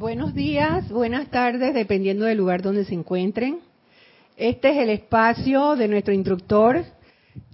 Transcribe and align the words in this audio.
Buenos 0.00 0.32
días, 0.34 0.88
buenas 0.88 1.28
tardes, 1.28 1.74
dependiendo 1.74 2.24
del 2.24 2.38
lugar 2.38 2.62
donde 2.62 2.86
se 2.86 2.94
encuentren. 2.94 3.58
Este 4.38 4.70
es 4.70 4.78
el 4.78 4.88
espacio 4.88 5.76
de 5.76 5.88
nuestro 5.88 6.14
instructor. 6.14 6.86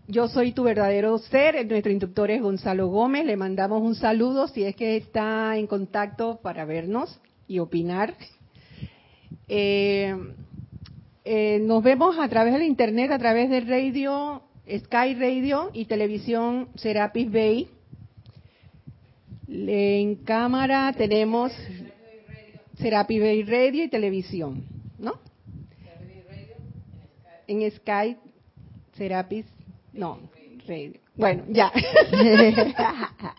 Yo 0.06 0.28
soy 0.28 0.52
tu 0.52 0.62
verdadero 0.62 1.18
ser, 1.18 1.66
nuestro 1.66 1.90
instructor 1.90 2.30
es 2.30 2.40
Gonzalo 2.40 2.86
Gómez. 2.86 3.26
Le 3.26 3.36
mandamos 3.36 3.82
un 3.82 3.96
saludo 3.96 4.46
si 4.46 4.62
es 4.62 4.76
que 4.76 4.96
está 4.96 5.56
en 5.56 5.66
contacto 5.66 6.38
para 6.40 6.64
vernos 6.64 7.20
y 7.48 7.58
opinar. 7.58 8.14
Eh, 9.48 10.14
eh, 11.24 11.58
nos 11.62 11.82
vemos 11.82 12.16
a 12.16 12.28
través 12.28 12.52
del 12.52 12.62
internet, 12.62 13.10
a 13.10 13.18
través 13.18 13.50
de 13.50 13.58
radio, 13.62 14.40
Sky 14.68 15.16
Radio 15.16 15.72
y 15.72 15.86
televisión 15.86 16.68
Serapis 16.76 17.28
Bay. 17.28 17.68
En 19.48 20.14
cámara 20.14 20.92
tenemos 20.96 21.50
Serapis 22.78 23.20
Bay 23.20 23.42
Radio 23.42 23.84
y 23.84 23.88
televisión, 23.88 24.64
¿no? 24.98 25.18
En 27.46 27.70
Sky, 27.70 28.16
Serapis, 28.96 29.46
no, 29.92 30.18
Radio. 30.66 31.00
Bueno, 31.14 31.44
ya. 31.48 31.72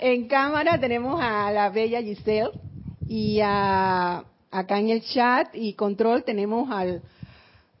en 0.00 0.26
cámara 0.26 0.80
tenemos 0.80 1.20
a 1.22 1.52
la 1.52 1.70
bella 1.70 2.02
Giselle 2.02 2.50
y 3.06 3.38
a, 3.42 4.24
acá 4.50 4.78
en 4.78 4.88
el 4.88 5.02
chat 5.02 5.54
y 5.54 5.74
control 5.74 6.24
tenemos 6.24 6.70
al, 6.70 7.02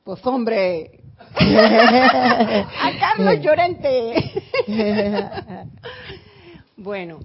pues 0.04 0.24
hombre, 0.26 1.00
a 1.34 2.92
Carlos 3.00 3.40
Llorente. 3.40 4.32
bueno, 6.76 7.20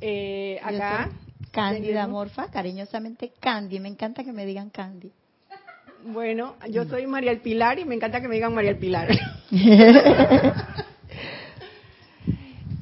eh, 0.00 0.60
acá. 0.62 1.10
Cándida 1.54 2.06
Morfa, 2.08 2.50
cariñosamente 2.50 3.30
Candy. 3.38 3.78
Me 3.78 3.88
encanta 3.88 4.24
que 4.24 4.32
me 4.32 4.44
digan 4.44 4.70
Candy. 4.70 5.12
Bueno, 6.04 6.56
yo 6.68 6.84
soy 6.84 7.06
María 7.06 7.30
El 7.30 7.38
Pilar 7.40 7.78
y 7.78 7.84
me 7.84 7.94
encanta 7.94 8.20
que 8.20 8.26
me 8.26 8.34
digan 8.34 8.52
María 8.52 8.72
El 8.72 8.78
Pilar. 8.78 9.08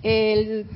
El, 0.02 0.66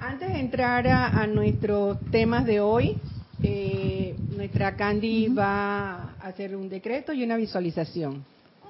antes 0.00 0.28
de 0.28 0.38
entrar 0.38 0.86
a, 0.86 1.26
nuestros 1.26 1.98
temas 2.10 2.46
de 2.46 2.60
hoy, 2.60 2.96
eh, 3.42 4.14
nuestra 4.34 4.76
Candy 4.76 5.26
va 5.26 5.94
a 5.94 6.28
hacer 6.28 6.54
un 6.56 6.70
decreto 6.70 7.12
y 7.12 7.24
una 7.24 7.36
visualización. 7.36 8.24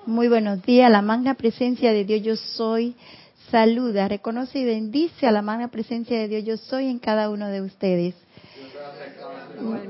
Muy 0.06 0.28
buenos 0.28 0.62
días, 0.62 0.90
la 0.90 1.02
magna 1.02 1.34
presencia 1.34 1.92
de 1.92 2.04
Dios 2.04 2.22
yo 2.22 2.36
soy. 2.36 2.96
Saluda, 3.50 4.08
reconoce 4.08 4.60
y 4.60 4.64
bendice 4.64 5.26
a 5.26 5.30
la 5.30 5.42
magna 5.42 5.68
presencia 5.68 6.18
de 6.18 6.26
Dios 6.26 6.44
yo 6.44 6.56
soy 6.56 6.88
en 6.88 6.98
cada 6.98 7.28
uno 7.28 7.48
de 7.48 7.60
ustedes. 7.60 8.14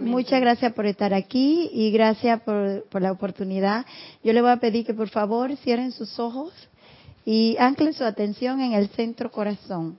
Muchas 0.01 0.41
gracias 0.41 0.73
por 0.73 0.87
estar 0.87 1.15
aquí 1.15 1.71
y 1.73 1.91
gracias 1.91 2.41
por, 2.43 2.85
por, 2.85 3.03
la 3.03 3.13
oportunidad. 3.13 3.87
Yo 4.23 4.33
le 4.33 4.43
voy 4.43 4.51
a 4.51 4.59
pedir 4.59 4.85
que 4.85 4.95
por 4.95 5.09
favor 5.09 5.57
cierren 5.57 5.93
sus 5.93 6.19
ojos 6.19 6.53
y 7.25 7.57
anclen 7.59 7.93
su 7.93 8.05
atención 8.05 8.61
en 8.61 8.73
el 8.73 8.89
centro 8.91 9.31
corazón. 9.31 9.99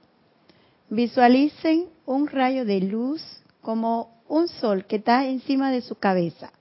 Visualicen 0.89 1.87
un 2.05 2.27
rayo 2.27 2.65
de 2.65 2.81
luz 2.81 3.23
como 3.61 4.13
un 4.27 4.47
sol 4.47 4.85
que 4.85 4.97
está 4.97 5.25
encima 5.27 5.71
de 5.71 5.81
su 5.81 5.95
cabeza 5.95 6.51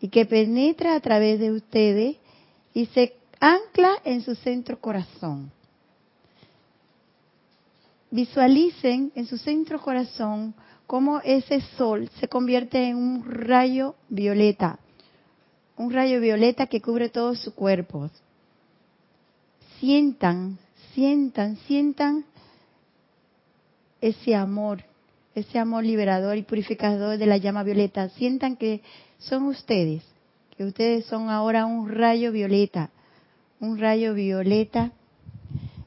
y 0.00 0.08
que 0.08 0.26
penetra 0.26 0.94
a 0.94 1.00
través 1.00 1.38
de 1.40 1.52
ustedes 1.52 2.16
y 2.74 2.86
se 2.86 3.14
ancla 3.40 3.92
en 4.04 4.22
su 4.22 4.34
centro 4.34 4.80
corazón. 4.80 5.50
Visualicen 8.10 9.12
en 9.14 9.26
su 9.26 9.38
centro 9.38 9.80
corazón 9.80 10.54
cómo 10.88 11.20
ese 11.22 11.60
sol 11.76 12.08
se 12.18 12.28
convierte 12.28 12.88
en 12.88 12.96
un 12.96 13.22
rayo 13.22 13.94
violeta, 14.08 14.78
un 15.76 15.92
rayo 15.92 16.18
violeta 16.18 16.66
que 16.66 16.80
cubre 16.80 17.10
todo 17.10 17.34
su 17.34 17.54
cuerpo. 17.54 18.08
Sientan, 19.78 20.56
sientan, 20.94 21.56
sientan 21.66 22.24
ese 24.00 24.34
amor, 24.34 24.82
ese 25.34 25.58
amor 25.58 25.84
liberador 25.84 26.38
y 26.38 26.42
purificador 26.42 27.18
de 27.18 27.26
la 27.26 27.36
llama 27.36 27.64
violeta. 27.64 28.08
Sientan 28.08 28.56
que 28.56 28.80
son 29.18 29.44
ustedes, 29.44 30.02
que 30.56 30.64
ustedes 30.64 31.04
son 31.04 31.28
ahora 31.28 31.66
un 31.66 31.90
rayo 31.90 32.32
violeta, 32.32 32.88
un 33.60 33.78
rayo 33.78 34.14
violeta 34.14 34.92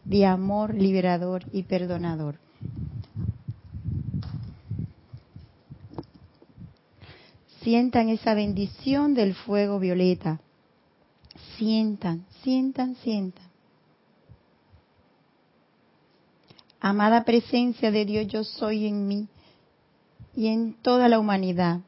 de 0.05 0.27
amor 0.27 0.75
liberador 0.75 1.43
y 1.51 1.63
perdonador. 1.63 2.35
Sientan 7.61 8.09
esa 8.09 8.33
bendición 8.33 9.13
del 9.13 9.35
fuego 9.35 9.79
violeta. 9.79 10.39
Sientan, 11.57 12.25
sientan, 12.43 12.95
sientan. 12.95 13.45
Amada 16.79 17.23
presencia 17.23 17.91
de 17.91 18.05
Dios, 18.05 18.27
yo 18.27 18.43
soy 18.43 18.87
en 18.87 19.07
mí 19.07 19.27
y 20.35 20.47
en 20.47 20.73
toda 20.81 21.07
la 21.07 21.19
humanidad 21.19 21.81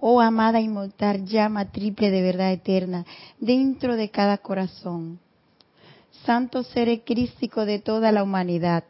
oh 0.00 0.20
amada 0.20 0.60
inmortal 0.60 1.24
llama 1.24 1.70
triple 1.70 2.10
de 2.10 2.22
verdad 2.22 2.52
eterna, 2.52 3.04
dentro 3.38 3.96
de 3.96 4.10
cada 4.10 4.38
corazón. 4.38 5.18
Santo 6.24 6.62
ser 6.62 7.04
crístico 7.04 7.64
de 7.64 7.78
toda 7.78 8.12
la 8.12 8.22
humanidad, 8.22 8.84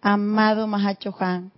amado 0.00 0.66
Mahachohan, 0.66 1.52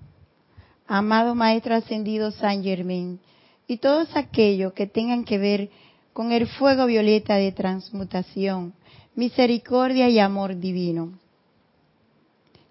amado 0.93 1.35
Maestro 1.35 1.75
Ascendido 1.75 2.33
San 2.33 2.63
Germain, 2.63 3.19
y 3.67 3.79
todos 3.79 4.15
aquellos 4.15 4.75
que 4.75 4.87
tengan 4.87 5.25
que 5.25 5.39
ver 5.39 5.71
con 6.13 6.33
el 6.33 6.47
fuego 6.47 6.85
violeta 6.85 7.37
de 7.37 7.51
transmutación, 7.51 8.75
misericordia 9.15 10.11
y 10.11 10.19
amor 10.19 10.59
divino. 10.59 11.19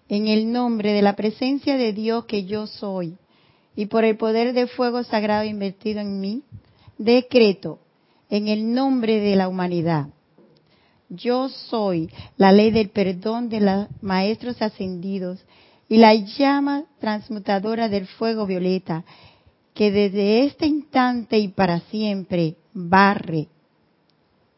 En 0.08 0.28
el 0.28 0.52
nombre 0.52 0.92
de 0.92 1.02
la 1.02 1.16
presencia 1.16 1.76
de 1.76 1.92
Dios 1.92 2.26
que 2.26 2.44
yo 2.44 2.68
soy, 2.68 3.16
y 3.74 3.86
por 3.86 4.04
el 4.04 4.16
poder 4.16 4.52
de 4.52 4.68
fuego 4.68 5.02
sagrado 5.02 5.44
invertido 5.44 5.98
en 5.98 6.20
mí, 6.20 6.42
decreto 6.98 7.80
en 8.30 8.46
el 8.46 8.72
nombre 8.72 9.18
de 9.18 9.34
la 9.34 9.48
humanidad. 9.48 10.06
Yo 11.08 11.48
soy 11.48 12.08
la 12.36 12.52
ley 12.52 12.70
del 12.70 12.90
perdón 12.90 13.48
de 13.48 13.60
los 13.62 13.88
maestros 14.00 14.62
ascendidos 14.62 15.44
y 15.88 15.98
la 15.98 16.14
llama 16.14 16.84
transmutadora 17.00 17.88
del 17.88 18.06
fuego 18.06 18.46
violeta, 18.46 19.04
que 19.74 19.90
desde 19.90 20.44
este 20.44 20.66
instante 20.66 21.38
y 21.38 21.48
para 21.48 21.80
siempre 21.80 22.56
barre 22.72 23.48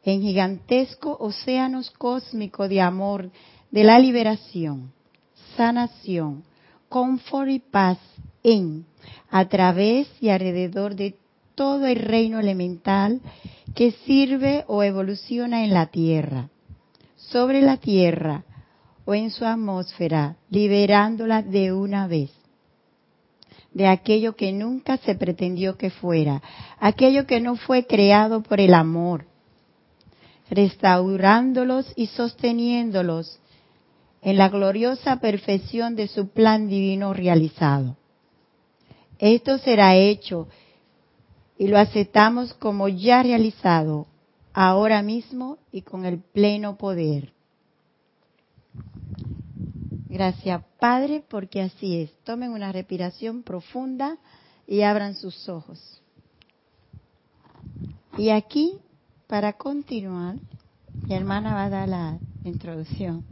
en 0.04 0.20
gigantesco 0.20 1.16
océanos 1.18 1.90
cósmico 1.90 2.68
de 2.68 2.80
amor, 2.80 3.30
de 3.70 3.84
la 3.84 3.98
liberación, 3.98 4.92
sanación, 5.56 6.44
confort 6.88 7.50
y 7.50 7.58
paz 7.58 7.98
en 8.42 8.84
a 9.30 9.48
través 9.48 10.06
y 10.20 10.28
alrededor 10.28 10.94
de 10.94 11.16
todo 11.54 11.86
el 11.86 11.96
reino 11.96 12.38
elemental 12.38 13.20
que 13.74 13.92
sirve 14.04 14.64
o 14.66 14.82
evoluciona 14.82 15.64
en 15.64 15.72
la 15.72 15.86
Tierra, 15.86 16.50
sobre 17.16 17.62
la 17.62 17.78
Tierra 17.78 18.44
o 19.04 19.14
en 19.14 19.30
su 19.30 19.44
atmósfera, 19.44 20.36
liberándola 20.50 21.42
de 21.42 21.72
una 21.72 22.06
vez 22.06 22.30
de 23.74 23.88
aquello 23.88 24.36
que 24.36 24.52
nunca 24.52 24.96
se 24.98 25.16
pretendió 25.16 25.76
que 25.76 25.90
fuera, 25.90 26.40
aquello 26.78 27.26
que 27.26 27.40
no 27.40 27.56
fue 27.56 27.86
creado 27.86 28.42
por 28.42 28.60
el 28.60 28.72
amor, 28.72 29.26
restaurándolos 30.48 31.92
y 31.96 32.06
sosteniéndolos 32.06 33.40
en 34.22 34.38
la 34.38 34.48
gloriosa 34.48 35.20
perfección 35.20 35.96
de 35.96 36.06
su 36.06 36.28
plan 36.28 36.68
divino 36.68 37.12
realizado. 37.12 37.96
Esto 39.18 39.58
será 39.58 39.96
hecho 39.96 40.48
y 41.58 41.66
lo 41.66 41.78
aceptamos 41.78 42.54
como 42.54 42.88
ya 42.88 43.22
realizado, 43.22 44.06
ahora 44.52 45.02
mismo 45.02 45.58
y 45.72 45.82
con 45.82 46.04
el 46.04 46.20
pleno 46.20 46.76
poder. 46.76 47.33
Gracias, 50.14 50.62
Padre, 50.78 51.24
porque 51.28 51.60
así 51.60 52.02
es. 52.02 52.12
Tomen 52.22 52.52
una 52.52 52.70
respiración 52.70 53.42
profunda 53.42 54.16
y 54.64 54.82
abran 54.82 55.16
sus 55.16 55.48
ojos. 55.48 56.00
Y 58.16 58.30
aquí, 58.30 58.78
para 59.26 59.54
continuar, 59.54 60.36
mi 61.02 61.16
hermana 61.16 61.54
va 61.54 61.64
a 61.64 61.68
dar 61.68 61.88
la 61.88 62.18
introducción. 62.44 63.24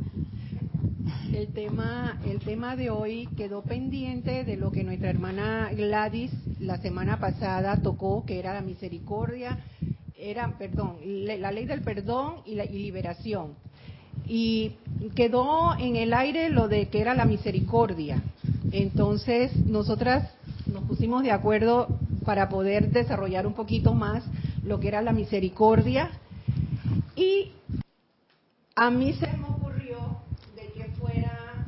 El 1.33 1.53
tema, 1.53 2.19
el 2.27 2.41
tema 2.41 2.75
de 2.75 2.91
hoy 2.91 3.29
quedó 3.37 3.63
pendiente 3.63 4.43
de 4.43 4.57
lo 4.57 4.73
que 4.73 4.83
nuestra 4.83 5.11
hermana 5.11 5.71
Gladys 5.73 6.33
la 6.59 6.79
semana 6.79 7.21
pasada 7.21 7.81
tocó, 7.81 8.27
que 8.27 8.41
era 8.41 8.55
la 8.55 8.61
misericordia, 8.61 9.57
era, 10.19 10.59
perdón, 10.59 10.97
la 11.05 11.53
ley 11.53 11.65
del 11.65 11.83
perdón 11.83 12.39
y 12.45 12.57
la 12.57 12.65
liberación. 12.65 13.55
Y 14.27 14.77
quedó 15.15 15.77
en 15.79 15.97
el 15.97 16.15
aire 16.15 16.49
lo 16.51 16.69
de 16.69 16.89
que 16.89 17.01
era 17.01 17.15
la 17.15 17.25
misericordia. 17.25 18.23
Entonces, 18.71 19.55
nosotras 19.67 20.31
nos 20.67 20.85
pusimos 20.85 21.23
de 21.23 21.33
acuerdo 21.33 21.89
para 22.25 22.49
poder 22.49 22.91
desarrollar 22.91 23.47
un 23.47 23.55
poquito 23.55 23.95
más 23.95 24.25
lo 24.65 24.81
que 24.81 24.89
era 24.89 25.03
la 25.03 25.13
misericordia 25.13 26.11
y 27.17 27.53
a 28.75 28.91
mí 28.91 29.13
se 29.13 29.27
me 29.27 29.45
ocurrió 29.45 29.99
de 30.57 30.69
que 30.73 30.85
fuera, 30.93 31.67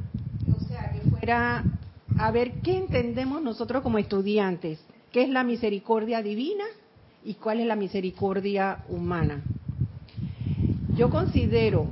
o 0.56 0.64
sea, 0.66 0.90
que 0.92 1.10
fuera 1.10 1.64
a 2.18 2.30
ver 2.30 2.60
qué 2.62 2.76
entendemos 2.76 3.42
nosotros 3.42 3.82
como 3.82 3.98
estudiantes, 3.98 4.80
qué 5.12 5.24
es 5.24 5.28
la 5.28 5.44
misericordia 5.44 6.22
divina 6.22 6.64
y 7.24 7.34
cuál 7.34 7.60
es 7.60 7.66
la 7.66 7.76
misericordia 7.76 8.84
humana. 8.88 9.42
Yo 10.96 11.10
considero 11.10 11.88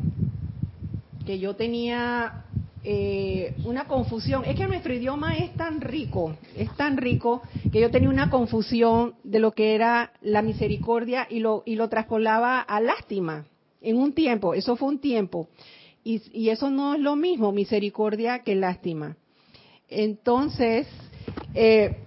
que 1.25 1.39
yo 1.39 1.57
tenía 1.57 2.43
eh, 2.85 3.59
una 3.65 3.87
confusión. 3.87 4.45
Es 4.45 4.57
que 4.57 4.67
nuestro 4.67 4.93
idioma 4.93 5.37
es 5.37 5.57
tan 5.57 5.81
rico, 5.81 6.37
es 6.57 6.75
tan 6.77 6.97
rico 6.97 7.43
que 7.71 7.81
yo 7.81 7.91
tenía 7.91 8.09
una 8.09 8.29
confusión 8.29 9.15
de 9.23 9.39
lo 9.39 9.53
que 9.53 9.75
era 9.75 10.13
la 10.21 10.43
misericordia 10.43 11.27
y 11.31 11.39
lo, 11.39 11.63
y 11.65 11.77
lo 11.77 11.89
traspolaba 11.89 12.61
a 12.61 12.81
lástima 12.81 13.47
en 13.81 13.97
un 13.97 14.13
tiempo. 14.13 14.55
Eso 14.55 14.77
fue 14.77 14.89
un 14.89 14.99
tiempo. 14.99 15.49
Y, 16.05 16.23
y 16.33 16.49
eso 16.49 16.71
no 16.71 16.95
es 16.95 17.01
lo 17.01 17.15
mismo, 17.15 17.53
misericordia, 17.53 18.41
que 18.41 18.57
lástima. 18.57 19.17
Entonces, 19.89 20.89
eh, 21.55 21.99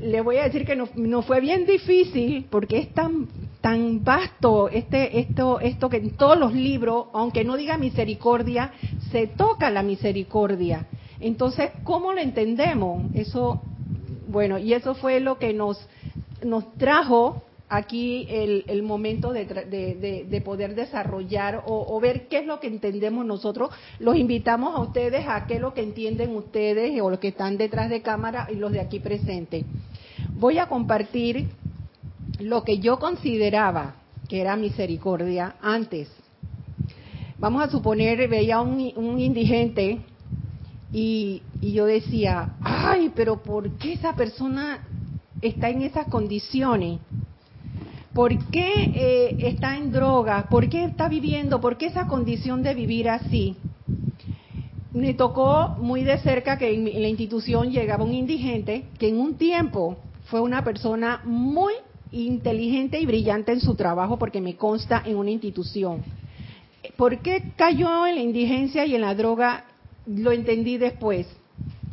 le 0.00 0.20
voy 0.20 0.38
a 0.38 0.44
decir 0.44 0.66
que 0.66 0.76
no, 0.76 1.22
fue 1.22 1.40
bien 1.40 1.66
difícil 1.66 2.46
porque 2.50 2.78
es 2.78 2.92
tan 2.92 3.28
tan 3.60 4.04
vasto 4.04 4.68
este 4.68 5.20
esto 5.20 5.60
esto 5.60 5.88
que 5.88 5.98
en 5.98 6.16
todos 6.16 6.38
los 6.38 6.52
libros, 6.52 7.06
aunque 7.12 7.44
no 7.44 7.56
diga 7.56 7.78
misericordia, 7.78 8.72
se 9.10 9.26
toca 9.26 9.70
la 9.70 9.82
misericordia. 9.82 10.86
Entonces, 11.20 11.70
¿cómo 11.84 12.12
lo 12.12 12.20
entendemos? 12.20 13.04
Eso 13.14 13.62
bueno, 14.28 14.58
y 14.58 14.74
eso 14.74 14.94
fue 14.94 15.20
lo 15.20 15.38
que 15.38 15.52
nos 15.52 15.78
nos 16.42 16.72
trajo 16.74 17.42
aquí 17.68 18.26
el, 18.28 18.82
momento 18.82 19.32
de, 19.32 20.42
poder 20.44 20.74
desarrollar 20.74 21.62
o, 21.66 21.98
ver 22.00 22.28
qué 22.28 22.38
es 22.38 22.46
lo 22.46 22.60
que 22.60 22.66
entendemos 22.66 23.24
nosotros. 23.24 23.70
Los 23.98 24.16
invitamos 24.16 24.76
a 24.76 24.80
ustedes 24.80 25.26
a 25.26 25.46
qué 25.46 25.54
es 25.54 25.60
lo 25.60 25.74
que 25.74 25.82
entienden 25.82 26.36
ustedes 26.36 27.00
o 27.00 27.10
los 27.10 27.18
que 27.18 27.28
están 27.28 27.56
detrás 27.56 27.90
de 27.90 28.02
cámara 28.02 28.48
y 28.50 28.56
los 28.56 28.72
de 28.72 28.80
aquí 28.80 29.00
presentes. 29.00 29.64
Voy 30.34 30.58
a 30.58 30.68
compartir 30.68 31.48
lo 32.38 32.64
que 32.64 32.78
yo 32.78 32.98
consideraba 32.98 33.96
que 34.28 34.40
era 34.40 34.56
misericordia 34.56 35.56
antes. 35.60 36.08
Vamos 37.38 37.62
a 37.62 37.70
suponer, 37.70 38.28
veía 38.28 38.60
un, 38.60 38.92
un 38.96 39.20
indigente 39.20 40.00
y, 40.92 41.42
y 41.60 41.72
yo 41.72 41.84
decía, 41.84 42.54
ay, 42.62 43.12
pero 43.14 43.42
¿por 43.42 43.70
qué 43.72 43.94
esa 43.94 44.14
persona 44.14 44.86
está 45.42 45.68
en 45.68 45.82
esas 45.82 46.06
condiciones? 46.06 47.00
¿Por 48.14 48.38
qué 48.50 48.92
eh, 48.94 49.36
está 49.40 49.76
en 49.76 49.90
droga? 49.90 50.48
¿Por 50.48 50.68
qué 50.68 50.84
está 50.84 51.08
viviendo? 51.08 51.60
¿Por 51.60 51.76
qué 51.76 51.86
esa 51.86 52.06
condición 52.06 52.62
de 52.62 52.72
vivir 52.72 53.08
así? 53.08 53.56
Me 54.92 55.14
tocó 55.14 55.74
muy 55.78 56.04
de 56.04 56.18
cerca 56.18 56.56
que 56.56 56.72
en 56.72 57.02
la 57.02 57.08
institución 57.08 57.72
llegaba 57.72 58.04
un 58.04 58.14
indigente 58.14 58.84
que 59.00 59.08
en 59.08 59.18
un 59.18 59.34
tiempo 59.34 59.96
fue 60.26 60.40
una 60.40 60.62
persona 60.62 61.22
muy 61.24 61.72
inteligente 62.12 63.00
y 63.00 63.06
brillante 63.06 63.50
en 63.50 63.60
su 63.60 63.74
trabajo 63.74 64.16
porque 64.16 64.40
me 64.40 64.54
consta 64.54 65.02
en 65.04 65.16
una 65.16 65.32
institución. 65.32 66.02
¿Por 66.96 67.18
qué 67.18 67.50
cayó 67.56 68.06
en 68.06 68.14
la 68.14 68.20
indigencia 68.20 68.86
y 68.86 68.94
en 68.94 69.00
la 69.00 69.16
droga? 69.16 69.64
Lo 70.06 70.30
entendí 70.30 70.78
después. 70.78 71.26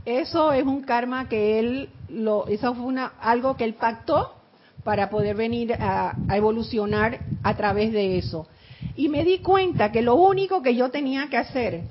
Eso 0.05 0.51
es 0.51 0.65
un 0.65 0.81
karma 0.81 1.27
que 1.27 1.57
él, 1.57 1.89
lo, 2.09 2.45
eso 2.45 2.75
fue 2.75 2.85
una, 2.85 3.13
algo 3.19 3.57
que 3.57 3.63
él 3.63 3.73
pactó 3.73 4.35
para 4.83 5.09
poder 5.09 5.35
venir 5.35 5.73
a, 5.73 6.15
evolucionar 6.29 7.19
a 7.43 7.55
través 7.55 7.91
de 7.91 8.17
eso. 8.17 8.47
Y 8.95 9.09
me 9.09 9.23
di 9.23 9.39
cuenta 9.39 9.91
que 9.91 10.01
lo 10.01 10.15
único 10.15 10.61
que 10.61 10.75
yo 10.75 10.89
tenía 10.89 11.27
que 11.29 11.37
hacer, 11.37 11.81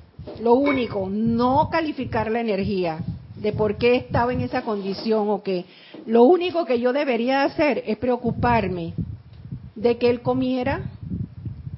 lo 0.42 0.54
único, 0.54 1.08
no 1.08 1.69
calificar 1.70 2.31
la 2.31 2.40
energía 2.40 2.98
de 3.37 3.52
por 3.52 3.76
qué 3.78 3.96
estaba 3.96 4.32
en 4.32 4.42
esa 4.42 4.62
condición 4.62 5.31
o 5.31 5.42
que 5.42 5.64
lo 6.06 6.25
único 6.25 6.66
que 6.66 6.81
yo 6.81 6.92
debería 6.92 7.44
hacer 7.44 7.82
es 7.87 7.96
preocuparme 7.96 8.94
de 9.75 9.96
que 9.96 10.10
él 10.10 10.20
comiera, 10.20 10.82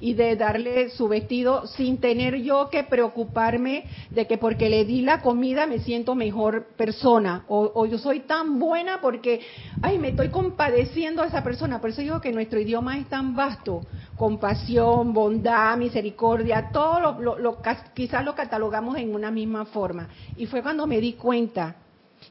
y 0.02 0.14
de 0.14 0.34
darle 0.34 0.90
su 0.90 1.06
vestido 1.06 1.68
sin 1.68 1.98
tener 1.98 2.42
yo 2.42 2.68
que 2.70 2.82
preocuparme 2.82 3.84
de 4.10 4.26
que 4.26 4.36
porque 4.36 4.68
le 4.68 4.84
di 4.84 5.02
la 5.02 5.22
comida 5.22 5.64
me 5.68 5.78
siento 5.78 6.16
mejor 6.16 6.66
persona 6.76 7.44
o, 7.46 7.86
yo 7.86 7.98
soy 7.98 8.20
tan 8.20 8.58
buena 8.58 9.00
porque, 9.00 9.42
ay, 9.80 10.00
me 10.00 10.08
estoy 10.08 10.30
compadeciendo 10.30 11.22
a 11.22 11.26
esa 11.26 11.44
persona. 11.44 11.80
Por 11.80 11.90
eso 11.90 12.00
digo 12.00 12.20
que 12.20 12.32
nuestro 12.32 12.58
idioma 12.58 12.98
es 12.98 13.08
tan 13.08 13.36
vasto. 13.36 13.84
Compasión, 14.16 15.12
bondad, 15.12 15.76
misericordia, 15.76 16.70
todo 16.72 17.20
lo, 17.20 17.38
lo, 17.38 17.58
quizás 17.94 18.24
lo 18.24 18.34
catalogamos 18.34 18.96
en 18.96 19.14
una 19.14 19.30
misma 19.30 19.66
forma. 19.66 20.08
Y 20.36 20.46
fue 20.46 20.62
cuando 20.62 20.88
me 20.88 21.00
di 21.00 21.12
cuenta 21.12 21.76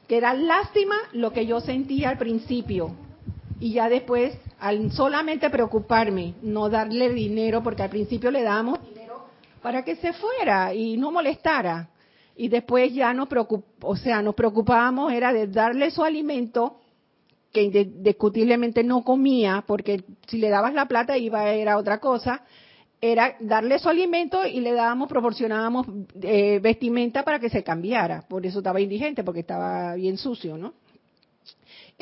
que 0.06 0.18
era 0.18 0.34
lástima 0.34 0.96
lo 1.12 1.32
que 1.32 1.46
yo 1.46 1.60
sentía 1.60 2.10
al 2.10 2.18
principio. 2.18 2.94
Y 3.60 3.72
ya 3.72 3.88
después 3.88 4.36
al 4.62 4.92
solamente 4.92 5.50
preocuparme, 5.50 6.34
no 6.40 6.70
darle 6.70 7.10
dinero, 7.10 7.64
porque 7.64 7.82
al 7.82 7.90
principio 7.90 8.30
le 8.30 8.44
dábamos 8.44 8.78
dinero 8.88 9.26
para 9.60 9.84
que 9.84 9.96
se 9.96 10.12
fuera 10.12 10.72
y 10.72 10.96
no 10.96 11.10
molestara. 11.10 11.90
Y 12.36 12.46
después 12.48 12.94
ya 12.94 13.12
nos 13.12 13.26
o 13.80 13.96
sea, 13.96 14.22
nos 14.22 14.36
preocupábamos 14.36 15.12
era 15.12 15.32
de 15.32 15.48
darle 15.48 15.90
su 15.90 16.04
alimento 16.04 16.78
que 17.52 17.62
indiscutiblemente 17.64 18.84
no 18.84 19.02
comía, 19.02 19.64
porque 19.66 20.04
si 20.28 20.38
le 20.38 20.48
dabas 20.48 20.74
la 20.74 20.86
plata 20.86 21.18
iba 21.18 21.40
a 21.40 21.56
ir 21.56 21.68
a 21.68 21.76
otra 21.76 21.98
cosa, 21.98 22.44
era 23.00 23.34
darle 23.40 23.80
su 23.80 23.88
alimento 23.88 24.46
y 24.46 24.60
le 24.60 24.72
dábamos, 24.74 25.08
proporcionábamos 25.08 25.88
eh, 26.22 26.60
vestimenta 26.60 27.24
para 27.24 27.40
que 27.40 27.50
se 27.50 27.64
cambiara. 27.64 28.22
Por 28.28 28.46
eso 28.46 28.58
estaba 28.58 28.80
indigente, 28.80 29.24
porque 29.24 29.40
estaba 29.40 29.96
bien 29.96 30.16
sucio, 30.18 30.56
¿no? 30.56 30.74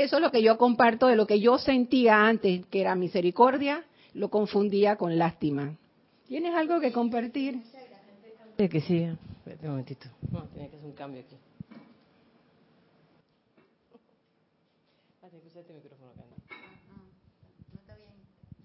Eso 0.01 0.17
es 0.17 0.23
lo 0.23 0.31
que 0.31 0.43
yo 0.43 0.57
comparto 0.57 1.09
de 1.09 1.15
lo 1.15 1.27
que 1.27 1.41
yo 1.41 1.59
sentía 1.59 2.27
antes, 2.27 2.65
que 2.71 2.81
era 2.81 2.95
misericordia, 2.95 3.85
lo 4.15 4.31
confundía 4.31 4.97
con 4.97 5.19
lástima. 5.19 5.77
¿Tienes 6.27 6.55
algo 6.55 6.81
que 6.81 6.91
compartir? 6.91 7.61
Sí, 8.57 8.69
que 8.71 8.81
sí. 8.81 9.03
Espérate 9.37 9.67
un 9.67 9.73
momentito. 9.73 10.09
Tiene 10.55 10.71
que 10.71 10.77
hacer 10.77 10.87
un 10.87 10.95
cambio 10.95 11.21
aquí. 11.21 11.37
Que 15.31 15.37
usar 15.47 15.61
este 15.61 15.75
micrófono 15.75 16.11
acá. 16.13 16.23
¿No 17.73 17.79
está 17.79 17.95
bien? 17.95 18.15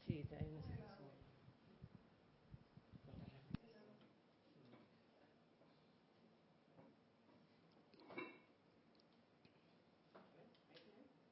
Sí, 0.07 0.19
está 0.21 0.38
bien. 0.38 0.55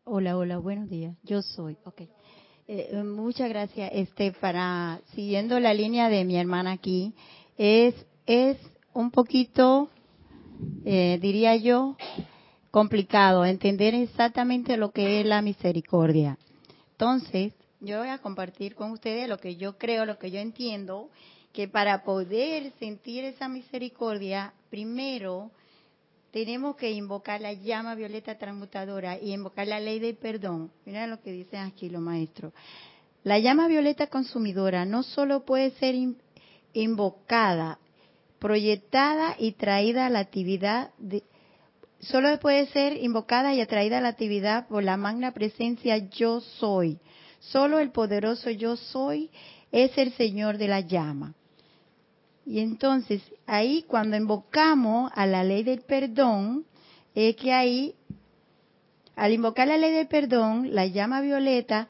Hola, 0.05 0.35
hola, 0.35 0.57
buenos 0.57 0.89
días. 0.89 1.15
Yo 1.23 1.41
soy, 1.41 1.77
ok. 1.85 2.01
Eh, 2.67 3.03
muchas 3.03 3.47
gracias. 3.47 3.89
Este, 3.93 4.33
para 4.33 4.99
siguiendo 5.15 5.61
la 5.61 5.73
línea 5.73 6.09
de 6.09 6.25
mi 6.25 6.35
hermana 6.35 6.73
aquí, 6.73 7.13
es 7.57 7.95
es 8.25 8.57
un 8.93 9.11
poquito, 9.11 9.89
eh, 10.83 11.19
diría 11.21 11.55
yo, 11.55 11.95
complicado 12.69 13.45
entender 13.45 13.95
exactamente 13.95 14.75
lo 14.75 14.91
que 14.91 15.21
es 15.21 15.25
la 15.25 15.41
misericordia. 15.41 16.37
Entonces, 16.91 17.53
yo 17.79 17.99
voy 17.99 18.09
a 18.09 18.17
compartir 18.17 18.75
con 18.75 18.91
ustedes 18.91 19.29
lo 19.29 19.37
que 19.37 19.55
yo 19.55 19.77
creo, 19.77 20.05
lo 20.05 20.19
que 20.19 20.31
yo 20.31 20.39
entiendo, 20.39 21.09
que 21.53 21.69
para 21.69 22.03
poder 22.03 22.73
sentir 22.77 23.23
esa 23.23 23.47
misericordia, 23.47 24.53
primero 24.69 25.51
tenemos 26.33 26.75
que 26.75 26.91
invocar 26.91 27.39
la 27.41 27.53
llama 27.53 27.93
violeta 27.93 28.39
transmutadora 28.39 29.19
y 29.19 29.33
invocar 29.33 29.67
la 29.67 29.79
ley 29.79 29.99
del 29.99 30.15
perdón. 30.15 30.71
Mira 30.83 31.05
lo 31.05 31.21
que 31.21 31.31
dicen 31.31 31.59
aquí 31.59 31.89
los 31.89 32.01
maestros. 32.01 32.53
La 33.23 33.37
llama 33.37 33.67
violeta 33.67 34.07
consumidora 34.07 34.83
no 34.83 35.03
solo 35.03 35.45
puede 35.45 35.69
ser 35.77 35.93
invocada, 36.73 37.77
proyectada 38.39 39.35
y 39.37 39.51
traída 39.51 40.07
a 40.07 40.09
la 40.09 40.19
actividad 40.19 40.89
de, 40.97 41.21
solo 41.99 42.39
puede 42.39 42.65
ser 42.65 42.97
invocada 42.97 43.53
y 43.53 43.61
atraída 43.61 43.99
a 43.99 44.01
la 44.01 44.09
actividad 44.09 44.67
por 44.67 44.83
la 44.83 44.97
magna 44.97 45.33
presencia 45.33 45.99
yo 45.99 46.41
soy. 46.41 46.97
Solo 47.41 47.77
el 47.77 47.91
poderoso 47.91 48.49
yo 48.49 48.75
soy 48.75 49.29
es 49.71 49.95
el 49.99 50.11
Señor 50.13 50.57
de 50.57 50.67
la 50.67 50.79
llama. 50.79 51.35
Y 52.45 52.59
entonces 52.59 53.21
ahí 53.45 53.83
cuando 53.87 54.17
invocamos 54.17 55.11
a 55.15 55.25
la 55.25 55.43
ley 55.43 55.63
del 55.63 55.81
perdón, 55.81 56.65
es 57.15 57.35
que 57.35 57.53
ahí, 57.53 57.95
al 59.15 59.31
invocar 59.31 59.67
la 59.67 59.77
ley 59.77 59.91
del 59.91 60.07
perdón, 60.07 60.73
la 60.73 60.85
llama 60.85 61.21
violeta 61.21 61.87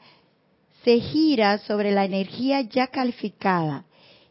se 0.84 1.00
gira 1.00 1.58
sobre 1.58 1.92
la 1.92 2.04
energía 2.04 2.60
ya 2.60 2.88
calificada, 2.88 3.84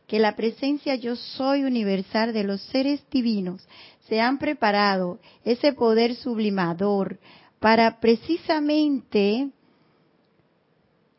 que 0.08 0.20
la 0.20 0.36
presencia 0.36 0.96
yo 0.96 1.16
soy 1.16 1.64
universal 1.64 2.34
de 2.34 2.44
los 2.44 2.62
seres 2.62 3.04
divinos 3.10 3.68
se 4.08 4.22
han 4.22 4.38
preparado 4.38 5.20
ese 5.44 5.74
poder 5.74 6.16
sublimador 6.16 7.20
para 7.60 8.00
precisamente 8.00 9.50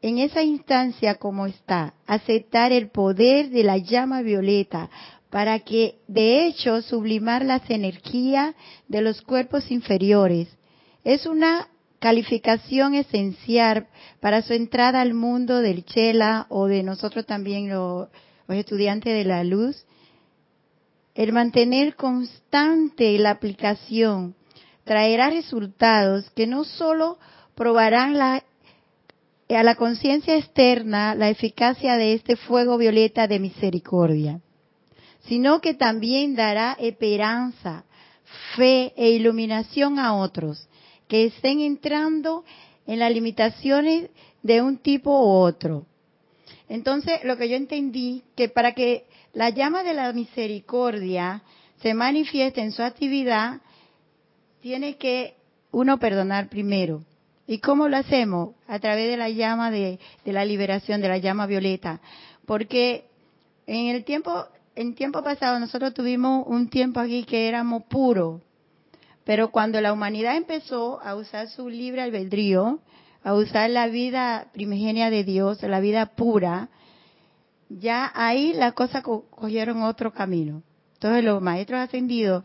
en 0.04 0.18
esa 0.18 0.42
instancia 0.42 1.14
como 1.14 1.46
está, 1.46 1.94
aceptar 2.06 2.72
el 2.72 2.90
poder 2.90 3.48
de 3.48 3.64
la 3.64 3.78
llama 3.78 4.20
violeta 4.20 4.90
para 5.30 5.60
que 5.60 5.94
de 6.08 6.46
hecho 6.46 6.82
sublimar 6.82 7.42
las 7.42 7.70
energías 7.70 8.54
de 8.86 9.00
los 9.00 9.22
cuerpos 9.22 9.70
inferiores. 9.70 10.54
Es 11.04 11.24
una 11.24 11.68
calificación 12.00 12.94
esencial 12.94 13.86
para 14.20 14.42
su 14.42 14.52
entrada 14.52 15.00
al 15.00 15.14
mundo 15.14 15.62
del 15.62 15.86
Chela 15.86 16.48
o 16.50 16.66
de 16.66 16.82
nosotros 16.82 17.24
también 17.24 17.70
los, 17.70 18.08
los 18.46 18.58
estudiantes 18.58 19.14
de 19.14 19.24
la 19.24 19.42
luz. 19.42 19.86
El 21.14 21.32
mantener 21.32 21.96
constante 21.96 23.18
la 23.18 23.30
aplicación 23.30 24.34
traerá 24.84 25.30
resultados 25.30 26.28
que 26.36 26.46
no 26.46 26.64
solo 26.64 27.16
probarán 27.54 28.18
la, 28.18 28.44
a 29.48 29.62
la 29.62 29.74
conciencia 29.74 30.36
externa 30.36 31.14
la 31.14 31.28
eficacia 31.28 31.96
de 31.96 32.14
este 32.14 32.36
fuego 32.36 32.78
violeta 32.78 33.26
de 33.26 33.38
misericordia, 33.38 34.40
sino 35.26 35.60
que 35.60 35.74
también 35.74 36.34
dará 36.34 36.76
esperanza, 36.78 37.84
fe 38.56 38.92
e 38.96 39.10
iluminación 39.10 39.98
a 39.98 40.14
otros 40.14 40.68
que 41.08 41.26
estén 41.26 41.60
entrando 41.60 42.44
en 42.86 42.98
las 42.98 43.12
limitaciones 43.12 44.10
de 44.42 44.62
un 44.62 44.78
tipo 44.78 45.10
u 45.10 45.44
otro. 45.44 45.86
Entonces, 46.68 47.22
lo 47.24 47.36
que 47.36 47.48
yo 47.48 47.56
entendí, 47.56 48.22
que 48.34 48.48
para 48.48 48.72
que 48.72 49.04
la 49.32 49.50
llama 49.50 49.82
de 49.82 49.94
la 49.94 50.12
misericordia 50.12 51.42
se 51.82 51.92
manifieste 51.92 52.62
en 52.62 52.72
su 52.72 52.82
actividad, 52.82 53.60
tiene 54.60 54.96
que 54.96 55.34
uno 55.70 55.98
perdonar 55.98 56.48
primero. 56.48 57.02
¿Y 57.46 57.58
cómo 57.58 57.88
lo 57.88 57.96
hacemos? 57.96 58.54
A 58.66 58.78
través 58.78 59.10
de 59.10 59.16
la 59.16 59.28
llama 59.28 59.70
de, 59.70 59.98
la 60.24 60.44
liberación, 60.44 61.00
de 61.00 61.08
la 61.08 61.18
llama 61.18 61.46
violeta. 61.46 62.00
Porque 62.46 63.06
en 63.66 63.88
el 63.88 64.04
tiempo, 64.04 64.46
en 64.74 64.94
tiempo 64.94 65.22
pasado 65.22 65.58
nosotros 65.58 65.92
tuvimos 65.92 66.46
un 66.46 66.68
tiempo 66.68 67.00
aquí 67.00 67.24
que 67.24 67.48
éramos 67.48 67.84
puros. 67.84 68.40
Pero 69.24 69.50
cuando 69.50 69.80
la 69.80 69.92
humanidad 69.92 70.36
empezó 70.36 71.00
a 71.02 71.14
usar 71.14 71.48
su 71.48 71.68
libre 71.68 72.02
albedrío, 72.02 72.80
a 73.22 73.34
usar 73.34 73.70
la 73.70 73.88
vida 73.88 74.48
primigenia 74.52 75.10
de 75.10 75.24
Dios, 75.24 75.62
la 75.62 75.80
vida 75.80 76.14
pura, 76.14 76.68
ya 77.68 78.10
ahí 78.14 78.52
las 78.52 78.74
cosas 78.74 79.02
cogieron 79.02 79.82
otro 79.82 80.12
camino. 80.12 80.62
Entonces 80.94 81.24
los 81.24 81.42
maestros 81.42 81.80
ascendidos 81.80 82.44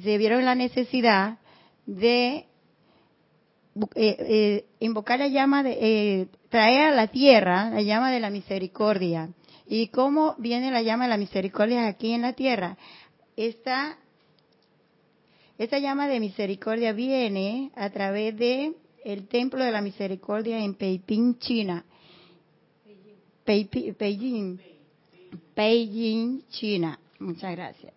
se 0.00 0.18
vieron 0.18 0.44
la 0.44 0.54
necesidad 0.54 1.38
de 1.86 2.46
eh, 3.74 4.16
eh, 4.18 4.64
invocar 4.80 5.18
la 5.18 5.28
llama 5.28 5.62
de 5.62 5.78
eh, 5.80 6.26
traer 6.48 6.92
a 6.92 6.94
la 6.94 7.08
tierra 7.08 7.70
la 7.70 7.82
llama 7.82 8.10
de 8.10 8.20
la 8.20 8.30
misericordia. 8.30 9.30
Y 9.66 9.88
cómo 9.88 10.34
viene 10.38 10.70
la 10.70 10.82
llama 10.82 11.04
de 11.04 11.10
la 11.10 11.16
misericordia 11.16 11.86
aquí 11.86 12.12
en 12.12 12.22
la 12.22 12.34
tierra 12.34 12.76
esta 13.36 13.98
esta 15.58 15.78
llama 15.78 16.08
de 16.08 16.20
misericordia 16.20 16.92
viene 16.92 17.70
a 17.76 17.90
través 17.90 18.36
de 18.36 18.74
el 19.04 19.28
templo 19.28 19.62
de 19.64 19.70
la 19.70 19.80
misericordia 19.82 20.58
en 20.58 20.74
Peiping 20.74 21.38
China. 21.38 21.84
Beijing 23.46 24.58
Beijing 25.54 26.42
China. 26.48 26.98
Muchas 27.18 27.52
gracias. 27.52 27.92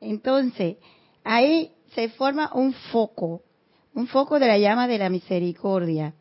Entonces 0.00 0.76
ahí 1.24 1.70
se 1.94 2.08
forma 2.10 2.50
un 2.54 2.72
foco, 2.72 3.42
un 3.98 4.06
foco 4.06 4.38
de 4.38 4.46
la 4.46 4.58
llama 4.58 4.86
de 4.86 4.96
la 4.96 5.10
misericordia. 5.10 6.14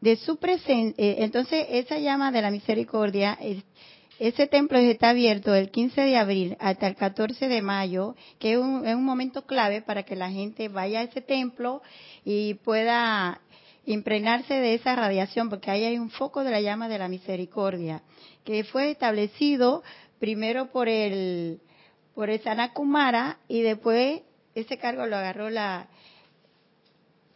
De 0.00 0.16
su 0.16 0.38
eh, 0.42 0.94
entonces 1.18 1.66
esa 1.68 1.98
llama 1.98 2.32
de 2.32 2.40
la 2.40 2.50
misericordia, 2.50 3.38
ese 4.18 4.46
templo 4.46 4.78
está 4.78 5.10
abierto 5.10 5.52
del 5.52 5.70
15 5.70 6.00
de 6.00 6.16
abril 6.16 6.56
hasta 6.58 6.86
el 6.86 6.96
14 6.96 7.48
de 7.48 7.60
mayo, 7.60 8.16
que 8.38 8.52
es 8.52 8.58
un, 8.58 8.86
es 8.86 8.94
un 8.94 9.04
momento 9.04 9.44
clave 9.44 9.82
para 9.82 10.04
que 10.04 10.16
la 10.16 10.30
gente 10.30 10.68
vaya 10.68 11.00
a 11.00 11.02
ese 11.02 11.20
templo 11.20 11.82
y 12.24 12.54
pueda 12.54 13.42
impregnarse 13.84 14.54
de 14.54 14.72
esa 14.72 14.96
radiación, 14.96 15.50
porque 15.50 15.70
ahí 15.70 15.84
hay 15.84 15.98
un 15.98 16.08
foco 16.08 16.44
de 16.44 16.50
la 16.50 16.62
llama 16.62 16.88
de 16.88 16.98
la 16.98 17.08
misericordia, 17.08 18.02
que 18.44 18.64
fue 18.64 18.90
establecido 18.90 19.82
primero 20.18 20.70
por 20.70 20.88
el 20.88 21.60
por 22.14 22.30
el 22.30 22.40
Sanakumara 22.40 23.38
y 23.48 23.60
después 23.60 24.22
ese 24.54 24.78
cargo 24.78 25.06
lo 25.06 25.16
agarró 25.16 25.50
la, 25.50 25.88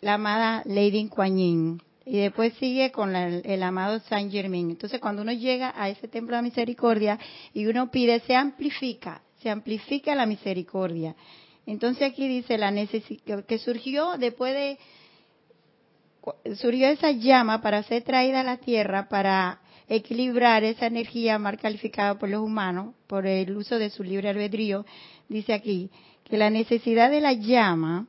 la 0.03 0.15
amada 0.15 0.63
Lady 0.67 1.09
Kuan 1.09 1.39
Yin. 1.39 1.83
Y 2.05 2.19
después 2.19 2.53
sigue 2.55 2.91
con 2.91 3.15
el 3.15 3.63
amado 3.63 4.01
Saint 4.01 4.31
Germain. 4.31 4.71
Entonces, 4.71 5.01
cuando 5.01 5.23
uno 5.23 5.33
llega 5.33 5.73
a 5.77 5.89
ese 5.89 6.09
templo 6.09 6.37
de 6.37 6.43
misericordia 6.43 7.19
y 7.55 7.65
uno 7.67 7.91
pide, 7.93 8.19
se 8.21 8.35
amplifica, 8.35 9.23
se 9.41 9.49
amplifica 9.49 10.15
la 10.17 10.27
misericordia. 10.27 11.15
Entonces 11.65 12.11
aquí 12.11 12.27
dice 12.27 12.59
la 12.59 12.73
necesidad 12.73 13.45
que 13.45 13.59
surgió 13.59 14.17
después 14.19 14.53
de 14.53 14.79
surgió 16.57 16.89
esa 16.89 17.13
llama 17.13 17.63
para 17.63 17.83
ser 17.85 18.03
traída 18.03 18.41
a 18.41 18.45
la 18.45 18.57
tierra 18.57 19.09
para 19.09 19.61
equilibrar 19.89 20.65
esa 20.65 20.87
energía 20.87 21.39
mal 21.39 21.59
calificada 21.59 22.19
por 22.19 22.29
los 22.29 22.43
humanos 22.43 22.95
por 23.07 23.27
el 23.27 23.57
uso 23.57 23.79
de 23.79 23.91
su 23.91 24.03
libre 24.03 24.29
albedrío. 24.29 24.85
Dice 25.29 25.53
aquí, 25.53 25.91
que 26.25 26.37
la 26.37 26.51
necesidad 26.51 27.11
de 27.11 27.21
la 27.21 27.33
llama, 27.33 28.09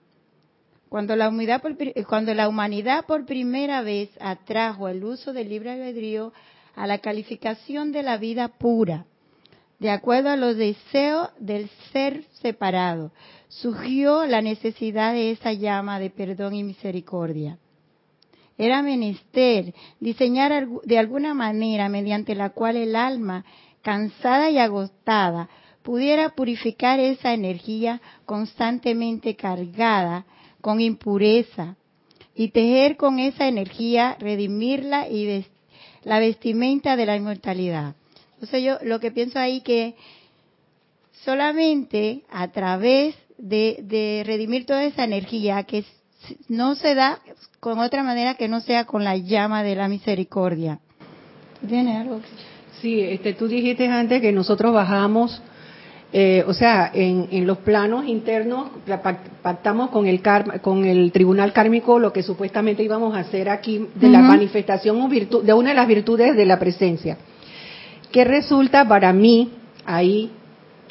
cuando 0.94 1.16
la, 1.16 1.28
humanidad 1.28 1.60
por, 1.60 1.76
cuando 2.06 2.36
la 2.36 2.48
humanidad 2.48 3.08
por 3.08 3.26
primera 3.26 3.82
vez 3.82 4.12
atrajo 4.22 4.88
el 4.90 5.04
uso 5.04 5.34
del 5.34 5.50
libre 5.50 5.72
albedrío 5.72 6.32
a 6.76 6.86
la 6.86 7.00
calificación 7.00 7.92
de 7.92 8.04
la 8.04 8.18
vida 8.18 8.48
pura, 8.48 9.08
de 9.80 9.90
acuerdo 9.90 10.30
a 10.30 10.36
los 10.36 10.56
deseos 10.56 11.30
del 11.40 11.68
ser 11.92 12.26
separado, 12.44 13.12
surgió 13.48 14.28
la 14.28 14.44
necesidad 14.44 15.14
de 15.14 15.32
esa 15.32 15.52
llama 15.52 15.98
de 15.98 16.12
perdón 16.12 16.54
y 16.54 16.64
misericordia. 16.64 17.58
Era 18.60 18.84
menester 18.84 19.74
diseñar 20.00 20.68
de 20.84 21.00
alguna 21.00 21.34
manera 21.34 21.90
mediante 21.90 22.36
la 22.36 22.52
cual 22.52 22.78
el 22.78 22.96
alma, 22.96 23.46
cansada 23.82 24.52
y 24.52 24.60
agotada, 24.60 25.50
pudiera 25.82 26.36
purificar 26.36 27.00
esa 27.00 27.34
energía 27.34 28.00
constantemente 28.28 29.36
cargada 29.36 30.28
con 30.64 30.80
impureza 30.80 31.76
y 32.34 32.48
tejer 32.48 32.96
con 32.96 33.20
esa 33.20 33.50
energía, 33.50 34.16
redimirla 34.18 35.10
y 35.10 35.46
la 36.06 36.20
vestimenta 36.20 36.96
de 36.96 37.06
la 37.06 37.18
inmortalidad. 37.18 37.96
Entonces 38.36 38.64
yo 38.64 38.78
lo 38.82 39.02
que 39.02 39.12
pienso 39.12 39.40
ahí 39.40 39.60
que 39.60 39.96
solamente 41.26 42.24
a 42.32 42.50
través 42.54 43.14
de, 43.38 44.24
redimir 44.26 44.66
toda 44.66 44.86
esa 44.86 45.04
energía 45.04 45.64
que 45.64 45.84
no 46.48 46.76
se 46.76 46.96
da 46.96 47.20
con 47.60 47.80
otra 47.80 48.02
manera 48.02 48.36
que 48.36 48.48
no 48.48 48.62
sea 48.62 48.86
con 48.86 49.04
la 49.04 49.18
llama 49.18 49.64
de 49.64 49.76
la 49.76 49.90
misericordia. 49.90 50.80
¿Tienes 51.68 51.98
algo? 51.98 52.22
Sí, 52.82 53.02
este, 53.02 53.34
tú 53.34 53.50
dijiste 53.50 53.86
antes 53.90 54.22
que 54.22 54.32
nosotros 54.32 54.74
bajamos 54.74 55.42
eh, 56.16 56.44
o 56.46 56.54
sea, 56.54 56.92
en, 56.94 57.48
los 57.48 57.58
planos 57.58 58.06
internos 58.06 58.68
pactamos 59.42 59.90
con 59.90 60.06
el, 60.06 60.22
con 60.62 60.86
el 60.86 61.12
tribunal 61.12 61.52
kármico 61.52 61.98
lo 61.98 62.14
que 62.14 62.22
supuestamente 62.22 62.84
íbamos 62.84 63.16
a 63.16 63.22
hacer 63.22 63.50
aquí 63.50 63.88
de 63.96 64.10
la 64.10 64.20
manifestación 64.20 65.10
de 65.10 65.54
una 65.54 65.70
de 65.70 65.76
las 65.76 65.88
virtudes 65.88 66.36
de 66.36 66.46
la 66.46 66.60
presencia. 66.60 67.18
¿Qué 68.12 68.24
resulta 68.26 68.88
para 68.88 69.12
mí 69.12 69.54
ahí? 69.86 70.30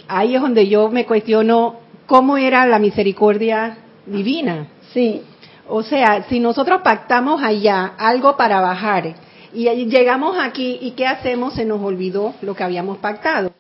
Ahí 0.09 0.35
es 0.35 0.41
donde 0.41 0.67
yo 0.67 0.91
me 0.91 1.07
cuestiono 1.07 1.77
cómo 2.07 2.37
era 2.37 2.67
la 2.67 2.81
misericordia 2.81 3.79
divina. 4.07 4.67
Sí. 4.93 5.23
O 5.69 5.85
sea, 5.85 6.25
si 6.29 6.41
nosotros 6.41 6.81
pactamos 6.83 7.41
allá 7.45 7.93
algo 7.97 8.37
para 8.37 8.61
bajar 8.61 9.15
y 9.55 9.69
llegamos 9.87 10.37
aquí 10.41 10.79
y 10.83 10.91
qué 10.93 11.07
hacemos, 11.07 11.55
se 11.55 11.65
nos 11.65 11.81
olvidó 11.81 12.35
lo 12.43 12.57
que 12.57 12.65
habíamos 12.65 12.99
pactado. 12.99 13.53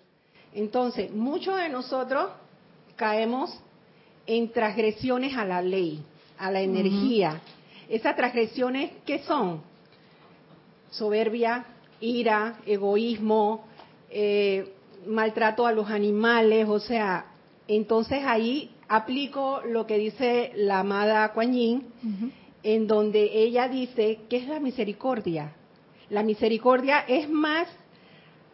Entonces, 0.55 1.11
muchos 1.13 1.57
de 1.57 1.69
nosotros 1.69 2.31
caemos 2.97 3.59
en 4.27 4.51
transgresiones 4.53 5.37
a 5.37 5.45
la 5.45 5.63
ley, 5.63 6.03
a 6.39 6.51
la 6.51 6.61
energía. 6.61 7.41
Esas 7.89 8.17
transgresiones, 8.17 8.93
¿qué 9.07 9.21
son? 9.21 9.63
Soberbia, 10.91 11.65
ira, 12.01 12.59
egoísmo, 12.67 13.65
eh, 14.11 14.73
maltrato 15.07 15.67
a 15.67 15.73
los 15.73 15.89
animales, 15.91 16.69
o 16.69 16.79
sea, 16.79 17.27
entonces 17.67 18.23
ahí 18.25 18.71
aplico 18.89 19.63
lo 19.67 19.87
que 19.87 19.99
dice 19.99 20.53
la 20.55 20.81
amada 20.81 21.33
Kuan 21.33 21.55
Yin, 21.55 21.87
en 22.63 22.87
donde 22.87 23.31
ella 23.43 23.69
dice, 23.69 24.21
¿qué 24.29 24.37
es 24.37 24.49
la 24.49 24.61
misericordia? 24.61 25.55
La 26.11 26.23
misericordia 26.23 27.01
es 27.09 27.29
más 27.29 27.69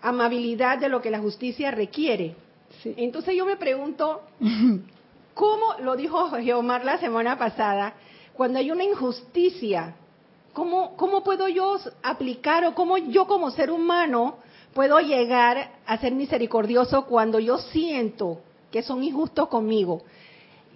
amabilidad 0.03 0.79
de 0.79 0.89
lo 0.89 1.01
que 1.01 1.11
la 1.11 1.19
justicia 1.19 1.71
requiere. 1.71 2.35
Entonces 2.85 3.35
yo 3.35 3.45
me 3.47 3.57
pregunto, 3.57 4.23
¿cómo 5.35 5.75
lo 5.81 5.97
dijo 5.97 6.31
Geomar 6.31 6.85
la 6.85 6.99
semana 6.99 7.39
pasada? 7.39 7.95
cuando 8.39 8.61
hay 8.61 8.71
una 8.71 8.85
injusticia, 8.85 9.97
¿cómo, 10.53 10.95
cómo 10.97 11.25
puedo 11.25 11.49
yo 11.49 11.77
aplicar 12.05 12.65
o 12.67 12.75
cómo 12.77 12.97
yo 12.97 13.27
como 13.27 13.51
ser 13.51 13.69
humano 13.69 14.37
puedo 14.75 15.01
llegar 15.01 15.73
a 15.85 15.99
ser 15.99 16.15
misericordioso 16.15 17.07
cuando 17.07 17.41
yo 17.41 17.59
siento 17.59 18.39
que 18.71 18.85
son 18.85 19.03
injustos 19.03 19.49
conmigo? 19.49 20.03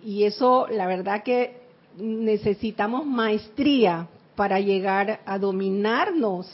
Y 0.04 0.24
eso, 0.24 0.66
la 0.68 0.88
verdad 0.88 1.22
que 1.22 1.60
necesitamos 1.96 3.06
maestría 3.06 4.08
para 4.34 4.58
llegar 4.58 5.20
a 5.24 5.38
dominarnos. 5.38 6.52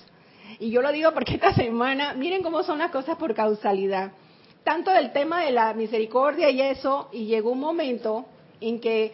Y 0.61 0.71
yo 0.71 0.83
lo 0.83 0.91
digo 0.91 1.13
porque 1.13 1.35
esta 1.35 1.55
semana, 1.55 2.15
miren 2.15 2.43
cómo 2.43 2.63
son 2.63 2.79
las 2.79 2.91
cosas 2.91 3.17
por 3.17 3.35
causalidad. 3.35 4.13
Tanto 4.65 4.91
del 4.91 5.13
tema 5.13 5.43
de 5.45 5.53
la 5.53 5.73
misericordia 5.73 6.51
y 6.51 6.61
eso, 6.61 7.09
y 7.13 7.27
llegó 7.27 7.51
un 7.51 7.61
momento 7.61 8.27
en 8.61 8.81
que 8.81 9.13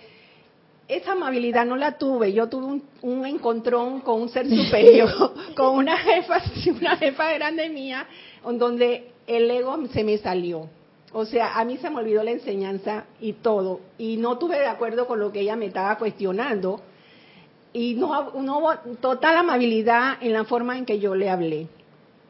esa 0.89 1.13
amabilidad 1.13 1.67
no 1.67 1.77
la 1.77 1.99
tuve. 1.99 2.33
Yo 2.33 2.49
tuve 2.49 2.81
un, 3.03 3.27
encontrón 3.27 4.01
con 4.01 4.23
un 4.23 4.29
ser 4.29 4.49
superior, 4.49 5.35
con 5.57 5.77
una 5.77 5.97
jefa, 5.99 6.43
una 6.79 6.97
jefa 6.97 7.33
grande 7.35 7.69
mía, 7.69 8.07
donde 8.43 9.11
el 9.27 9.51
ego 9.51 9.79
se 9.93 10.03
me 10.03 10.19
salió. 10.19 10.69
O 11.13 11.25
sea, 11.25 11.55
a 11.59 11.65
mí 11.65 11.77
se 11.77 11.91
me 11.91 11.99
olvidó 11.99 12.25
la 12.25 12.33
enseñanza 12.33 13.05
y 13.21 13.35
todo. 13.35 13.81
Y 13.99 14.17
no 14.17 14.37
tuve 14.39 14.59
de 14.59 14.67
acuerdo 14.67 15.07
con 15.07 15.21
lo 15.21 15.31
que 15.31 15.41
ella 15.41 15.57
me 15.57 15.67
estaba 15.67 15.97
cuestionando. 15.97 16.81
Y 17.75 17.95
no, 17.95 18.31
no 18.41 18.59
hubo 18.59 18.73
total 19.01 19.37
amabilidad 19.37 20.17
en 20.23 20.33
la 20.33 20.45
forma 20.45 20.79
en 20.79 20.87
que 20.87 20.99
yo 20.99 21.15
le 21.15 21.29
hablé. 21.29 21.67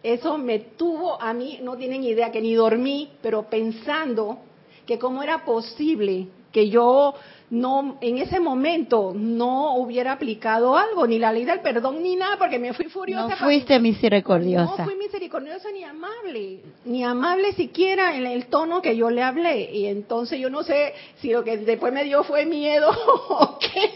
Eso 0.03 0.37
me 0.37 0.59
tuvo 0.59 1.21
a 1.21 1.33
mí, 1.33 1.61
no 1.63 1.77
tienen 1.77 2.03
idea 2.03 2.33
que 2.33 2.41
ni 2.41 2.55
dormí, 2.55 3.11
pero 3.23 3.45
pensando 3.45 4.39
que 4.87 4.99
cómo 4.99 5.23
era 5.23 5.45
posible 5.45 6.27
que 6.51 6.69
yo 6.69 7.15
no 7.51 7.99
en 8.01 8.19
ese 8.19 8.41
momento 8.41 9.13
no 9.15 9.77
hubiera 9.77 10.13
aplicado 10.13 10.77
algo, 10.77 11.07
ni 11.07 11.19
la 11.19 11.33
ley 11.33 11.45
del 11.45 11.61
perdón, 11.61 12.03
ni 12.03 12.17
nada, 12.17 12.37
porque 12.39 12.59
me 12.59 12.73
fui 12.73 12.87
furiosa. 12.87 13.29
No 13.29 13.37
fuiste 13.37 13.79
misericordiosa. 13.79 14.77
No 14.79 14.85
fui 14.85 14.97
misericordiosa 14.97 15.71
ni 15.71 15.85
amable, 15.85 16.61
ni 16.85 17.05
amable 17.05 17.53
siquiera 17.53 18.17
en 18.17 18.27
el 18.27 18.47
tono 18.47 18.81
que 18.81 18.97
yo 18.97 19.11
le 19.11 19.23
hablé. 19.23 19.71
Y 19.73 19.87
entonces 19.87 20.39
yo 20.41 20.49
no 20.49 20.63
sé 20.63 20.95
si 21.17 21.31
lo 21.31 21.45
que 21.45 21.59
después 21.59 21.93
me 21.93 22.05
dio 22.05 22.25
fue 22.25 22.47
miedo 22.47 22.91
o 23.29 23.59
qué, 23.59 23.93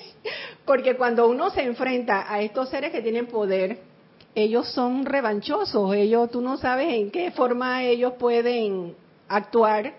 porque 0.68 0.96
cuando 0.96 1.26
uno 1.26 1.48
se 1.48 1.62
enfrenta 1.62 2.30
a 2.30 2.42
estos 2.42 2.68
seres 2.68 2.92
que 2.92 3.00
tienen 3.00 3.26
poder, 3.26 3.78
ellos 4.34 4.70
son 4.70 5.06
revanchosos, 5.06 5.94
ellos, 5.94 6.30
tú 6.30 6.42
no 6.42 6.58
sabes 6.58 6.92
en 6.92 7.10
qué 7.10 7.30
forma 7.30 7.84
ellos 7.84 8.12
pueden 8.18 8.94
actuar. 9.28 9.94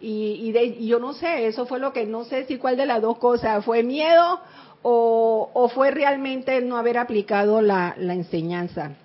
Y, 0.00 0.50
y, 0.56 0.86
yo 0.86 0.98
no 0.98 1.12
sé, 1.12 1.46
eso 1.46 1.66
fue 1.66 1.78
lo 1.78 1.92
que 1.92 2.06
no 2.06 2.24
sé 2.24 2.46
si 2.46 2.56
cuál 2.56 2.78
de 2.78 2.86
las 2.86 3.02
dos 3.02 3.18
cosas, 3.18 3.62
fue 3.66 3.82
miedo 3.82 4.40
o, 4.80 5.70
fue 5.74 5.90
realmente 5.90 6.62
no 6.62 6.78
haber 6.78 6.96
aplicado 6.96 7.60
la, 7.60 7.94
la 7.98 8.14
enseñanza. 8.14 8.96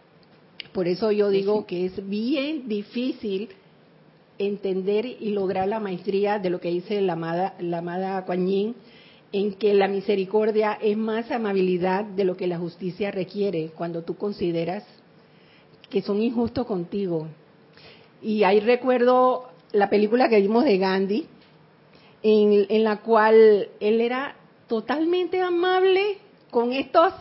Por 0.72 0.88
eso 0.88 1.12
yo 1.12 1.28
digo 1.28 1.66
que 1.66 1.86
es 1.86 2.08
bien 2.08 2.70
difícil 2.70 3.50
entender 4.38 5.06
y 5.06 5.32
lograr 5.32 5.68
la 5.68 5.82
maestría 5.82 6.40
de 6.40 6.50
lo 6.50 6.62
que 6.62 6.70
dice 6.70 7.02
la 7.02 7.14
amada, 7.14 7.56
la 7.60 7.80
amada 7.80 8.24
Kuan 8.24 8.48
Yin, 8.48 8.76
en 9.34 9.56
que 9.56 9.74
la 9.74 9.88
misericordia 9.88 10.78
es 10.80 10.96
más 10.96 11.32
amabilidad 11.32 12.06
de 12.06 12.24
lo 12.24 12.38
que 12.38 12.46
la 12.46 12.60
justicia 12.60 13.10
requiere 13.10 13.72
cuando 13.76 14.04
tú 14.04 14.16
consideras 14.16 14.86
que 15.90 16.04
son 16.04 16.22
injustos 16.22 16.68
contigo. 16.68 17.28
Y 18.22 18.44
ahí 18.44 18.60
recuerdo 18.60 19.50
la 19.72 19.90
película 19.90 20.30
que 20.30 20.40
vimos 20.40 20.64
de 20.64 20.78
Gandhi, 20.78 21.26
en, 22.22 22.84
la 22.84 22.98
cual 22.98 23.70
él 23.80 24.02
era 24.02 24.36
totalmente 24.68 25.42
amable 25.42 26.20
con 26.52 26.72
estos 26.72 27.12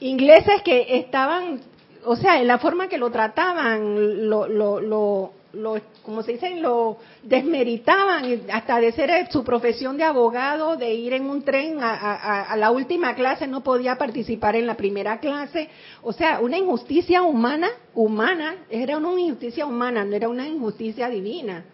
ingleses 0.00 0.62
que 0.62 0.98
estaban, 0.98 1.60
o 2.04 2.16
sea, 2.16 2.40
en 2.40 2.46
la 2.46 2.58
forma 2.58 2.88
que 2.88 2.98
lo 2.98 3.10
trataban, 3.10 4.28
lo, 4.28 4.46
lo, 4.46 4.78
lo, 4.78 5.32
lo 5.54 5.80
como 6.02 6.22
se 6.22 6.32
dice, 6.32 6.56
lo 6.56 6.98
desmeritaban 7.22 8.42
hasta 8.52 8.78
de 8.78 8.92
ser 8.92 9.28
su 9.30 9.42
profesión 9.42 9.96
de 9.96 10.04
abogado, 10.04 10.76
de 10.76 10.92
ir 10.92 11.14
en 11.14 11.24
un 11.24 11.42
tren 11.42 11.78
a, 11.80 12.42
a, 12.42 12.56
la 12.56 12.70
última 12.70 13.14
clase, 13.14 13.46
no 13.46 13.62
podía 13.62 13.96
participar 13.96 14.56
en 14.56 14.66
la 14.66 14.76
primera 14.76 15.18
clase. 15.18 15.68
O 16.02 16.12
sea, 16.12 16.40
una 16.40 16.58
injusticia 16.58 17.22
humana, 17.22 17.68
humana, 17.94 18.56
era 18.68 18.98
una 18.98 19.18
injusticia 19.18 19.64
humana, 19.64 20.04
no 20.04 20.14
era 20.14 20.28
una 20.28 20.46
injusticia 20.46 21.08
divina. 21.08 21.64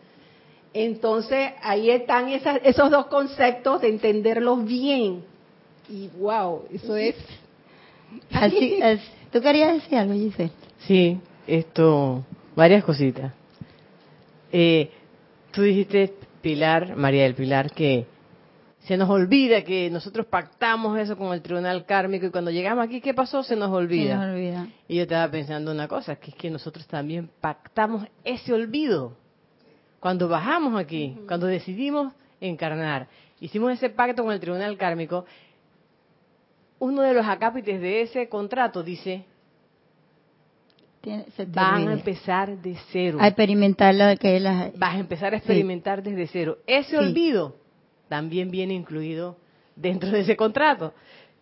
Entonces, 0.73 1.51
ahí 1.63 1.91
están 1.91 2.29
esas, 2.29 2.61
esos 2.63 2.91
dos 2.91 3.07
conceptos 3.07 3.81
de 3.81 3.89
entenderlos 3.89 4.65
bien. 4.65 5.25
Y 5.89 6.09
wow, 6.19 6.67
eso 6.73 6.97
es... 6.97 7.17
Así, 8.33 8.79
¿Tú 9.33 9.41
querías 9.41 9.75
decir 9.75 9.99
algo, 9.99 10.15
Giselle? 10.15 10.53
Sí, 10.87 11.19
esto, 11.47 12.25
varias 12.55 12.85
cositas. 12.85 13.33
Eh, 14.53 14.91
tú 15.53 15.63
dijiste, 15.63 16.15
Pilar, 16.43 16.97
María 16.97 17.25
del 17.25 17.35
Pilar, 17.35 17.71
que 17.71 18.07
se 18.81 18.97
nos 18.97 19.11
olvida 19.11 19.63
que 19.63 19.91
nosotros 19.91 20.27
pactamos 20.27 20.99
eso 20.99 21.17
con 21.17 21.33
el 21.35 21.43
tribunal 21.43 21.85
kármico 21.85 22.27
y 22.27 22.31
cuando 22.31 22.51
llegamos 22.51 22.85
aquí, 22.85 23.01
¿qué 23.01 23.13
pasó? 23.13 23.43
Se 23.43 23.55
nos 23.55 23.71
olvida. 23.71 24.13
Se 24.13 24.27
nos 24.27 24.35
olvida. 24.35 24.69
Y 24.89 24.97
yo 24.97 25.03
estaba 25.03 25.31
pensando 25.31 25.71
una 25.71 25.87
cosa, 25.87 26.17
que 26.17 26.31
es 26.31 26.37
que 26.37 26.51
nosotros 26.51 26.87
también 26.87 27.31
pactamos 27.41 28.07
ese 28.25 28.53
olvido. 28.53 29.17
Cuando 30.01 30.29
bajamos 30.29 30.81
aquí, 30.81 31.19
cuando 31.29 31.47
decidimos 31.47 32.13
encarnar, 32.41 33.07
hicimos 33.39 33.73
ese 33.73 33.91
pacto 33.91 34.25
con 34.25 34.33
el 34.33 34.41
tribunal 34.41 34.79
kármico, 34.79 35.27
uno 36.79 37.03
de 37.03 37.13
los 37.13 37.27
acápites 37.27 37.81
de 37.83 38.01
ese 38.01 38.29
contrato 38.31 38.83
dice, 38.83 39.27
van 41.49 41.89
a 41.89 41.93
empezar 41.93 42.59
de 42.59 42.77
cero. 42.93 43.19
A 43.21 43.29
experimentar 43.29 43.95
lo 43.95 44.17
que 44.17 44.37
es 44.37 44.43
la... 44.43 44.71
Vas 44.77 44.97
a 44.97 44.99
empezar 44.99 45.35
a 45.35 45.39
experimentar 45.39 46.03
desde 46.03 46.27
cero. 46.27 46.59
Ese 46.67 46.99
olvido 46.99 47.57
también 48.09 48.51
viene 48.51 48.75
incluido 48.75 49.37
dentro 49.77 50.11
de 50.11 50.21
ese 50.21 50.37
contrato. 50.37 50.93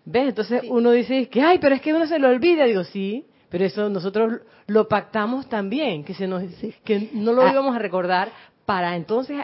¿Ves? 0.04 0.28
Entonces 0.28 0.62
uno 0.68 0.92
dice 0.92 1.28
que, 1.28 1.42
ay, 1.42 1.58
pero 1.58 1.74
es 1.74 1.80
que 1.80 1.92
uno 1.92 2.06
se 2.06 2.18
lo 2.18 2.28
olvida. 2.28 2.64
Digo, 2.64 2.84
sí, 2.84 3.26
pero 3.48 3.64
eso 3.64 3.88
nosotros 3.88 4.40
lo 4.66 4.88
pactamos 4.88 5.48
también, 5.48 6.04
que, 6.04 6.14
se 6.14 6.26
nos, 6.26 6.42
que 6.84 7.10
no 7.14 7.32
lo 7.32 7.42
ah. 7.42 7.50
íbamos 7.52 7.74
a 7.74 7.78
recordar 7.78 8.30
para 8.64 8.96
entonces 8.96 9.38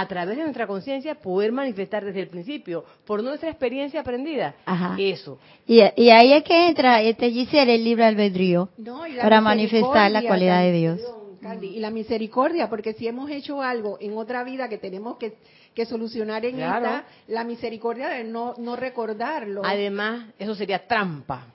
a 0.00 0.06
través 0.06 0.36
de 0.36 0.42
nuestra 0.42 0.66
conciencia 0.66 1.14
poder 1.14 1.52
manifestar 1.52 2.04
desde 2.04 2.20
el 2.20 2.28
principio, 2.28 2.84
por 3.06 3.22
nuestra 3.22 3.48
experiencia 3.48 4.00
aprendida. 4.00 4.54
Eso. 4.98 5.38
Y, 5.66 5.80
ahí 5.80 6.32
es 6.32 6.44
que 6.44 6.68
entra 6.68 7.00
este 7.00 7.30
Giselle, 7.30 7.74
el 7.74 7.84
libre 7.84 8.04
albedrío, 8.04 8.68
para 9.20 9.40
manifestar 9.40 10.10
la 10.10 10.22
cualidad 10.22 10.60
de 10.60 10.72
Dios. 10.72 11.00
y 11.62 11.78
la 11.78 11.90
misericordia, 11.90 12.68
porque 12.68 12.92
si 12.92 13.08
hemos 13.08 13.30
hecho 13.30 13.62
algo 13.62 13.96
en 14.00 14.18
otra 14.18 14.44
vida 14.44 14.68
que 14.68 14.78
tenemos 14.78 15.16
que, 15.16 15.36
solucionar 15.86 16.44
en 16.44 16.60
esta, 16.60 17.04
la 17.28 17.44
misericordia 17.44 18.08
de 18.08 18.24
no, 18.24 18.54
no 18.58 18.76
recordarlo. 18.76 19.62
Además, 19.64 20.26
eso 20.38 20.54
sería 20.54 20.86
trampa. 20.86 21.46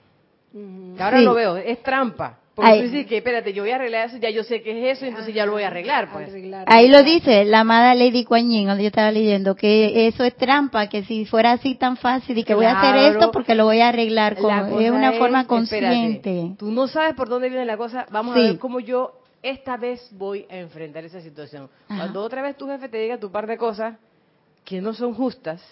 ahora 0.98 1.20
lo 1.20 1.34
veo, 1.34 1.56
es 1.56 1.80
trampa. 1.82 2.41
Porque 2.54 2.76
tú 2.76 2.82
dices 2.82 3.06
que, 3.06 3.16
espérate, 3.16 3.54
yo 3.54 3.62
voy 3.62 3.70
a 3.70 3.76
arreglar 3.76 4.08
eso, 4.08 4.18
ya 4.18 4.28
yo 4.28 4.44
sé 4.44 4.62
que 4.62 4.90
es 4.90 4.98
eso, 4.98 5.06
entonces 5.06 5.34
ya 5.34 5.46
lo 5.46 5.52
voy 5.52 5.62
a 5.62 5.68
arreglar. 5.68 6.12
Pues. 6.12 6.30
Ahí 6.66 6.88
lo 6.88 7.02
dice 7.02 7.46
la 7.46 7.60
amada 7.60 7.94
Lady 7.94 8.24
Kuan 8.24 8.50
Yin, 8.50 8.68
donde 8.68 8.82
yo 8.82 8.88
estaba 8.88 9.10
leyendo, 9.10 9.54
que 9.54 10.06
eso 10.06 10.22
es 10.24 10.36
trampa, 10.36 10.88
que 10.88 11.02
si 11.04 11.24
fuera 11.24 11.52
así 11.52 11.76
tan 11.76 11.96
fácil 11.96 12.36
y 12.36 12.44
que 12.44 12.54
voy 12.54 12.66
a 12.66 12.78
hacer 12.78 13.14
esto 13.14 13.32
porque 13.32 13.54
lo 13.54 13.64
voy 13.64 13.80
a 13.80 13.88
arreglar, 13.88 14.36
como, 14.36 14.80
es 14.80 14.90
una 14.90 15.12
forma 15.12 15.46
consciente. 15.46 16.54
tú 16.58 16.70
no 16.70 16.88
sabes 16.88 17.14
por 17.14 17.30
dónde 17.30 17.48
viene 17.48 17.64
la 17.64 17.78
cosa, 17.78 18.06
vamos 18.10 18.36
a 18.36 18.40
ver 18.40 18.58
cómo 18.58 18.80
yo 18.80 19.18
esta 19.42 19.78
vez 19.78 20.06
voy 20.12 20.46
a 20.50 20.56
enfrentar 20.56 21.04
esa 21.04 21.22
situación. 21.22 21.70
Cuando 21.86 22.22
otra 22.22 22.42
vez 22.42 22.56
tu 22.56 22.68
jefe 22.68 22.88
te 22.88 22.98
diga 22.98 23.18
tu 23.18 23.30
par 23.30 23.46
de 23.46 23.56
cosas 23.56 23.96
que 24.62 24.82
no 24.82 24.92
son 24.92 25.14
justas, 25.14 25.62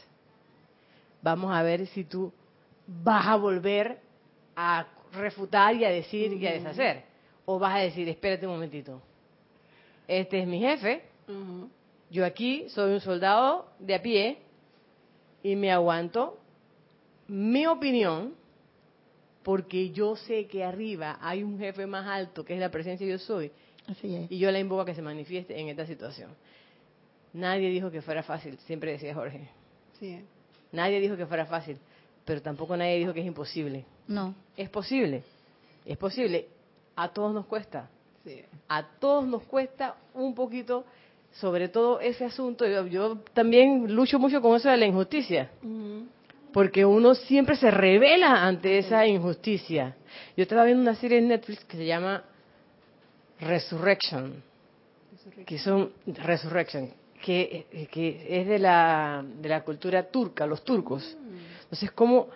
vamos 1.20 1.54
a 1.54 1.62
ver 1.62 1.86
si 1.88 2.04
tú 2.04 2.32
vas 2.86 3.26
a 3.26 3.36
volver 3.36 3.98
a 4.56 4.86
refutar 5.12 5.74
y 5.74 5.84
a 5.84 5.90
decir 5.90 6.32
y 6.32 6.46
a 6.46 6.52
deshacer. 6.52 7.02
O 7.46 7.58
vas 7.58 7.74
a 7.74 7.78
decir, 7.78 8.08
espérate 8.08 8.46
un 8.46 8.52
momentito, 8.52 9.00
este 10.06 10.40
es 10.40 10.46
mi 10.46 10.60
jefe, 10.60 11.02
yo 12.10 12.24
aquí 12.24 12.68
soy 12.68 12.92
un 12.94 13.00
soldado 13.00 13.68
de 13.78 13.94
a 13.94 14.02
pie 14.02 14.38
y 15.42 15.54
me 15.56 15.70
aguanto 15.70 16.38
mi 17.28 17.66
opinión 17.66 18.34
porque 19.42 19.90
yo 19.90 20.16
sé 20.16 20.46
que 20.46 20.64
arriba 20.64 21.18
hay 21.20 21.42
un 21.42 21.58
jefe 21.58 21.86
más 21.86 22.06
alto 22.06 22.44
que 22.44 22.54
es 22.54 22.60
la 22.60 22.70
presencia 22.70 23.06
yo 23.06 23.18
soy. 23.18 23.50
Y 24.28 24.38
yo 24.38 24.50
la 24.50 24.58
invoco 24.58 24.82
a 24.82 24.84
que 24.84 24.94
se 24.94 25.02
manifieste 25.02 25.58
en 25.58 25.68
esta 25.68 25.86
situación. 25.86 26.30
Nadie 27.32 27.70
dijo 27.70 27.90
que 27.90 28.02
fuera 28.02 28.22
fácil, 28.22 28.58
siempre 28.58 28.92
decía 28.92 29.14
Jorge. 29.14 29.48
Nadie 30.72 31.00
dijo 31.00 31.16
que 31.16 31.26
fuera 31.26 31.46
fácil, 31.46 31.78
pero 32.24 32.42
tampoco 32.42 32.76
nadie 32.76 32.98
dijo 32.98 33.14
que 33.14 33.20
es 33.20 33.26
imposible. 33.26 33.84
No. 34.10 34.34
Es 34.56 34.68
posible, 34.68 35.22
es 35.86 35.96
posible. 35.96 36.48
A 36.96 37.08
todos 37.08 37.32
nos 37.32 37.46
cuesta. 37.46 37.88
A 38.68 38.82
todos 38.98 39.26
nos 39.26 39.44
cuesta 39.44 39.94
un 40.14 40.34
poquito, 40.34 40.84
sobre 41.32 41.68
todo 41.68 42.00
ese 42.00 42.24
asunto. 42.24 42.66
Yo, 42.86 43.18
también 43.32 43.94
lucho 43.94 44.18
mucho 44.18 44.42
con 44.42 44.56
eso 44.56 44.68
de 44.68 44.76
la 44.76 44.86
injusticia. 44.86 45.50
porque 46.52 46.84
uno 46.84 47.14
siempre 47.14 47.54
se 47.54 47.70
revela 47.70 48.44
ante 48.44 48.78
esa 48.78 49.06
injusticia. 49.06 49.96
Yo 50.36 50.42
estaba 50.42 50.64
viendo 50.64 50.82
una 50.82 50.96
serie 50.96 51.18
en 51.18 51.28
Netflix 51.28 51.64
que 51.64 51.76
se 51.76 51.86
llama 51.86 52.24
Resurrection, 53.38 54.42
que 55.46 55.58
son 55.60 55.92
Resurrection, 56.06 56.90
que, 57.22 57.66
es 58.28 58.46
de 58.48 58.58
la, 58.58 59.24
de 59.40 59.48
la 59.48 59.62
cultura 59.62 60.02
turca, 60.10 60.44
los 60.44 60.64
turcos. 60.64 61.16
Entonces, 61.62 61.92
cómo 61.92 62.26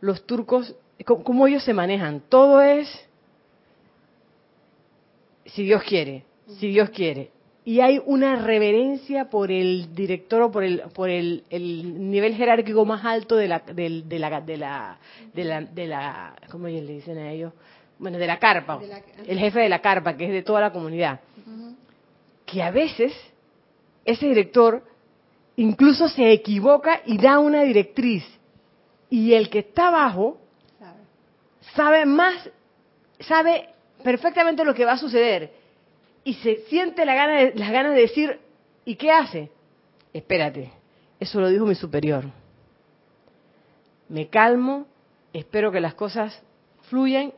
los 0.00 0.24
turcos, 0.24 0.74
cómo 1.04 1.46
ellos 1.46 1.62
se 1.64 1.74
manejan. 1.74 2.22
Todo 2.28 2.62
es 2.62 2.88
si 5.46 5.64
Dios 5.64 5.82
quiere, 5.82 6.24
si 6.58 6.68
Dios 6.68 6.90
quiere. 6.90 7.30
Y 7.64 7.80
hay 7.80 8.00
una 8.06 8.36
reverencia 8.36 9.28
por 9.28 9.50
el 9.50 9.92
director 9.94 10.42
o 10.42 10.52
por 10.52 10.62
el 10.62 10.82
por 10.94 11.10
el, 11.10 11.42
nivel 11.50 12.34
jerárquico 12.34 12.84
más 12.84 13.04
alto 13.04 13.34
de 13.36 13.48
la 13.48 13.58
de, 13.58 13.88
la 13.90 14.40
de 14.40 14.56
la 14.56 14.98
de 15.34 15.44
la 15.44 15.60
de 15.62 15.86
la 15.86 16.36
cómo 16.50 16.68
le 16.68 16.80
dicen 16.80 17.18
a 17.18 17.32
ellos 17.32 17.52
bueno 17.98 18.18
de 18.18 18.26
la 18.26 18.38
carpa. 18.38 18.80
El 19.26 19.38
jefe 19.38 19.60
de 19.60 19.68
la 19.68 19.80
carpa 19.80 20.16
que 20.16 20.26
es 20.26 20.30
de 20.30 20.42
toda 20.42 20.60
la 20.60 20.72
comunidad. 20.72 21.20
Que 22.44 22.62
a 22.62 22.70
veces 22.70 23.12
ese 24.04 24.26
director 24.26 24.84
incluso 25.56 26.08
se 26.08 26.30
equivoca 26.32 27.02
y 27.04 27.18
da 27.18 27.40
una 27.40 27.62
directriz. 27.62 28.24
Y 29.10 29.32
el 29.34 29.50
que 29.50 29.60
está 29.60 29.88
abajo 29.88 30.38
sabe 31.74 32.06
más 32.06 32.50
sabe 33.20 33.68
perfectamente 34.02 34.64
lo 34.64 34.74
que 34.74 34.84
va 34.84 34.92
a 34.92 34.98
suceder 34.98 35.50
y 36.24 36.34
se 36.34 36.64
siente 36.68 37.04
la 37.04 37.14
gana 37.14 37.38
de, 37.38 37.54
las 37.54 37.70
ganas 37.70 37.94
de 37.94 38.00
decir, 38.00 38.40
¿y 38.84 38.96
qué 38.96 39.10
hace? 39.10 39.50
Espérate, 40.12 40.72
eso 41.20 41.40
lo 41.40 41.48
dijo 41.48 41.64
mi 41.66 41.74
superior. 41.74 42.24
Me 44.08 44.28
calmo, 44.28 44.86
espero 45.32 45.70
que 45.70 45.80
las 45.80 45.94
cosas 45.94 46.42
fluyan 46.88 47.32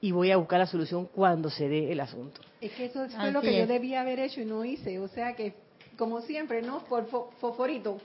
y 0.00 0.12
voy 0.12 0.30
a 0.30 0.36
buscar 0.36 0.58
la 0.58 0.66
solución 0.66 1.06
cuando 1.06 1.50
se 1.50 1.68
dé 1.68 1.90
el 1.92 2.00
asunto. 2.00 2.40
Es 2.60 2.72
que 2.72 2.86
eso 2.86 3.08
fue 3.08 3.30
lo 3.32 3.40
que 3.40 3.58
yo 3.58 3.66
debía 3.66 4.02
haber 4.02 4.20
hecho 4.20 4.40
y 4.40 4.44
no 4.44 4.64
hice. 4.64 4.98
O 4.98 5.08
sea 5.08 5.34
que, 5.34 5.54
como 5.96 6.20
siempre, 6.20 6.62
¿no? 6.62 6.84
Por 6.84 7.06
foforito. 7.06 8.00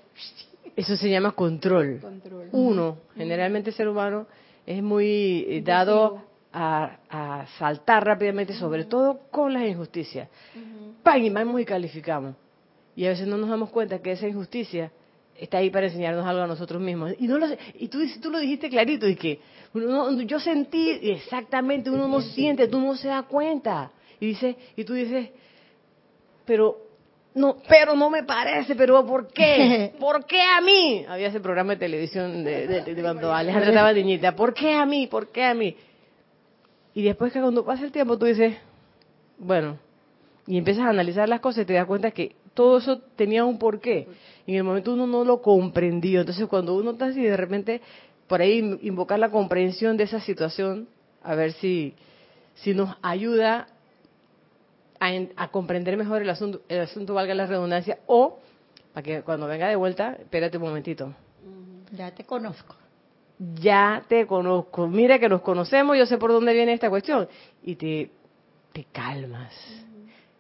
Eso 0.76 0.96
se 0.96 1.10
llama 1.10 1.34
control. 1.34 2.00
Uno, 2.52 2.98
generalmente 3.16 3.72
el 3.72 3.76
ser 3.76 3.88
humano, 3.88 4.28
es 4.65 4.82
muy 4.84 5.45
eh, 5.47 5.62
dado 5.63 6.24
a, 6.54 7.45
saltar 7.58 8.06
rápidamente, 8.06 8.54
sobre 8.54 8.86
todo 8.86 9.21
con 9.32 9.54
las 9.54 9.63
injusticias. 9.63 10.30
Uh 10.56 11.17
Y 11.17 11.30
vamos 11.30 11.62
y 11.62 11.65
calificamos. 11.65 12.36
Y 12.95 13.06
a 13.06 13.10
veces 13.10 13.28
no 13.28 13.38
nos 13.38 13.50
damos 13.50 13.69
cuenta 13.69 14.02
que 14.02 14.12
esa 14.12 14.28
injusticia 14.28 14.91
está 15.36 15.58
ahí 15.58 15.69
para 15.69 15.88
enseñarnos 15.88 16.26
algo 16.26 16.43
a 16.43 16.47
nosotros 16.47 16.82
mismos. 16.82 17.13
Y 17.19 17.28
no 17.28 17.38
lo, 17.38 17.47
y 17.80 17.88
tú, 17.88 18.00
tú 18.21 18.30
lo 18.30 18.39
dijiste 18.39 18.69
clarito, 18.69 19.08
y 19.08 19.15
que 19.15 19.39
yo 20.26 20.39
sentí 20.39 20.89
exactamente, 21.02 21.89
uno 21.89 22.08
no 22.08 22.21
siente, 22.21 22.67
tú 22.67 22.80
no 22.80 22.95
se 22.95 23.08
da 23.08 23.24
cuenta. 23.24 23.91
Y 24.19 24.28
dice, 24.28 24.56
y 24.76 24.84
tú 24.84 24.93
dices, 24.93 25.30
pero 26.45 26.91
no, 27.34 27.58
pero 27.67 27.96
no 27.96 28.10
me 28.10 28.24
parece, 28.24 28.76
pero 28.76 29.06
¿por 29.06 29.28
qué? 29.28 29.94
¿Por 30.00 30.26
qué 30.26 30.41
a 30.41 30.60
mí? 30.62 31.06
Había 31.08 31.28
ese 31.28 31.39
programa 31.39 31.74
de 31.74 31.80
televisión 31.80 32.44
de, 32.44 32.67
de, 32.67 33.02
cuando 33.02 33.34
Alejandra 33.34 33.70
estaba 33.70 33.94
niñita. 33.94 34.36
¿Por 34.36 34.54
qué 34.54 34.74
a 34.74 34.86
mí? 34.86 35.08
¿Por 35.08 35.32
qué 35.32 35.46
a 35.46 35.54
mí? 35.54 35.76
Y 36.94 37.04
después 37.04 37.32
que 37.32 37.39
cuando 37.39 37.63
pasa 37.63 37.86
el 37.86 37.91
tiempo 37.91 38.17
tú 38.17 38.26
dices, 38.26 38.58
bueno, 39.38 39.78
y 40.46 40.58
empiezas 40.58 40.86
a 40.86 40.89
analizar 40.89 41.30
las 41.30 41.39
cosas 41.39 41.63
y 41.63 41.65
te 41.65 41.74
das 41.74 41.86
cuenta 41.86 42.12
que 42.12 42.36
todo 42.54 42.80
eso 42.80 43.00
tenía 43.15 43.46
un 43.46 43.58
porqué. 43.58 44.08
Y 44.46 44.52
en 44.52 44.58
el 44.58 44.63
momento 44.65 44.94
uno 44.94 45.08
no 45.08 45.24
lo 45.24 45.41
comprendió. 45.41 46.20
Entonces 46.20 46.48
cuando 46.48 46.76
uno 46.76 46.91
está 46.91 47.06
así 47.06 47.22
de 47.22 47.38
repente, 47.38 47.82
por 48.28 48.41
ahí 48.41 48.78
invocar 48.82 49.20
la 49.20 49.30
comprensión 49.30 49.96
de 49.96 50.04
esa 50.04 50.20
situación, 50.20 50.89
a 51.24 51.36
ver 51.36 51.54
si, 51.54 51.94
si 52.56 52.74
nos 52.74 52.96
ayuda 53.02 53.67
a, 55.02 55.10
a 55.36 55.48
comprender 55.50 55.98
mejor 55.98 56.22
el 56.22 56.30
asunto, 56.30 56.62
el 56.70 56.80
asunto 56.80 57.14
valga 57.14 57.34
la 57.34 57.46
redundancia, 57.46 58.00
o 58.08 58.40
para 58.94 59.04
que 59.04 59.22
cuando 59.24 59.48
venga 59.48 59.68
de 59.68 59.76
vuelta, 59.76 60.16
espérate 60.18 60.56
un 60.58 60.64
momentito. 60.64 61.14
Ya 61.92 62.12
te 62.12 62.24
conozco 62.24 62.76
ya 63.56 64.04
te 64.08 64.28
conozco, 64.28 64.88
mira 64.88 65.18
que 65.18 65.28
nos 65.28 65.42
conocemos, 65.42 65.98
yo 65.98 66.06
sé 66.06 66.18
por 66.18 66.32
dónde 66.32 66.54
viene 66.54 66.74
esta 66.74 66.90
cuestión. 66.90 67.28
Y 67.64 67.76
te, 67.76 68.12
te 68.72 68.86
calmas. 68.92 69.52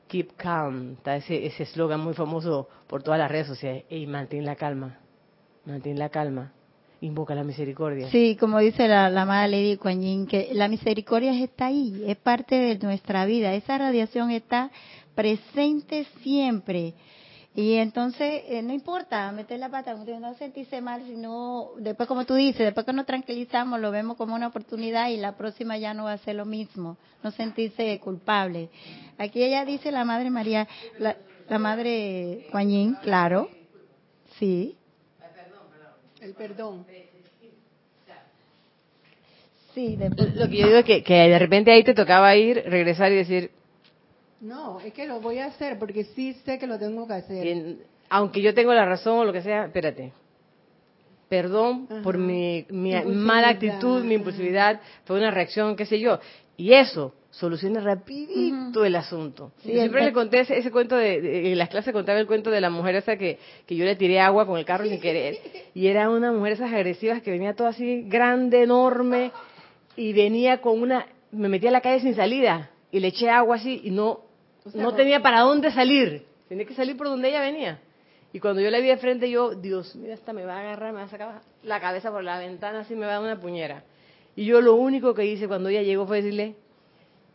Keep 0.07 0.35
calm, 0.35 0.93
está 0.93 1.15
ese 1.15 1.63
eslogan 1.63 2.01
muy 2.01 2.13
famoso 2.13 2.67
por 2.87 3.01
todas 3.01 3.19
las 3.19 3.31
redes 3.31 3.47
sociales. 3.47 3.85
Y 3.89 4.05
mantén 4.05 4.45
la 4.45 4.55
calma, 4.55 4.99
mantén 5.65 5.97
la 5.97 6.09
calma. 6.09 6.51
Invoca 7.01 7.33
la 7.33 7.43
misericordia. 7.43 8.09
Sí, 8.11 8.37
como 8.39 8.59
dice 8.59 8.87
la, 8.87 9.09
la 9.09 9.23
amada 9.23 9.47
Lady 9.47 9.75
Kuan 9.77 10.27
que 10.27 10.49
la 10.53 10.67
misericordia 10.67 11.33
está 11.43 11.65
ahí, 11.65 12.03
es 12.05 12.15
parte 12.17 12.55
de 12.55 12.77
nuestra 12.77 13.25
vida. 13.25 13.55
Esa 13.55 13.79
radiación 13.79 14.29
está 14.29 14.69
presente 15.15 16.05
siempre. 16.21 16.93
Y 17.53 17.73
entonces, 17.73 18.43
eh, 18.47 18.61
no 18.61 18.71
importa 18.71 19.31
meter 19.31 19.59
la 19.59 19.69
pata, 19.69 19.93
no 19.93 20.33
sentirse 20.35 20.79
mal, 20.79 21.03
sino 21.05 21.71
después, 21.79 22.07
como 22.07 22.23
tú 22.23 22.35
dices, 22.35 22.59
después 22.59 22.85
que 22.85 22.93
nos 22.93 23.05
tranquilizamos, 23.05 23.79
lo 23.79 23.91
vemos 23.91 24.15
como 24.15 24.35
una 24.35 24.47
oportunidad 24.47 25.09
y 25.09 25.17
la 25.17 25.35
próxima 25.35 25.77
ya 25.77 25.93
no 25.93 26.05
va 26.05 26.13
a 26.13 26.17
ser 26.19 26.35
lo 26.35 26.45
mismo, 26.45 26.97
no 27.23 27.31
sentirse 27.31 27.99
culpable. 27.99 28.69
Aquí 29.17 29.43
ella 29.43 29.65
dice 29.65 29.91
la 29.91 30.05
Madre 30.05 30.29
María, 30.29 30.67
la, 30.97 31.17
la 31.49 31.59
Madre 31.59 32.47
Juanín, 32.51 32.95
claro, 33.01 33.49
sí. 34.39 34.77
El 36.21 36.33
perdón. 36.33 36.85
Sí, 39.73 39.97
lo 39.97 40.49
que 40.49 40.57
yo 40.57 40.67
digo 40.67 40.79
es 40.79 40.85
que, 40.85 41.03
que 41.03 41.13
de 41.13 41.39
repente 41.39 41.71
ahí 41.71 41.83
te 41.83 41.93
tocaba 41.93 42.35
ir, 42.35 42.61
regresar 42.67 43.11
y 43.11 43.15
decir, 43.15 43.51
no, 44.41 44.79
es 44.81 44.91
que 44.93 45.05
lo 45.05 45.21
voy 45.21 45.37
a 45.37 45.45
hacer 45.45 45.77
porque 45.77 46.03
sí 46.03 46.33
sé 46.45 46.57
que 46.57 46.65
lo 46.65 46.79
tengo 46.79 47.07
que 47.07 47.13
hacer. 47.13 47.77
aunque 48.09 48.41
yo 48.41 48.53
tengo 48.53 48.73
la 48.73 48.85
razón 48.85 49.19
o 49.19 49.25
lo 49.25 49.31
que 49.31 49.41
sea, 49.41 49.65
espérate. 49.65 50.13
Perdón 51.29 51.87
por 52.03 52.17
mi, 52.17 52.65
mala 52.69 53.49
actitud, 53.49 54.03
mi 54.03 54.15
impulsividad, 54.15 54.81
fue 55.05 55.17
una 55.17 55.31
reacción, 55.31 55.75
qué 55.75 55.85
sé 55.85 55.99
yo. 55.99 56.19
Y 56.57 56.73
eso 56.73 57.13
soluciona 57.31 57.81
rapidito 57.81 58.85
el 58.85 58.95
asunto. 58.95 59.51
siempre 59.63 60.03
le 60.03 60.13
conté 60.13 60.41
ese, 60.41 60.71
cuento 60.71 60.95
de, 60.95 61.51
en 61.51 61.57
las 61.57 61.69
clases 61.69 61.93
contaba 61.93 62.19
el 62.19 62.27
cuento 62.27 62.51
de 62.51 62.61
la 62.61 62.69
mujer 62.69 62.95
esa 62.95 63.17
que, 63.17 63.39
que 63.65 63.75
yo 63.75 63.85
le 63.85 63.95
tiré 63.95 64.19
agua 64.19 64.45
con 64.45 64.59
el 64.59 64.65
carro 64.65 64.85
sin 64.85 64.99
querer. 64.99 65.37
Y 65.73 65.87
era 65.87 66.09
una 66.09 66.31
mujer 66.31 66.53
esas 66.53 66.71
agresivas 66.71 67.21
que 67.21 67.31
venía 67.31 67.55
toda 67.55 67.69
así 67.69 68.03
grande, 68.03 68.63
enorme, 68.63 69.31
y 69.95 70.13
venía 70.13 70.61
con 70.61 70.81
una, 70.81 71.07
me 71.31 71.49
metí 71.49 71.67
a 71.67 71.71
la 71.71 71.81
calle 71.81 72.01
sin 72.01 72.15
salida 72.15 72.69
y 72.91 72.99
le 72.99 73.07
eché 73.07 73.29
agua 73.29 73.55
así 73.55 73.81
y 73.83 73.91
no 73.91 74.31
no 74.73 74.93
tenía 74.93 75.21
para 75.21 75.41
dónde 75.41 75.71
salir. 75.71 76.25
Tenía 76.47 76.65
que 76.65 76.73
salir 76.73 76.97
por 76.97 77.07
donde 77.07 77.29
ella 77.29 77.41
venía. 77.41 77.79
Y 78.33 78.39
cuando 78.39 78.61
yo 78.61 78.69
la 78.69 78.79
vi 78.79 78.87
de 78.87 78.97
frente, 78.97 79.29
yo, 79.29 79.55
Dios 79.55 79.95
mío, 79.95 80.13
esta 80.13 80.33
me 80.33 80.45
va 80.45 80.57
a 80.57 80.59
agarrar, 80.61 80.93
me 80.93 80.99
va 80.99 81.05
a 81.05 81.09
sacar 81.09 81.41
la 81.63 81.79
cabeza 81.81 82.11
por 82.11 82.23
la 82.23 82.39
ventana, 82.39 82.81
así 82.81 82.95
me 82.95 83.05
va 83.05 83.13
a 83.13 83.15
dar 83.15 83.23
una 83.23 83.39
puñera. 83.39 83.83
Y 84.35 84.45
yo 84.45 84.61
lo 84.61 84.75
único 84.75 85.13
que 85.13 85.25
hice 85.25 85.47
cuando 85.47 85.69
ella 85.69 85.81
llegó 85.81 86.07
fue 86.07 86.21
decirle, 86.21 86.55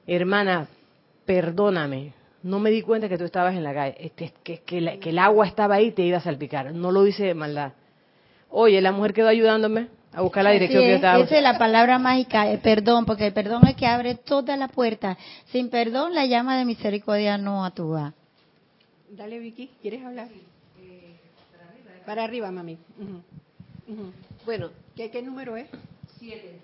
hermana, 0.06 0.68
perdóname, 1.24 2.12
no 2.42 2.60
me 2.60 2.70
di 2.70 2.82
cuenta 2.82 3.08
que 3.08 3.18
tú 3.18 3.24
estabas 3.24 3.54
en 3.54 3.64
la 3.64 3.74
calle, 3.74 3.96
este, 3.98 4.32
que, 4.42 4.58
que, 4.58 4.98
que 5.00 5.10
el 5.10 5.18
agua 5.18 5.46
estaba 5.46 5.76
ahí 5.76 5.88
y 5.88 5.92
te 5.92 6.02
iba 6.02 6.18
a 6.18 6.20
salpicar. 6.20 6.72
No 6.72 6.92
lo 6.92 7.06
hice 7.06 7.24
de 7.24 7.34
maldad. 7.34 7.72
Oye, 8.50 8.80
la 8.80 8.92
mujer 8.92 9.12
quedó 9.12 9.28
ayudándome 9.28 9.88
a 10.12 10.22
buscar 10.22 10.44
la 10.44 10.50
dirección 10.52 10.82
que 10.82 10.90
yo 10.90 10.94
estaba. 10.96 11.18
Esa 11.18 11.36
es 11.36 11.42
la 11.42 11.58
palabra 11.58 11.98
mágica, 11.98 12.48
el 12.48 12.60
perdón, 12.60 13.04
porque 13.04 13.26
el 13.26 13.32
perdón 13.32 13.66
es 13.66 13.76
que 13.76 13.86
abre 13.86 14.14
toda 14.14 14.56
la 14.56 14.68
puerta. 14.68 15.18
Sin 15.46 15.68
perdón, 15.68 16.14
la 16.14 16.24
llama 16.26 16.56
de 16.56 16.64
misericordia 16.64 17.36
no 17.36 17.64
actúa. 17.64 18.14
Dale, 19.10 19.38
Vicky, 19.38 19.70
¿quieres 19.82 20.04
hablar? 20.04 20.28
para, 22.06 22.22
arriba. 22.22 22.50
mami. 22.52 22.78
Bueno. 24.44 24.70
¿Qué, 24.94 25.10
¿Qué 25.10 25.20
número 25.20 25.56
es? 25.56 25.66
Siete. 26.18 26.60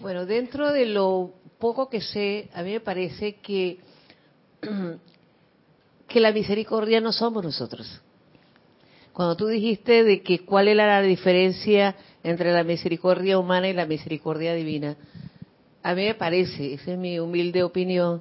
Bueno, 0.00 0.26
dentro 0.26 0.72
de 0.72 0.86
lo 0.86 1.34
poco 1.58 1.88
que 1.88 2.00
sé, 2.00 2.48
a 2.54 2.62
mí 2.62 2.72
me 2.72 2.80
parece 2.80 3.36
que, 3.36 3.78
que 6.08 6.20
la 6.20 6.32
misericordia 6.32 7.00
no 7.00 7.12
somos 7.12 7.42
nosotros 7.44 8.00
cuando 9.18 9.34
tú 9.34 9.48
dijiste 9.48 10.04
de 10.04 10.22
que 10.22 10.44
cuál 10.44 10.68
era 10.68 10.86
la 10.86 11.02
diferencia 11.02 11.96
entre 12.22 12.52
la 12.52 12.62
misericordia 12.62 13.36
humana 13.36 13.68
y 13.68 13.72
la 13.72 13.84
misericordia 13.84 14.54
divina, 14.54 14.96
a 15.82 15.92
mí 15.96 16.04
me 16.04 16.14
parece, 16.14 16.74
esa 16.74 16.92
es 16.92 16.98
mi 16.98 17.18
humilde 17.18 17.64
opinión, 17.64 18.20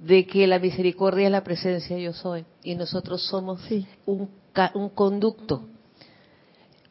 de 0.00 0.26
que 0.26 0.48
la 0.48 0.58
misericordia 0.58 1.26
es 1.26 1.30
la 1.30 1.44
presencia 1.44 1.96
yo 1.96 2.12
soy 2.12 2.44
y 2.64 2.74
nosotros 2.74 3.24
somos 3.24 3.60
un, 4.04 4.28
un 4.74 4.88
conducto. 4.88 5.62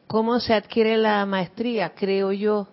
¿Cómo 0.06 0.40
se 0.40 0.54
adquiere 0.54 0.96
la 0.96 1.26
maestría? 1.26 1.92
Creo 1.94 2.32
yo, 2.32 2.68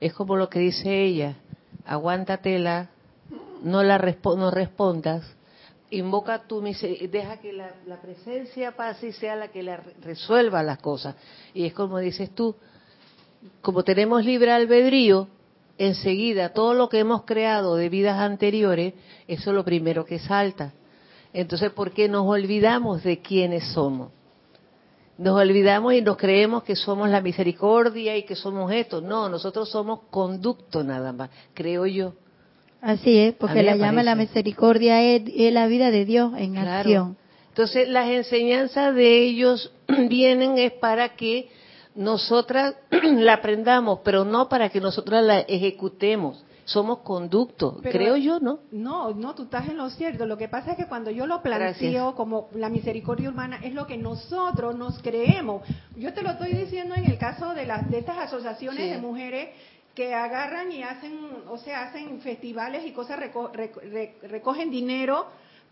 es 0.00 0.12
como 0.12 0.36
lo 0.36 0.48
que 0.48 0.60
dice 0.60 1.02
ella, 1.02 1.36
aguántatela, 1.84 2.90
no 3.62 3.82
la 3.82 3.98
no 3.98 4.50
respondas, 4.50 5.36
invoca 5.90 6.42
tu 6.46 6.62
misericordia, 6.62 7.08
deja 7.08 7.36
que 7.38 7.52
la, 7.52 7.70
la, 7.86 8.00
presencia 8.00 8.76
pase 8.76 9.08
y 9.08 9.12
sea 9.12 9.36
la 9.36 9.48
que 9.48 9.62
la 9.62 9.82
resuelva 10.02 10.62
las 10.62 10.78
cosas. 10.78 11.16
Y 11.54 11.64
es 11.64 11.72
como 11.72 11.98
dices 11.98 12.30
tú, 12.34 12.54
como 13.62 13.82
tenemos 13.84 14.24
libre 14.24 14.52
albedrío, 14.52 15.28
enseguida 15.78 16.52
todo 16.52 16.74
lo 16.74 16.88
que 16.88 16.98
hemos 16.98 17.24
creado 17.24 17.76
de 17.76 17.88
vidas 17.88 18.18
anteriores, 18.18 18.94
eso 19.26 19.50
es 19.50 19.56
lo 19.56 19.64
primero 19.64 20.04
que 20.04 20.18
salta. 20.18 20.72
Entonces, 21.32 21.70
¿por 21.72 21.92
qué 21.92 22.08
nos 22.08 22.26
olvidamos 22.26 23.02
de 23.04 23.20
quiénes 23.20 23.64
somos? 23.72 24.10
Nos 25.18 25.36
olvidamos 25.36 25.94
y 25.94 26.00
nos 26.00 26.16
creemos 26.16 26.62
que 26.62 26.76
somos 26.76 27.08
la 27.08 27.20
misericordia 27.20 28.16
y 28.16 28.22
que 28.22 28.36
somos 28.36 28.70
esto. 28.72 29.00
No, 29.00 29.28
nosotros 29.28 29.68
somos 29.68 30.00
conducto 30.10 30.84
nada 30.84 31.12
más, 31.12 31.30
creo 31.54 31.86
yo. 31.86 32.14
Así 32.80 33.18
es, 33.18 33.34
porque 33.34 33.64
la 33.64 33.74
llama 33.74 34.04
la 34.04 34.14
misericordia 34.14 35.02
es, 35.02 35.52
la 35.52 35.66
vida 35.66 35.90
de 35.90 36.04
Dios 36.04 36.32
en 36.38 36.56
acción. 36.56 37.16
Entonces, 37.48 37.88
las 37.88 38.08
enseñanzas 38.08 38.94
de 38.94 39.22
ellos 39.22 39.72
vienen 40.08 40.56
es 40.56 40.72
para 40.72 41.16
que 41.16 41.48
nosotras 41.96 42.76
la 43.02 43.34
aprendamos, 43.34 43.98
pero 44.04 44.24
no 44.24 44.48
para 44.48 44.68
que 44.68 44.80
nosotras 44.80 45.24
la 45.24 45.40
ejecutemos 45.40 46.44
somos 46.68 46.98
conductos, 46.98 47.80
creo 47.80 48.16
yo, 48.18 48.40
¿no? 48.40 48.60
No, 48.70 49.14
no, 49.14 49.34
tú 49.34 49.44
estás 49.44 49.68
en 49.70 49.78
lo 49.78 49.88
cierto. 49.88 50.26
Lo 50.26 50.36
que 50.36 50.48
pasa 50.48 50.72
es 50.72 50.76
que 50.76 50.86
cuando 50.86 51.10
yo 51.10 51.26
lo 51.26 51.42
planteo 51.42 52.14
como 52.14 52.50
la 52.52 52.68
misericordia 52.68 53.30
humana 53.30 53.58
es 53.62 53.72
lo 53.72 53.86
que 53.86 53.96
nosotros 53.96 54.76
nos 54.76 54.98
creemos. 55.02 55.62
Yo 55.96 56.12
te 56.12 56.20
lo 56.20 56.32
estoy 56.32 56.52
diciendo 56.52 56.94
en 56.94 57.06
el 57.06 57.16
caso 57.16 57.54
de 57.54 57.64
las 57.64 57.90
de 57.90 57.98
estas 58.00 58.18
asociaciones 58.18 58.90
de 58.90 58.98
mujeres 58.98 59.48
que 59.94 60.12
agarran 60.12 60.70
y 60.70 60.82
hacen, 60.82 61.18
o 61.48 61.56
sea, 61.56 61.84
hacen 61.84 62.20
festivales 62.20 62.84
y 62.84 62.92
cosas, 62.92 63.18
recogen 64.22 64.70
dinero 64.70 65.26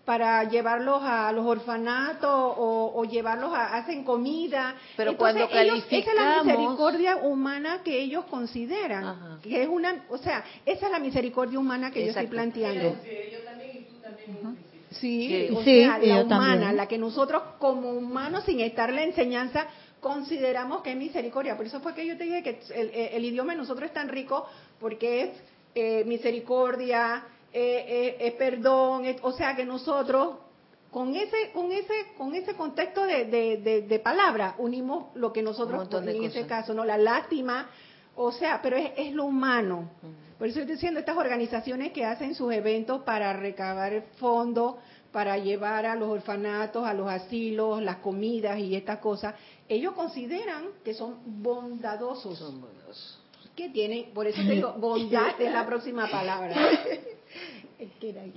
para 0.07 0.45
llevarlos 0.45 1.03
a 1.03 1.33
los 1.33 1.45
orfanatos 1.45 2.31
o, 2.31 3.05
llevarlos 3.05 3.53
a 3.53 3.77
hacen 3.77 4.05
comida. 4.05 4.77
Pero 4.97 5.16
cuando 5.16 5.49
calificamos... 5.51 5.90
esa 5.90 6.11
es 6.11 6.16
la 6.16 6.42
misericordia 6.45 7.16
humana 7.16 7.81
que 7.85 8.01
ellos 8.01 8.25
consideran, 8.31 9.40
que 9.42 9.64
es 9.64 9.69
una, 9.69 10.07
o 10.09 10.16
sea, 10.16 10.45
esa 10.64 10.87
es 10.87 10.92
la 10.92 11.01
misericordia 11.01 11.59
humana 11.59 11.90
que 11.90 12.05
yo 12.05 12.11
estoy 12.11 12.29
planteando. 12.29 12.97
Sí, 14.90 15.49
o 15.53 15.62
sea, 15.64 15.99
la 15.99 16.23
humana, 16.23 16.73
la 16.73 16.87
que 16.87 16.99
nosotros 16.99 17.42
como 17.59 17.90
humanos 17.90 18.45
sin 18.45 18.61
estar 18.61 18.92
la 18.92 19.03
enseñanza 19.03 19.66
consideramos 19.99 20.83
que 20.83 20.92
es 20.92 20.97
misericordia. 20.97 21.57
Por 21.57 21.66
eso 21.66 21.81
fue 21.81 21.92
que 21.95 22.07
yo 22.07 22.16
te 22.16 22.25
dije 22.25 22.45
que 22.45 22.61
el, 23.12 23.25
idioma 23.25 23.55
de 23.55 23.59
nosotros 23.59 23.88
es 23.88 23.92
tan 23.92 24.09
rico 24.09 24.47
porque 24.79 25.23
es 25.23 25.31
eh, 25.75 26.05
misericordia, 26.05 27.25
eh, 27.59 28.16
eh, 28.21 28.35
perdón, 28.38 29.05
o 29.23 29.33
sea 29.33 29.57
que 29.57 29.64
nosotros 29.64 30.37
con 30.90 31.14
ese 31.16 31.53
con 31.55 31.73
ese 31.73 31.95
con 32.19 32.35
ese 32.35 32.55
contexto 32.55 33.05
de, 33.05 33.25
de, 33.25 33.83
de, 33.83 33.99
palabra 33.99 34.55
unimos 34.59 35.07
lo 35.14 35.33
que 35.33 35.42
nosotros 35.42 35.88
en 35.92 36.25
ese 36.25 36.47
caso 36.47 36.75
no 36.75 36.85
la 36.85 36.99
lástima 36.99 37.71
o 38.14 38.31
sea 38.31 38.61
pero 38.62 38.77
es, 38.77 38.90
es 38.97 39.14
lo 39.14 39.25
humano. 39.25 39.90
Por 40.38 40.49
eso 40.49 40.61
estoy 40.61 40.75
diciendo 40.75 41.01
estas 41.01 41.16
organizaciones 41.16 41.92
que 41.92 42.05
hacen 42.05 42.35
sus 42.35 42.53
eventos 42.53 43.03
para 43.03 43.33
recabar 43.33 44.05
fondos 44.16 44.75
para 45.11 45.38
llevar 45.38 45.87
a 45.87 45.95
los 45.95 46.11
orfanatos 46.11 46.87
a 46.87 46.92
los 46.92 47.09
asilos 47.09 47.83
las 47.83 47.97
comidas 47.97 48.59
y 48.59 48.77
estas 48.77 48.99
cosas 48.99 49.35
ellos 49.66 49.95
consideran 49.95 50.66
que 50.85 50.92
son 50.92 51.42
bondadosos. 51.42 52.38
Son 52.38 52.61
bondadosos. 52.61 53.19
Que 53.55 53.71
tienen 53.71 54.12
por 54.12 54.27
eso 54.27 54.42
digo 54.49 54.75
bondad 54.75 55.40
es 55.40 55.53
la 55.53 55.64
próxima 55.64 56.07
palabra 56.11 56.55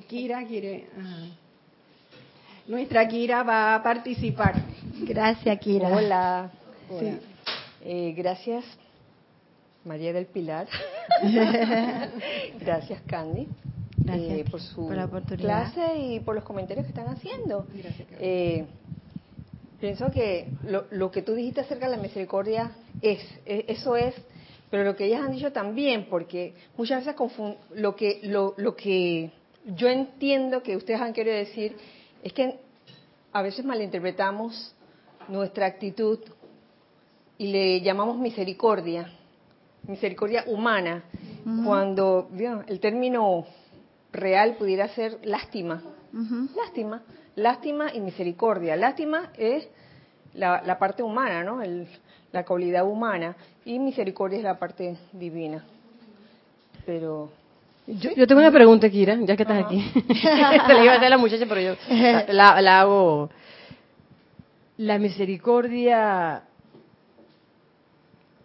Kira 0.08 0.46
quiere. 0.46 0.88
Nuestra 2.68 3.08
Kira 3.08 3.44
va 3.44 3.76
a 3.76 3.84
participar. 3.84 4.54
Gracias, 5.02 5.60
Kira. 5.60 5.90
Hola. 5.90 6.52
Eh, 7.82 8.14
gracias, 8.18 8.66
María 9.86 10.12
del 10.12 10.26
Pilar. 10.26 10.68
gracias, 12.60 13.02
Candy. 13.08 13.48
Gracias 13.98 14.40
eh, 14.40 14.46
por 14.50 14.62
su 14.62 14.88
clase 15.38 15.98
y 15.98 16.20
por 16.20 16.36
los 16.36 16.44
comentarios 16.44 16.86
que 16.86 16.92
están 16.92 17.08
haciendo. 17.08 17.66
Eh, 18.20 18.66
pienso 19.80 20.12
que 20.12 20.50
lo, 20.64 20.86
lo, 20.92 21.12
que 21.12 21.22
tú 21.22 21.36
dijiste 21.36 21.62
acerca 21.62 21.86
de 21.90 21.96
la 21.96 22.02
misericordia 22.02 22.72
es, 23.02 23.20
eso 23.46 23.96
es 23.96 24.16
pero 24.70 24.84
lo 24.84 24.96
que 24.96 25.06
ellas 25.06 25.22
han 25.22 25.32
dicho 25.32 25.52
también, 25.52 26.08
porque 26.10 26.54
muchas 26.78 27.06
veces 27.06 27.20
lo 27.76 27.96
que, 27.96 28.20
lo, 28.24 28.54
lo 28.58 28.76
que 28.76 29.32
yo 29.66 29.88
entiendo 29.88 30.62
que 30.62 30.76
ustedes 30.76 31.02
han 31.02 31.14
querido 31.14 31.36
decir 31.36 31.76
es 32.24 32.34
que 32.34 32.60
a 33.32 33.42
veces 33.42 33.66
malinterpretamos 33.66 34.76
nuestra 35.28 35.66
actitud 35.66 36.20
y 37.38 37.48
le 37.48 37.82
llamamos 37.82 38.18
misericordia, 38.18 39.12
misericordia 39.88 40.44
humana, 40.48 41.04
cuando 41.66 42.30
el 42.68 42.80
término 42.80 43.46
real 44.12 44.56
pudiera 44.56 44.88
ser 44.90 45.20
lástima, 45.24 45.82
lástima, 46.56 47.02
lástima 47.36 47.94
y 47.94 48.02
misericordia. 48.02 48.76
Lástima 48.76 49.32
es 49.38 49.68
la, 50.34 50.62
la 50.64 50.78
parte 50.78 51.02
humana, 51.02 51.44
¿no? 51.44 51.62
El, 51.62 51.88
la 52.32 52.46
cualidad 52.46 52.86
humana, 52.88 53.36
y 53.66 53.80
misericordia 53.80 54.38
es 54.38 54.44
la 54.44 54.60
parte 54.60 54.98
divina. 55.14 55.64
Pero 56.86 57.30
yo, 57.88 58.28
tengo 58.28 58.42
una 58.42 58.52
pregunta, 58.52 58.90
Kira, 58.90 59.18
ya 59.22 59.36
que 59.36 59.44
estás 59.44 59.66
aquí. 59.66 59.84
Te 60.08 60.74
la 60.74 60.84
iba 60.84 60.94
a 60.94 60.96
hacer 60.98 61.08
a 61.08 61.10
la 61.10 61.18
muchacha, 61.18 61.46
pero 61.48 61.62
yo 61.62 61.76
la, 62.32 62.62
la, 62.62 62.82
hago. 62.82 63.30
La 64.78 65.00
misericordia. 65.00 66.44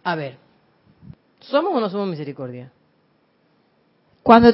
A 0.03 0.15
ver, 0.15 0.37
¿somos 1.39 1.73
o 1.73 1.79
no 1.79 1.89
somos 1.89 2.07
misericordia? 2.07 2.71
Cuando. 4.23 4.51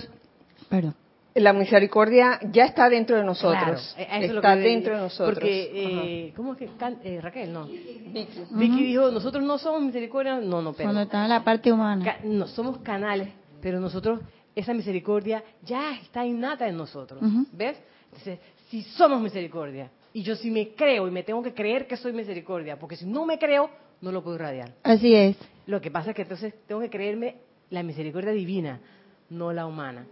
Perdón 0.69 1.00
la 1.35 1.53
misericordia 1.53 2.39
ya 2.51 2.65
está 2.65 2.89
dentro 2.89 3.15
de 3.15 3.23
nosotros. 3.23 3.95
está 3.97 4.55
dentro 4.55 4.95
de 4.95 5.01
nosotros. 5.01 5.35
Porque, 5.35 5.71
eh, 5.73 6.33
¿cómo 6.35 6.53
es 6.53 6.59
que? 6.59 6.69
Eh, 7.03 7.21
Raquel, 7.21 7.53
no. 7.53 7.67
Vicky, 7.67 8.83
dijo, 8.83 9.11
nosotros 9.11 9.43
no 9.43 9.57
somos 9.57 9.81
misericordia. 9.81 10.39
No, 10.39 10.61
no, 10.61 10.73
pero. 10.73 10.87
Cuando 10.87 11.01
está 11.03 11.23
en 11.23 11.29
la 11.29 11.43
parte 11.43 11.71
humana. 11.71 12.17
no, 12.23 12.47
somos 12.47 12.79
canales, 12.79 13.29
pero 13.61 13.79
nosotros, 13.79 14.19
esa 14.55 14.73
misericordia 14.73 15.43
ya 15.63 15.95
está 15.95 16.25
innata 16.25 16.67
en 16.67 16.75
nosotros. 16.75 17.21
¿Ves? 17.53 17.77
Entonces, 18.05 18.39
si 18.69 18.83
somos 18.83 19.21
misericordia, 19.21 19.89
y 20.13 20.23
yo 20.23 20.35
si 20.35 20.51
me 20.51 20.69
creo 20.75 21.07
y 21.07 21.11
me 21.11 21.23
tengo 21.23 21.41
que 21.41 21.53
creer 21.53 21.87
que 21.87 21.95
soy 21.95 22.11
misericordia, 22.11 22.77
porque 22.77 22.97
si 22.97 23.05
no 23.05 23.25
me 23.25 23.39
creo, 23.39 23.69
no 24.01 24.11
lo 24.11 24.21
puedo 24.21 24.35
irradiar. 24.35 24.73
Así 24.83 25.15
es. 25.15 25.37
Lo 25.67 25.79
que 25.79 25.91
pasa 25.91 26.09
es 26.09 26.15
que 26.15 26.23
entonces 26.23 26.53
tengo 26.67 26.81
que 26.81 26.89
creerme 26.89 27.37
la 27.69 27.83
misericordia 27.83 28.31
divina, 28.31 28.81
no 29.29 29.53
la 29.53 29.65
humana. 29.65 30.05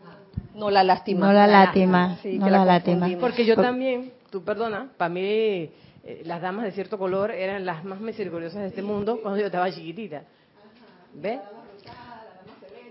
No 0.56 0.70
la 0.70 0.84
lástima. 0.84 1.28
No 1.28 1.34
la 1.34 1.48
lástima. 1.48 2.18
no 2.24 2.50
la, 2.50 2.66
lástima. 2.66 3.08
Porque 3.20 3.46
yo 3.46 3.56
también, 3.56 4.12
tú 4.30 4.44
perdona, 4.44 4.90
para 4.98 5.10
mí 5.10 5.22
eh, 5.22 5.72
las 6.26 6.42
damas 6.42 6.66
de 6.66 6.72
cierto 6.72 6.98
color 6.98 7.32
eran 7.32 7.66
las 7.66 7.84
más 7.84 8.00
misericordiosas 8.00 8.62
de 8.62 8.68
este 8.68 8.82
mundo 8.82 9.20
cuando 9.22 9.40
yo 9.40 9.46
estaba 9.46 9.72
chiquitita. 9.72 10.24
¿Ves? 11.14 11.40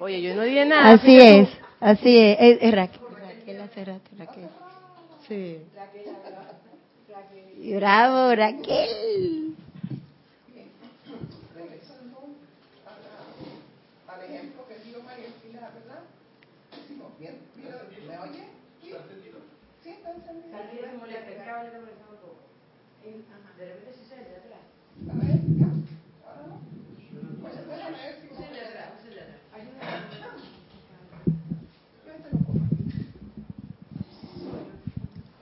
Oye, 0.00 0.22
yo 0.22 0.34
no 0.34 0.42
dije 0.42 0.64
nada. 0.64 0.90
Así 0.92 1.16
es, 1.16 1.48
así 1.80 2.18
es. 2.18 2.58
Es, 2.60 2.74
Raquel. 2.74 3.00
Raquel 3.46 4.08
Raquel. 4.18 4.48
Sí. 5.26 5.58
Bravo, 7.74 8.34
Raquel. 8.34 9.56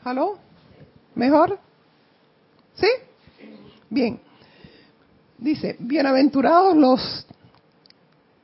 ¿Aló? 0.07 0.39
¿Mejor? 1.17 1.59
¿Sí? 2.77 2.87
Bien. 3.91 4.21
Dice, 5.37 5.75
bienaventurados 5.81 6.77
los 6.77 7.27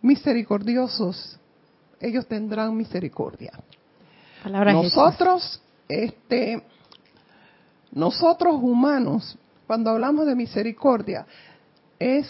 misericordiosos, 0.01 1.39
ellos 2.01 2.27
tendrán 2.27 2.77
misericordia. 2.77 3.53
nosotros, 4.45 5.62
este, 5.89 6.63
nosotros 7.91 8.55
humanos, 8.61 9.39
cuando 9.67 9.91
hablamos 9.91 10.27
de 10.27 10.35
misericordia, 10.35 11.27
es 11.99 12.27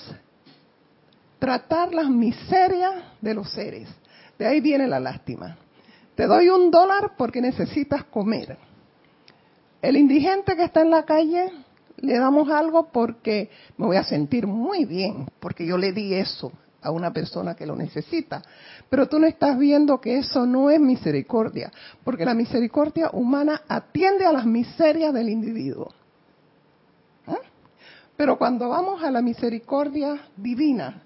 tratar 1.39 1.93
las 1.93 2.09
miserias 2.09 2.95
de 3.21 3.35
los 3.35 3.51
seres. 3.53 3.89
De 4.39 4.47
ahí 4.47 4.61
viene 4.61 4.87
la 4.87 5.01
lástima. 5.01 5.57
Te 6.15 6.27
doy 6.27 6.49
un 6.49 6.71
dólar 6.71 7.13
porque 7.17 7.41
necesitas 7.41 8.05
comer 8.05 8.59
el 9.83 9.97
indigente 9.97 10.55
que 10.57 10.63
está 10.63 10.81
en 10.81 10.91
la 10.91 11.05
calle, 11.05 11.51
le 11.97 12.17
damos 12.17 12.49
algo 12.49 12.89
porque 12.93 13.51
me 13.77 13.87
voy 13.87 13.97
a 13.97 14.05
sentir 14.05 14.47
muy 14.47 14.85
bien, 14.85 15.27
porque 15.41 15.67
yo 15.67 15.77
le 15.77 15.93
di 15.93 16.15
eso 16.15 16.53
a 16.83 16.91
una 16.91 17.13
persona 17.13 17.55
que 17.55 17.67
lo 17.67 17.77
necesita. 17.77 18.43
Pero 18.91 19.09
tú 19.09 19.19
no 19.19 19.27
estás 19.27 19.59
viendo 19.59 20.01
que 20.01 20.19
eso 20.19 20.47
no 20.47 20.71
es 20.71 20.81
misericordia, 20.81 21.73
porque 22.05 22.25
la 22.25 22.35
misericordia 22.35 23.11
humana 23.13 23.63
atiende 23.69 24.27
a 24.27 24.33
las 24.33 24.45
miserias 24.45 25.15
del 25.15 25.29
individuo. 25.29 25.93
¿Ah? 27.27 27.39
Pero 28.17 28.37
cuando 28.37 28.69
vamos 28.69 29.03
a 29.03 29.11
la 29.11 29.23
misericordia 29.23 30.21
divina, 30.37 31.03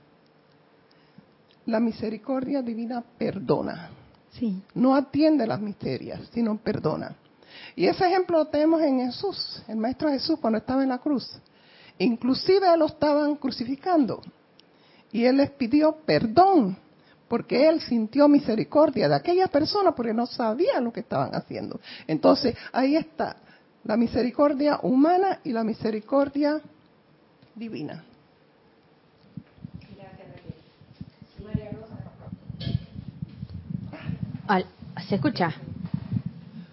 la 1.67 1.81
misericordia 1.81 2.63
divina 2.63 3.03
perdona. 3.19 3.91
Sí. 4.31 4.63
No 4.75 4.95
atiende 4.95 5.47
las 5.47 5.61
miserias, 5.61 6.21
sino 6.33 6.57
perdona. 6.59 7.17
Y 7.75 7.87
ese 7.87 8.07
ejemplo 8.07 8.39
lo 8.39 8.47
tenemos 8.47 8.83
en 8.83 9.01
Jesús, 9.01 9.63
el 9.69 9.77
Maestro 9.77 10.11
Jesús 10.11 10.39
cuando 10.41 10.59
estaba 10.59 10.83
en 10.83 10.91
la 10.91 10.99
cruz. 10.99 11.39
Inclusive 11.99 12.77
lo 12.77 12.87
estaban 12.87 13.37
crucificando. 13.37 14.21
Y 15.17 15.25
él 15.25 15.39
les 15.39 15.51
pidió 15.53 15.97
perdón, 16.05 16.77
porque 17.27 17.71
él 17.71 17.81
sintió 17.81 18.29
misericordia 18.29 19.09
de 19.09 19.15
aquella 19.15 19.47
persona 19.47 19.95
porque 19.95 20.13
no 20.13 20.27
sabía 20.27 20.79
lo 20.79 20.93
que 20.93 21.01
estaban 21.01 21.35
haciendo. 21.35 21.81
Entonces, 22.07 22.55
ahí 22.71 22.97
está 22.97 23.37
la 23.85 23.97
misericordia 23.97 24.79
humana 24.83 25.41
y 25.43 25.55
la 25.55 25.65
misericordia 25.65 26.61
divina. 27.55 28.05
¿Se 35.09 35.15
escucha? 35.15 35.55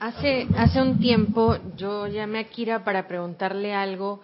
Hace, 0.01 0.49
hace 0.57 0.81
un 0.81 0.99
tiempo 0.99 1.55
yo 1.77 2.07
llamé 2.07 2.39
a 2.39 2.43
Kira 2.49 2.83
para 2.83 3.07
preguntarle 3.07 3.73
algo, 3.73 4.19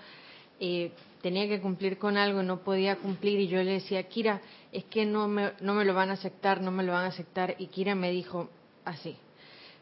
eh, 0.59 0.91
tenía 1.21 1.47
que 1.47 1.61
cumplir 1.61 1.97
con 1.97 2.17
algo, 2.17 2.43
no 2.43 2.59
podía 2.59 2.97
cumplir 2.97 3.39
y 3.39 3.47
yo 3.47 3.61
le 3.61 3.73
decía, 3.73 4.03
Kira, 4.03 4.41
es 4.71 4.85
que 4.85 5.05
no 5.05 5.27
me, 5.27 5.51
no 5.61 5.73
me 5.73 5.85
lo 5.85 5.93
van 5.93 6.09
a 6.09 6.13
aceptar, 6.13 6.61
no 6.61 6.71
me 6.71 6.83
lo 6.83 6.93
van 6.93 7.05
a 7.05 7.09
aceptar. 7.09 7.55
Y 7.59 7.67
Kira 7.67 7.95
me 7.95 8.11
dijo 8.11 8.49
así, 8.85 9.15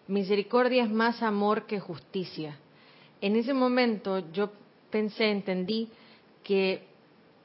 misericordia 0.08 0.84
es 0.84 0.89
más 0.89 1.21
amor 1.21 1.65
que 1.65 1.80
justicia. 1.80 2.58
En 3.21 3.36
ese 3.36 3.54
momento 3.54 4.32
yo 4.32 4.52
pensé, 4.89 5.32
entendí 5.32 5.89
que 6.43 6.86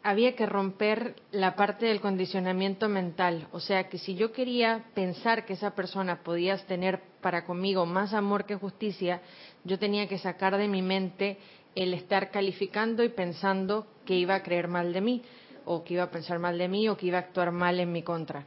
había 0.03 0.35
que 0.35 0.47
romper 0.47 1.15
la 1.31 1.55
parte 1.55 1.87
del 1.87 2.01
condicionamiento 2.01 2.89
mental. 2.89 3.47
O 3.53 3.61
sea, 3.61 3.89
que 3.89 3.99
si 3.99 4.15
yo 4.15 4.33
quería 4.33 4.85
pensar 4.95 5.45
que 5.45 5.53
esa 5.53 5.75
persona 5.75 6.23
podía 6.23 6.57
tener 6.67 7.01
para 7.21 7.45
conmigo 7.45 7.87
más 7.87 8.13
amor 8.13 8.45
que 8.45 8.57
justicia, 8.57 9.21
yo 9.65 9.79
tenía 9.79 10.09
que 10.09 10.19
sacar 10.19 10.57
de 10.57 10.67
mi 10.67 10.83
mente 10.83 11.39
el 11.75 11.95
estar 11.95 12.31
calificando 12.31 13.03
y 13.03 13.09
pensando 13.09 13.87
que 14.05 14.15
iba 14.15 14.35
a 14.35 14.43
creer 14.43 14.69
mal 14.69 14.93
de 14.93 15.01
mí, 15.01 15.23
o 15.65 15.85
que 15.85 15.95
iba 15.95 16.05
a 16.05 16.11
pensar 16.11 16.39
mal 16.39 16.59
de 16.59 16.69
mí, 16.69 16.89
o 16.89 16.97
que 16.97 17.07
iba 17.07 17.19
a 17.19 17.23
actuar 17.23 17.53
mal 17.53 17.81
en 17.81 17.93
mi 17.93 18.03
contra. 18.03 18.45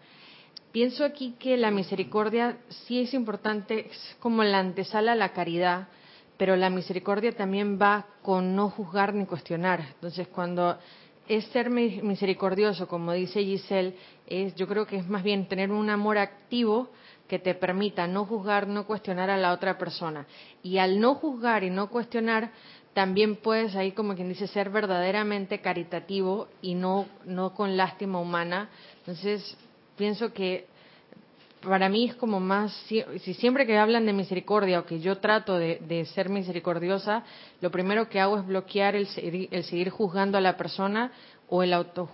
Pienso 0.72 1.06
aquí 1.06 1.36
que 1.40 1.56
la 1.56 1.72
misericordia 1.72 2.58
sí 2.68 3.00
es 3.00 3.14
importante, 3.14 3.88
es 3.92 4.18
como 4.20 4.44
la 4.44 4.60
antesala 4.60 5.14
a 5.14 5.16
la 5.16 5.32
caridad, 5.32 5.88
pero 6.38 6.58
la 6.58 6.70
misericordia 6.70 7.32
también 7.32 7.80
va 7.82 8.06
con 8.22 8.56
no 8.56 8.70
juzgar 8.70 9.14
ni 9.14 9.26
cuestionar. 9.26 9.80
Entonces, 9.96 10.28
cuando 10.28 10.78
es 11.28 11.46
ser 11.46 11.70
misericordioso, 11.70 12.88
como 12.88 13.14
dice 13.14 13.42
Giselle, 13.44 13.96
es, 14.28 14.54
yo 14.56 14.68
creo 14.68 14.86
que 14.86 14.98
es 14.98 15.08
más 15.08 15.24
bien 15.24 15.48
tener 15.48 15.72
un 15.72 15.90
amor 15.90 16.18
activo 16.18 16.90
que 17.28 17.40
te 17.40 17.56
permita 17.56 18.06
no 18.06 18.26
juzgar, 18.26 18.68
no 18.68 18.86
cuestionar 18.86 19.30
a 19.30 19.38
la 19.38 19.52
otra 19.52 19.78
persona. 19.78 20.28
Y 20.62 20.78
al 20.78 21.00
no 21.00 21.16
juzgar 21.16 21.64
y 21.64 21.70
no 21.70 21.90
cuestionar, 21.90 22.52
también 22.96 23.36
puedes 23.36 23.76
ahí, 23.76 23.92
como 23.92 24.16
quien 24.16 24.30
dice, 24.30 24.48
ser 24.48 24.70
verdaderamente 24.70 25.60
caritativo 25.60 26.48
y 26.62 26.76
no, 26.76 27.06
no 27.26 27.54
con 27.54 27.76
lástima 27.76 28.20
humana. 28.20 28.70
Entonces, 29.00 29.58
pienso 29.98 30.32
que 30.32 30.66
para 31.62 31.90
mí 31.90 32.06
es 32.06 32.16
como 32.16 32.40
más, 32.40 32.72
si 32.88 33.34
siempre 33.34 33.68
que 33.68 33.78
hablan 33.78 34.06
de 34.06 34.14
misericordia 34.14 34.80
o 34.80 34.86
que 34.86 35.02
yo 35.02 35.18
trato 35.18 35.58
de, 35.58 36.06
ser 36.14 36.30
misericordiosa, 36.30 37.24
lo 37.60 37.70
primero 37.70 38.08
que 38.08 38.22
hago 38.22 38.38
es 38.38 38.48
bloquear 38.48 38.96
el, 38.96 39.10
el 39.52 39.64
seguir 39.66 39.90
juzgando 39.90 40.38
a 40.38 40.42
la 40.42 40.56
persona 40.56 41.12
o 41.50 41.64
el 41.64 41.74
auto, 41.74 42.10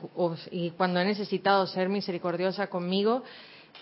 y 0.50 0.72
cuando 0.72 1.00
he 1.00 1.06
necesitado 1.06 1.67
ser 1.67 1.89
misericordiosa 1.89 2.67
conmigo, 2.67 3.24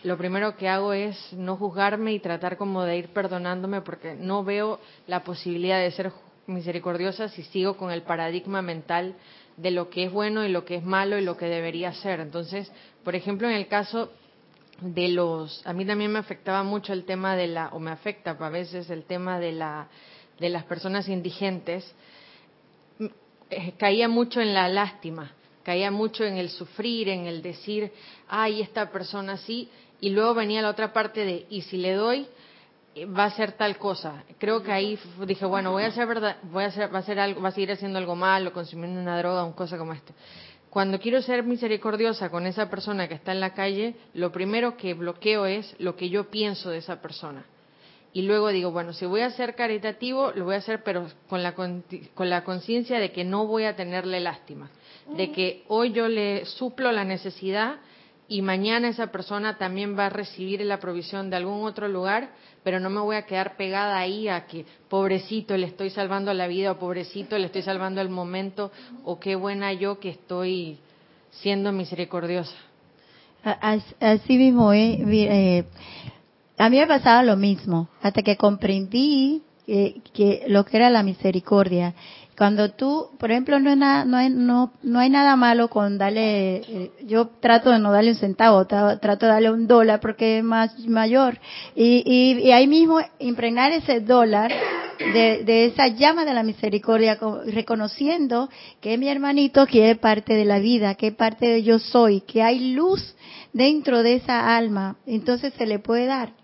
lo 0.04 0.18
primero 0.18 0.58
que 0.58 0.68
hago 0.68 0.92
es 0.92 1.32
no 1.32 1.56
juzgarme 1.56 2.12
y 2.12 2.20
tratar 2.20 2.58
como 2.58 2.84
de 2.84 2.98
ir 2.98 3.10
perdonándome 3.10 3.82
porque 3.82 4.16
no 4.16 4.44
veo 4.44 4.80
la 5.08 5.24
posibilidad 5.24 5.80
de 5.80 5.92
ser 5.92 6.12
misericordiosa 6.50 7.30
si 7.30 7.44
sigo 7.44 7.78
con 7.78 7.92
el 7.92 8.02
paradigma 8.02 8.62
mental 8.62 9.16
de 9.58 9.72
lo 9.72 9.90
que 9.90 10.06
es 10.06 10.12
bueno 10.12 10.46
y 10.46 10.50
lo 10.50 10.66
que 10.66 10.76
es 10.76 10.84
malo 10.84 11.18
y 11.18 11.22
lo 11.22 11.38
que 11.38 11.46
debería 11.46 11.94
ser. 11.94 12.20
Entonces, 12.20 12.72
por 13.04 13.16
ejemplo, 13.16 13.48
en 13.48 13.56
el 13.56 13.68
caso 13.68 14.10
de 14.82 15.10
los, 15.10 15.66
a 15.66 15.74
mí 15.74 15.86
también 15.86 16.12
me 16.12 16.20
afectaba 16.20 16.64
mucho 16.64 16.94
el 16.94 17.06
tema 17.06 17.36
de 17.36 17.48
la, 17.48 17.70
o 17.70 17.80
me 17.80 17.92
afecta 17.92 18.32
a 18.32 18.50
veces 18.50 18.90
el 18.90 19.04
tema 19.04 19.40
de 19.40 19.52
la, 19.52 19.88
de 20.40 20.50
las 20.50 20.64
personas 20.64 21.08
indigentes, 21.10 21.94
eh, 23.50 23.74
caía 23.78 24.08
mucho 24.08 24.42
en 24.42 24.54
la 24.54 24.70
lástima, 24.70 25.34
caía 25.64 25.92
mucho 25.92 26.24
en 26.24 26.38
el 26.38 26.50
sufrir, 26.50 27.10
en 27.10 27.26
el 27.26 27.42
decir, 27.42 27.92
ay, 28.28 28.62
esta 28.62 28.92
persona 28.92 29.38
sí, 29.38 29.70
y 30.00 30.12
luego 30.12 30.34
venía 30.34 30.62
la 30.62 30.70
otra 30.70 30.94
parte 30.94 31.26
de, 31.26 31.46
y 31.50 31.62
si 31.64 31.78
le 31.78 31.94
doy, 31.94 32.28
va 32.98 33.26
a 33.26 33.32
ser 33.32 33.54
tal 33.54 33.78
cosa. 33.78 34.24
Creo 34.38 34.64
que 34.64 34.72
ahí 34.72 35.00
dije, 35.26 35.46
bueno, 35.46 35.72
voy 35.72 35.84
a 35.84 35.88
hacer 35.88 36.08
verdad, 36.08 36.38
voy 36.44 36.64
a 36.64 36.68
hacer, 36.68 36.94
va 36.94 37.00
a 37.00 37.04
ser 37.04 37.20
algo, 37.20 37.42
va 37.42 37.50
a 37.50 37.52
seguir 37.52 37.72
haciendo 37.72 37.98
algo 37.98 38.16
malo, 38.16 38.54
consumiendo 38.54 39.00
una 39.00 39.18
droga, 39.18 39.44
una 39.44 39.56
cosa 39.56 39.78
como 39.78 39.94
esto. 39.94 40.14
Cuando 40.70 41.00
quiero 41.00 41.22
ser 41.22 41.44
misericordiosa 41.44 42.30
con 42.30 42.46
esa 42.46 42.70
persona 42.70 43.08
que 43.08 43.16
está 43.16 43.32
en 43.32 43.40
la 43.40 43.54
calle, 43.54 43.96
lo 44.14 44.32
primero 44.32 44.78
que 44.78 44.94
bloqueo 44.94 45.46
es 45.46 45.76
lo 45.80 45.96
que 45.96 46.10
yo 46.10 46.30
pienso 46.30 46.70
de 46.70 46.78
esa 46.78 47.02
persona. 47.02 47.44
Y 48.12 48.24
luego 48.24 48.50
digo, 48.50 48.72
bueno, 48.72 48.94
si 48.94 49.06
voy 49.06 49.22
a 49.22 49.30
ser 49.32 49.56
caritativo, 49.56 50.32
lo 50.36 50.46
voy 50.46 50.56
a 50.56 50.60
hacer, 50.60 50.84
pero 50.84 51.08
con 51.28 51.44
la, 51.44 51.54
con 51.54 52.30
la 52.30 52.44
conciencia 52.44 53.00
de 53.00 53.12
que 53.12 53.24
no 53.24 53.46
voy 53.46 53.66
a 53.66 53.76
tenerle 53.76 54.20
lástima, 54.20 54.70
de 55.16 55.32
que 55.32 55.64
hoy 55.68 55.92
yo 55.92 56.08
le 56.08 56.46
suplo 56.46 56.92
la 56.92 57.04
necesidad 57.04 57.78
y 58.28 58.44
mañana 58.44 58.90
esa 58.90 59.08
persona 59.08 59.58
también 59.58 59.98
va 59.98 60.06
a 60.06 60.10
recibir 60.10 60.62
la 60.62 60.80
provisión 60.80 61.32
de 61.32 61.38
algún 61.38 61.64
otro 61.66 61.88
lugar, 61.88 62.30
pero 62.64 62.80
no 62.80 62.90
me 62.90 63.00
voy 63.00 63.16
a 63.16 63.26
quedar 63.26 63.56
pegada 63.58 63.98
ahí 63.98 64.28
a 64.28 64.46
que 64.46 64.66
pobrecito 64.90 65.56
le 65.58 65.68
estoy 65.68 65.90
salvando 65.90 66.34
la 66.34 66.48
vida 66.48 66.72
o 66.72 66.80
pobrecito 66.80 67.38
le 67.38 67.46
estoy 67.46 67.62
salvando 67.62 68.02
el 68.02 68.10
momento 68.10 68.72
o 69.06 69.20
qué 69.20 69.36
buena 69.36 69.74
yo 69.74 70.00
que 70.00 70.10
estoy 70.10 70.78
siendo 71.32 71.72
misericordiosa. 71.72 72.56
Así 73.44 74.38
mismo, 74.38 74.74
eh, 74.74 75.00
eh, 75.00 75.64
a 76.58 76.70
mí 76.70 76.78
me 76.78 76.88
pasaba 76.88 77.24
lo 77.24 77.38
mismo, 77.38 77.88
hasta 78.02 78.22
que 78.22 78.36
comprendí 78.36 79.42
que 80.14 80.46
lo 80.48 80.66
que 80.66 80.78
era 80.78 80.90
la 80.90 81.04
misericordia 81.04 81.94
cuando 82.40 82.72
tú, 82.72 83.10
por 83.20 83.32
ejemplo, 83.32 83.60
no, 83.60 83.76
no, 83.76 84.16
hay, 84.16 84.30
no, 84.30 84.72
no 84.82 85.00
hay 85.00 85.10
nada 85.10 85.36
malo 85.36 85.68
con 85.68 85.98
darle, 85.98 86.56
eh, 86.56 86.92
yo 87.06 87.28
trato 87.42 87.70
de 87.70 87.80
no 87.80 87.92
darle 87.92 88.12
un 88.12 88.16
centavo, 88.16 88.66
trato 88.66 89.26
de 89.26 89.32
darle 89.34 89.52
un 89.52 89.68
dólar 89.68 90.00
porque 90.00 90.38
es 90.38 90.44
más 90.46 90.80
mayor. 90.88 91.38
Y, 91.76 92.02
y, 92.42 92.50
ahí 92.54 92.66
mismo 92.66 93.02
impregnar 93.20 93.74
ese 93.74 94.00
dólar 94.00 94.54
de, 95.00 95.44
de, 95.44 95.66
esa 95.66 95.88
llama 95.88 96.24
de 96.24 96.34
la 96.34 96.44
misericordia, 96.44 97.20
reconociendo 97.48 98.48
que 98.80 98.98
mi 98.98 99.10
hermanito, 99.10 99.66
que 99.66 99.92
es 99.92 99.98
parte 99.98 100.34
de 100.34 100.46
la 100.46 100.60
vida, 100.60 100.96
que 100.96 101.08
es 101.08 101.16
parte 101.16 101.46
de 101.46 101.64
yo 101.64 101.78
soy, 101.78 102.22
que 102.22 102.42
hay 102.42 102.72
luz 102.72 103.18
dentro 103.52 104.02
de 104.02 104.16
esa 104.16 104.56
alma, 104.56 104.96
entonces 105.06 105.54
se 105.58 105.66
le 105.66 105.80
puede 105.80 106.06
dar 106.06 106.39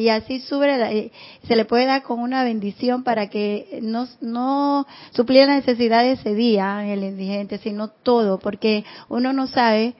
y 0.00 0.08
así 0.08 0.42
eh, 0.50 1.10
se 1.46 1.56
le 1.56 1.64
puede 1.64 1.86
dar 1.86 2.02
con 2.02 2.20
una 2.20 2.42
bendición 2.42 3.04
para 3.04 3.28
que 3.28 3.78
no, 3.82 4.08
no 4.20 4.86
supliera 5.12 5.46
la 5.46 5.56
necesidad 5.56 6.02
de 6.02 6.12
ese 6.12 6.34
día 6.34 6.86
el 6.92 7.04
indigente, 7.04 7.58
sino 7.58 7.88
todo, 7.88 8.38
porque 8.38 8.84
uno 9.08 9.32
no 9.32 9.46
sabe, 9.46 9.94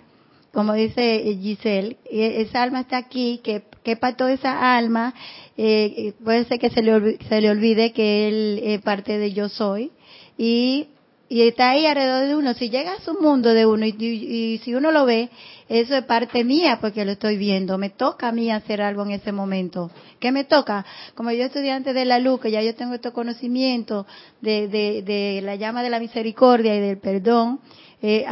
como 0.52 0.72
dice 0.72 1.36
Giselle, 1.40 1.98
e, 2.10 2.42
esa 2.42 2.62
alma 2.62 2.80
está 2.80 2.96
aquí, 2.96 3.40
que, 3.44 3.62
que 3.84 3.96
para 3.96 4.16
toda 4.16 4.32
esa 4.32 4.76
alma, 4.76 5.14
eh, 5.56 6.14
puede 6.24 6.44
ser 6.46 6.58
que 6.58 6.70
se 6.70 6.82
le, 6.82 7.18
se 7.28 7.40
le 7.40 7.50
olvide 7.50 7.92
que 7.92 8.28
él 8.28 8.60
es 8.64 8.82
parte 8.82 9.18
de 9.18 9.32
yo 9.32 9.48
soy, 9.48 9.92
y 10.38 10.88
y 11.30 11.42
está 11.42 11.70
ahí 11.70 11.86
alrededor 11.86 12.26
de 12.26 12.34
uno. 12.34 12.54
Si 12.54 12.70
llega 12.70 12.94
a 12.94 13.00
su 13.00 13.14
mundo 13.14 13.54
de 13.54 13.64
uno 13.64 13.86
y, 13.86 13.94
y, 13.96 14.58
si 14.64 14.74
uno 14.74 14.90
lo 14.90 15.06
ve, 15.06 15.30
eso 15.70 15.94
es 15.94 16.04
parte 16.04 16.42
mía 16.42 16.78
porque 16.80 17.04
lo 17.04 17.12
estoy 17.12 17.36
viendo. 17.36 17.78
Me 17.78 17.90
toca 17.90 18.26
a 18.26 18.32
mí 18.32 18.50
hacer 18.50 18.82
algo 18.82 19.04
en 19.04 19.12
ese 19.12 19.30
momento. 19.30 19.92
¿Qué 20.18 20.32
me 20.32 20.42
toca? 20.42 20.84
Como 21.14 21.30
yo 21.30 21.44
estudiante 21.44 21.92
de 21.92 22.04
la 22.04 22.18
luz, 22.18 22.40
que 22.40 22.50
ya 22.50 22.60
yo 22.60 22.74
tengo 22.74 22.94
este 22.94 23.12
conocimiento 23.12 24.04
de, 24.40 24.66
de, 24.66 25.02
de 25.02 25.40
la 25.44 25.54
llama 25.54 25.84
de 25.84 25.90
la 25.90 26.00
misericordia 26.00 26.74
y 26.74 26.80
del 26.80 26.98
perdón, 26.98 27.60
eh, 28.02 28.26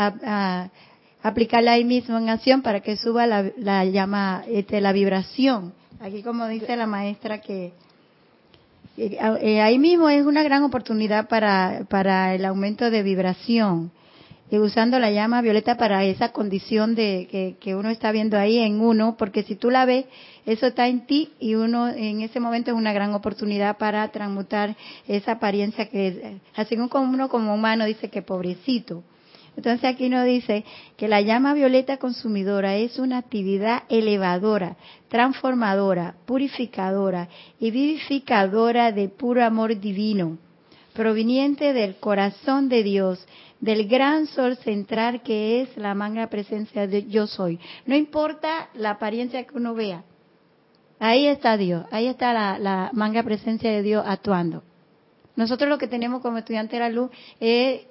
aplicarla 1.23 1.73
ahí 1.73 1.85
mismo 1.85 2.19
en 2.19 2.29
acción 2.29 2.63
para 2.63 2.81
que 2.81 2.97
suba 2.97 3.25
la, 3.29 3.53
la 3.57 3.85
llama, 3.85 4.43
este, 4.49 4.81
la 4.81 4.91
vibración. 4.91 5.73
Aquí 6.01 6.25
como 6.25 6.49
dice 6.49 6.75
la 6.75 6.89
maestra 6.89 7.41
que 7.41 7.73
eh, 8.97 9.61
ahí 9.61 9.79
mismo 9.79 10.09
es 10.09 10.27
una 10.27 10.43
gran 10.43 10.65
oportunidad 10.65 11.29
para 11.29 12.35
el 12.35 12.45
aumento 12.45 12.91
de 12.91 13.05
vibración 13.05 13.93
y 14.51 14.59
usando 14.59 14.99
la 14.99 15.11
llama 15.11 15.43
violeta 15.43 15.77
para 15.77 16.05
esa 16.05 16.33
condición 16.33 16.95
de 16.95 17.29
que, 17.31 17.57
que, 17.61 17.75
uno 17.75 17.91
está 17.91 18.13
viendo 18.13 18.39
ahí 18.39 18.59
en 18.59 18.81
uno, 18.81 19.17
porque 19.19 19.43
si 19.43 19.57
tú 19.57 19.71
la 19.71 19.85
ves, 19.85 20.07
eso 20.47 20.67
está 20.67 20.89
en 20.89 21.07
ti 21.07 21.31
y 21.39 21.55
uno 21.55 21.89
en 21.89 22.23
ese 22.23 22.41
momento 22.41 22.71
es 22.71 22.77
una 22.77 22.93
gran 22.93 23.13
oportunidad 23.13 23.77
para 23.77 24.09
transmutar 24.09 24.75
esa 25.07 25.33
apariencia 25.33 25.91
que, 25.91 26.39
así 26.57 26.77
como 26.89 27.13
uno 27.13 27.29
como 27.29 27.55
humano 27.55 27.85
dice 27.85 28.09
que 28.09 28.23
pobrecito. 28.23 29.03
Entonces 29.59 29.85
aquí 29.91 30.09
nos 30.09 30.25
dice 30.25 30.65
que 30.97 31.09
la 31.09 31.21
llama 31.21 31.53
violeta 31.53 31.97
consumidora 31.97 32.77
es 32.77 32.99
una 33.01 33.19
actividad 33.19 33.83
elevadora, 33.89 34.77
transformadora, 35.09 36.15
purificadora 36.27 37.29
y 37.59 37.73
vivificadora 37.73 38.93
de 38.93 39.09
puro 39.09 39.45
amor 39.45 39.81
divino, 39.81 40.39
proveniente 40.95 41.73
del 41.73 41.97
corazón 41.97 42.69
de 42.69 42.85
Dios 42.85 43.27
del 43.61 43.89
gran 43.89 44.27
sol 44.27 44.57
central 44.59 45.23
que 45.23 45.63
es 45.63 45.77
la 45.77 45.95
manga 45.95 46.29
presencia 46.29 46.87
de 46.87 47.07
yo 47.07 47.27
soy. 47.27 47.59
No 47.87 47.97
importa 47.97 48.69
la 48.75 48.91
apariencia 48.91 49.45
que 49.45 49.57
uno 49.57 49.75
vea. 49.75 50.05
Ahí 51.01 51.27
está 51.27 51.57
Dios, 51.57 51.85
ahí 51.91 52.07
está 52.07 52.59
la, 52.59 52.91
manga 52.93 53.23
presencia 53.23 53.71
de 53.71 53.83
Dios 53.83 54.05
actuando. 54.07 54.63
Nosotros 55.37 55.69
lo 55.69 55.79
que 55.79 55.87
tenemos 55.87 56.21
como 56.23 56.39
estudiante 56.39 56.77
de 56.77 56.81
la 56.81 56.89
luz 56.89 57.11
es 57.39 57.83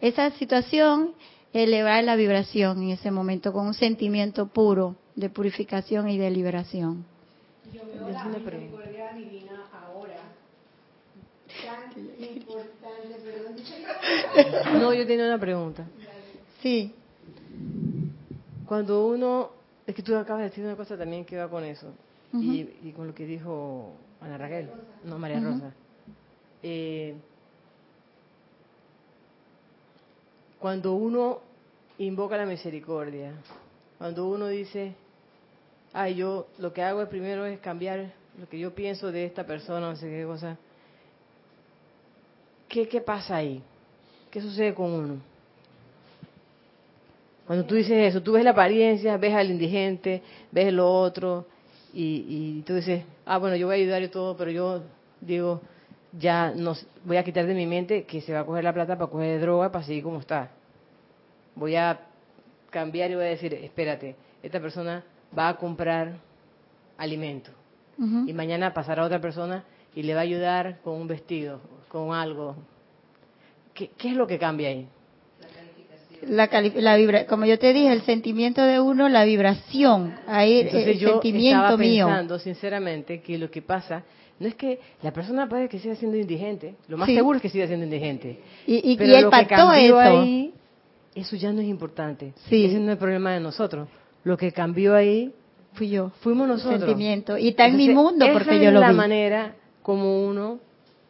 esa 0.00 0.30
situación, 0.32 1.12
elevar 1.52 2.02
la 2.04 2.16
vibración 2.16 2.82
en 2.82 2.90
ese 2.90 3.10
momento 3.10 3.52
con 3.52 3.66
un 3.66 3.74
sentimiento 3.74 4.46
puro 4.46 4.96
de 5.14 5.28
purificación 5.28 6.08
y 6.08 6.16
de 6.16 6.30
liberación. 6.30 7.04
Yo 7.72 7.82
la 8.10 8.24
tan 11.64 11.92
importante, 12.36 12.78
no, 14.78 14.92
yo 14.92 15.06
tenía 15.06 15.26
una 15.26 15.38
pregunta. 15.38 15.86
Sí. 16.60 16.94
Cuando 18.66 19.06
uno, 19.06 19.50
es 19.86 19.94
que 19.94 20.02
tú 20.02 20.16
acabas 20.16 20.42
de 20.42 20.48
decir 20.50 20.64
una 20.64 20.76
cosa 20.76 20.96
también 20.96 21.24
que 21.24 21.36
va 21.36 21.48
con 21.48 21.64
eso, 21.64 21.92
y, 22.32 22.92
con 22.92 23.06
lo 23.06 23.14
que 23.14 23.24
dijo 23.24 23.92
Ana 24.20 24.36
Raquel, 24.36 24.70
no 25.04 25.18
María 25.18 25.40
Rosa. 25.40 25.72
Eh, 26.62 27.14
cuando 30.58 30.94
uno 30.94 31.40
invoca 31.98 32.36
la 32.36 32.46
misericordia, 32.46 33.32
cuando 33.98 34.28
uno 34.28 34.48
dice, 34.48 34.94
ay, 35.92 36.16
yo 36.16 36.48
lo 36.58 36.72
que 36.72 36.82
hago 36.82 37.06
primero 37.08 37.46
es 37.46 37.60
cambiar 37.60 38.12
lo 38.38 38.48
que 38.48 38.58
yo 38.58 38.74
pienso 38.74 39.12
de 39.12 39.24
esta 39.24 39.46
persona, 39.46 39.88
no 39.88 39.96
sé 39.96 40.08
qué 40.08 40.24
cosa, 40.24 40.58
¿qué, 42.68 42.88
qué 42.88 43.00
pasa 43.00 43.36
ahí? 43.36 43.62
¿Qué 44.30 44.40
sucede 44.40 44.74
con 44.74 44.90
uno? 44.90 45.16
Cuando 47.46 47.64
tú 47.64 47.76
dices 47.76 48.10
eso, 48.10 48.22
tú 48.22 48.32
ves 48.32 48.44
la 48.44 48.50
apariencia, 48.50 49.16
ves 49.16 49.34
al 49.34 49.50
indigente, 49.50 50.22
ves 50.50 50.72
lo 50.72 50.92
otro, 50.92 51.46
y, 51.98 52.62
tú 52.66 52.74
dices, 52.74 53.04
ah, 53.24 53.38
bueno, 53.38 53.56
yo 53.56 53.68
voy 53.68 53.76
a 53.76 53.78
ayudar 53.78 54.02
y 54.02 54.08
todo, 54.08 54.36
pero 54.36 54.50
yo 54.50 54.82
digo, 55.20 55.62
ya 56.12 56.52
no, 56.54 56.74
voy 57.04 57.16
a 57.16 57.24
quitar 57.24 57.46
de 57.46 57.54
mi 57.54 57.64
mente 57.64 58.04
que 58.04 58.20
se 58.20 58.34
va 58.34 58.40
a 58.40 58.44
coger 58.44 58.64
la 58.64 58.74
plata 58.74 58.98
para 58.98 59.10
coger 59.10 59.40
droga 59.40 59.72
para 59.72 59.82
seguir 59.82 60.02
como 60.02 60.20
está. 60.20 60.50
Voy 61.54 61.74
a 61.74 62.00
cambiar 62.68 63.10
y 63.10 63.14
voy 63.14 63.24
a 63.24 63.28
decir, 63.28 63.54
espérate, 63.54 64.14
esta 64.42 64.60
persona 64.60 65.04
va 65.36 65.48
a 65.48 65.56
comprar 65.56 66.16
alimento. 66.98 67.50
Y 67.98 68.34
mañana 68.34 68.74
pasará 68.74 69.02
otra 69.02 69.22
persona 69.22 69.64
y 69.94 70.02
le 70.02 70.12
va 70.12 70.20
a 70.20 70.24
ayudar 70.24 70.80
con 70.84 71.00
un 71.00 71.08
vestido, 71.08 71.62
con 71.96 72.14
algo, 72.14 72.56
¿Qué, 73.72 73.90
es 74.04 74.14
lo 74.14 74.26
que 74.26 74.38
cambia 74.38 74.68
ahí? 74.68 74.86
La, 76.26 76.48
la 76.74 76.96
vibra, 76.96 77.26
como 77.26 77.46
yo 77.46 77.58
te 77.58 77.72
dije, 77.72 77.90
el 77.90 78.02
sentimiento 78.02 78.62
de 78.62 78.80
uno, 78.80 79.08
la 79.08 79.24
vibración, 79.24 80.14
ahí 80.26 80.60
el 80.60 80.98
yo 80.98 81.12
sentimiento 81.12 81.62
estaba 81.62 81.78
pensando, 81.78 82.38
sinceramente, 82.38 83.20
que 83.22 83.38
lo 83.38 83.50
que 83.50 83.62
pasa 83.62 84.02
no 84.38 84.46
es 84.46 84.54
que 84.54 84.78
la 85.02 85.12
persona 85.12 85.48
puede 85.48 85.68
que 85.68 85.78
siga 85.78 85.94
siendo 85.94 86.18
indigente, 86.18 86.74
lo 86.88 86.98
más 86.98 87.08
seguro 87.08 87.36
es 87.36 87.42
que 87.42 87.48
siga 87.48 87.66
siendo 87.66 87.84
indigente. 87.84 88.40
Y, 88.66 88.92
y, 88.92 88.96
Pero 88.98 89.20
lo 89.22 89.30
que 89.30 89.46
cambió 89.46 90.00
eso. 90.00 90.20
ahí, 90.20 90.54
eso 91.14 91.36
ya 91.36 91.52
no 91.52 91.62
es 91.62 91.68
importante. 91.68 92.34
Sí. 92.48 92.66
Ese 92.66 92.78
no 92.78 92.86
es 92.86 92.92
el 92.92 92.98
problema 92.98 93.32
de 93.32 93.40
nosotros. 93.40 93.88
Lo 94.24 94.36
que 94.36 94.52
cambió 94.52 94.94
ahí 94.94 95.32
fui 95.72 95.88
yo. 95.88 96.10
Fuimos 96.20 96.46
nosotros. 96.48 96.80
Sentimiento. 96.80 97.38
Y 97.38 97.48
está 97.48 97.66
en 97.66 97.76
mi 97.76 97.88
mundo 97.88 98.26
porque 98.34 98.62
yo 98.62 98.70
lo 98.70 98.80
vi. 98.80 98.84
es 98.84 98.90
la 98.90 98.92
manera 98.92 99.56
como 99.82 100.26
uno 100.26 100.58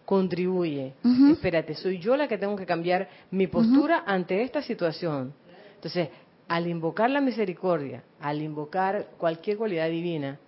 contribuye. 0.07 0.95
Espérate, 1.33 1.75
soy 1.75 1.99
yo 1.99 2.17
la 2.17 2.29
que 2.29 2.39
tengo 2.39 2.57
que 2.57 2.65
cambiar 2.65 3.09
mi 3.33 3.49
postura 3.49 4.05
ante 4.07 4.41
esta 4.43 4.63
situación. 4.63 5.35
Entonces, 5.75 6.09
al 6.49 6.67
invocar 6.67 7.11
la 7.11 7.21
misericordia, 7.21 8.05
al 8.21 8.41
invocar 8.41 9.09
cualquier 9.19 9.59
cualidad 9.59 9.91
divina, 9.91 10.39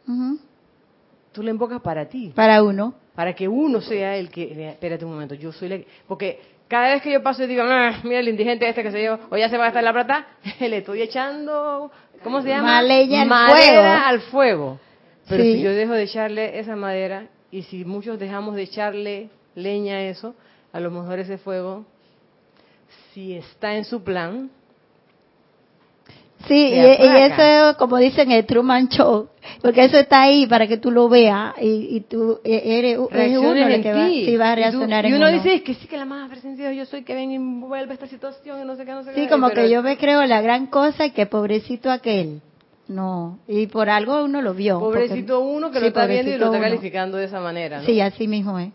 tú 1.33 1.43
la 1.43 1.51
invocas 1.51 1.83
para 1.83 2.09
ti. 2.09 2.33
Para 2.35 2.63
uno. 2.63 2.95
Para 3.15 3.35
que 3.35 3.49
uno 3.49 3.81
sea 3.81 4.17
el 4.17 4.31
que... 4.31 4.71
Espérate 4.71 5.05
un 5.05 5.11
momento, 5.11 5.35
yo 5.35 5.51
soy 5.53 5.69
la... 5.69 5.79
Porque 6.07 6.41
cada 6.69 6.95
vez 6.95 7.03
que 7.03 7.11
yo 7.11 7.21
paso 7.21 7.43
y 7.43 7.49
digo, 7.49 7.65
ah, 7.65 7.99
mira 8.05 8.21
el 8.21 8.29
indigente 8.29 8.69
este 8.69 8.85
que 8.85 8.93
se 8.93 9.03
yo, 9.03 9.19
o 9.29 9.37
ya 9.37 9.49
se 9.49 9.57
va 9.57 9.65
a 9.65 9.67
gastar 9.67 9.83
la 9.83 9.93
plata, 9.93 10.27
le 10.61 10.77
estoy 10.77 11.03
echando, 11.03 11.91
¿cómo 12.23 12.43
se 12.43 12.51
llama? 12.51 12.81
madera 13.25 14.09
al 14.09 14.21
fuego. 14.21 14.79
Pero 15.29 15.43
si 15.43 15.61
yo 15.61 15.73
dejo 15.73 15.93
de 15.95 16.05
echarle 16.05 16.59
esa 16.61 16.77
madera, 16.77 17.27
y 17.51 17.63
si 17.63 17.85
muchos 17.85 18.19
dejamos 18.19 18.55
de 18.55 18.63
echarle 18.63 19.31
leña 19.59 20.03
eso, 20.03 20.35
a 20.73 20.81
lo 20.81 20.91
mejor 20.91 21.19
ese 21.19 21.39
fuego, 21.39 21.85
si 23.13 23.35
está 23.35 23.77
en 23.77 23.85
su 23.85 24.03
plan, 24.03 24.51
Sí, 26.47 26.55
y, 26.55 26.79
eso, 26.79 27.77
como 27.79 27.97
dicen, 27.97 28.31
el 28.31 28.47
Truman 28.47 28.89
Show, 28.89 29.29
porque 29.61 29.85
eso 29.85 29.99
está 29.99 30.23
ahí 30.23 30.47
para 30.47 30.69
que 30.69 30.79
tú 30.79 30.93
lo 30.93 31.09
veas 31.09 31.55
y, 31.61 31.97
y 31.97 32.01
tú 32.03 32.41
e, 32.45 32.79
eres, 32.79 32.99
uno 32.99 33.55
el 33.55 33.83
que 33.83 33.93
va, 34.39 34.45
va, 34.45 34.53
a 34.53 34.55
reaccionar 34.55 35.05
y, 35.05 35.09
y 35.09 35.13
uno 35.15 35.33
dice, 35.33 35.63
que 35.63 35.75
sí 35.75 35.89
que 35.89 35.97
la 35.97 36.05
más 36.05 36.31
presencia 36.31 36.73
yo 36.73 36.87
soy 36.87 37.03
que 37.03 37.15
ven 37.15 37.33
y 37.33 37.35
envuelve 37.35 37.93
esta 37.93 38.07
situación 38.07 38.63
y 38.63 38.65
no 38.65 38.77
sé 38.77 38.85
qué, 38.85 38.93
no 38.93 39.03
sé 39.03 39.13
qué. 39.13 39.23
Sí, 39.23 39.29
como 39.29 39.51
que 39.51 39.69
yo 39.69 39.83
me 39.83 39.99
creo 39.99 40.25
la 40.27 40.41
gran 40.41 40.69
cosa 40.69 41.07
y 41.07 41.11
que 41.11 41.27
pobrecito 41.27 41.91
aquel. 41.91 42.41
No, 42.87 43.41
y 43.49 43.67
por 43.67 43.91
algo 43.91 44.25
uno 44.25 44.41
lo 44.41 44.55
vio. 44.55 44.79
Pobrecito 44.79 45.41
uno 45.41 45.71
que 45.71 45.81
lo 45.81 45.89
está 45.89 46.07
viendo 46.07 46.31
y 46.31 46.39
lo 46.39 46.47
está 46.47 46.61
calificando 46.61 47.19
de 47.19 47.25
esa 47.25 47.41
manera. 47.41 47.81
¿no? 47.81 47.85
Sí, 47.85 48.01
así 48.01 48.29
mismo 48.29 48.59
es. 48.59 48.71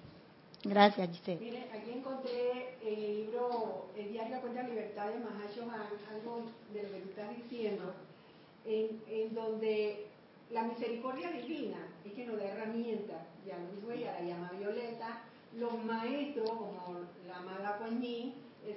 Gracias, 0.63 1.09
Giselle. 1.11 1.39
Mire, 1.39 1.67
aquí 1.73 1.91
encontré 1.91 2.75
el 2.85 3.17
libro 3.17 3.87
El 3.97 4.11
diario 4.11 4.39
cuenta 4.41 4.63
libertad 4.63 5.09
de 5.09 5.19
Mahashohan, 5.19 5.87
algo 6.09 6.43
de 6.73 6.83
lo 6.83 6.89
que 6.89 6.99
tú 7.01 7.09
estás 7.09 7.35
diciendo, 7.35 7.93
en, 8.65 9.01
en 9.09 9.35
donde 9.35 10.07
la 10.51 10.63
misericordia 10.63 11.31
divina 11.31 11.87
es 12.05 12.13
que 12.13 12.25
nos 12.25 12.37
da 12.37 12.45
herramientas, 12.45 13.21
ya 13.45 13.57
lo 13.57 13.71
dijo 13.75 13.91
ella, 13.91 14.19
la 14.19 14.25
llama 14.25 14.51
Violeta, 14.57 15.23
los 15.57 15.83
maestros 15.83 16.49
como 16.49 16.99
la 17.27 17.37
amada 17.37 17.77
Kuan 17.77 18.01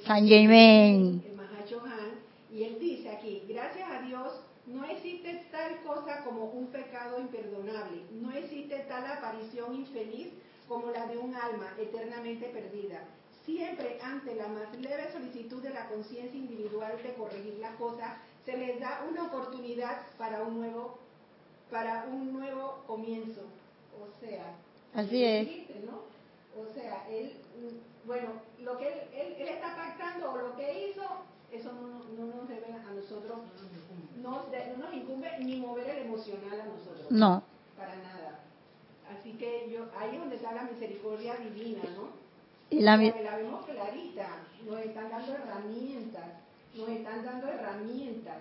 San 0.05 0.27
Germain, 0.27 1.23
el 1.25 1.37
Mahashohan, 1.37 2.19
y 2.53 2.65
él 2.65 2.79
dice 2.81 3.11
aquí, 3.11 3.45
gracias 3.49 3.89
a 3.89 4.03
Dios 4.03 4.41
no 4.67 4.85
existe 4.85 5.47
tal 5.53 5.81
cosa 5.83 6.25
como 6.25 6.47
un 6.47 6.67
pecado 6.69 7.21
imperdonable, 7.21 8.03
no 8.11 8.33
existe 8.33 8.79
tal 8.89 9.07
aparición 9.07 9.77
infeliz 9.77 10.33
como 10.69 10.91
la 10.91 11.07
de 11.07 11.19
un 11.19 11.35
alma 11.35 11.73
eternamente 11.79 12.47
perdida. 12.49 13.05
Siempre 13.45 13.99
ante 14.03 14.35
la 14.35 14.49
más 14.49 14.75
leve 14.77 15.13
solicitud 15.13 15.63
de 15.63 15.71
la 15.71 15.89
conciencia 15.89 16.39
individual 16.39 17.01
de 17.03 17.15
corregir 17.15 17.59
las 17.61 17.77
cosas, 17.77 18.19
se 18.45 18.57
les 18.57 18.81
da 18.81 19.05
una 19.09 19.27
oportunidad 19.27 20.03
para 20.19 20.43
un 20.43 20.59
nuevo, 20.59 20.99
para 21.71 22.07
un 22.11 22.33
nuevo 22.33 22.83
comienzo. 22.87 23.43
O 24.01 24.21
sea, 24.21 24.55
así 24.95 25.25
es. 25.25 25.49
¿no? 25.85 26.03
O 26.61 26.73
sea, 26.75 27.07
él, 27.09 27.37
bueno, 28.05 28.29
lo 28.61 28.79
que 28.79 28.89
él, 28.89 29.37
él, 29.39 29.49
está 29.49 29.77
pactando 29.77 30.33
o 30.33 30.37
lo 30.39 30.57
que 30.57 30.89
hizo, 30.89 31.03
eso 31.53 31.73
no, 31.73 32.05
no 32.19 32.35
nos 32.35 32.49
debe 32.49 32.73
a 32.73 32.91
nosotros, 32.93 33.39
no, 34.23 34.31
no 34.31 34.85
nos 34.85 34.95
incumbe 34.95 35.39
ni 35.41 35.61
mover 35.61 35.91
el 35.91 36.07
emocional 36.07 36.61
a 36.61 36.65
nosotros. 36.65 37.11
No. 37.11 37.43
Para 37.77 37.95
nada. 37.97 38.41
Así 39.11 39.33
que 39.33 39.71
yo, 39.71 39.76
ahí 39.99 40.15
es 40.15 40.21
donde 40.21 40.37
está 40.37 40.53
la 40.53 40.65
misericordia 40.65 41.37
divina, 41.37 41.83
¿no? 41.97 42.09
Y 42.71 42.81
la, 42.81 42.97
la 42.97 43.37
vemos 43.37 43.65
clarita, 43.65 44.29
nos 44.67 44.81
están 44.81 45.09
dando 45.11 45.33
herramientas, 45.35 46.25
nos 46.75 46.89
están 46.89 47.25
dando 47.25 47.49
herramientas. 47.49 48.39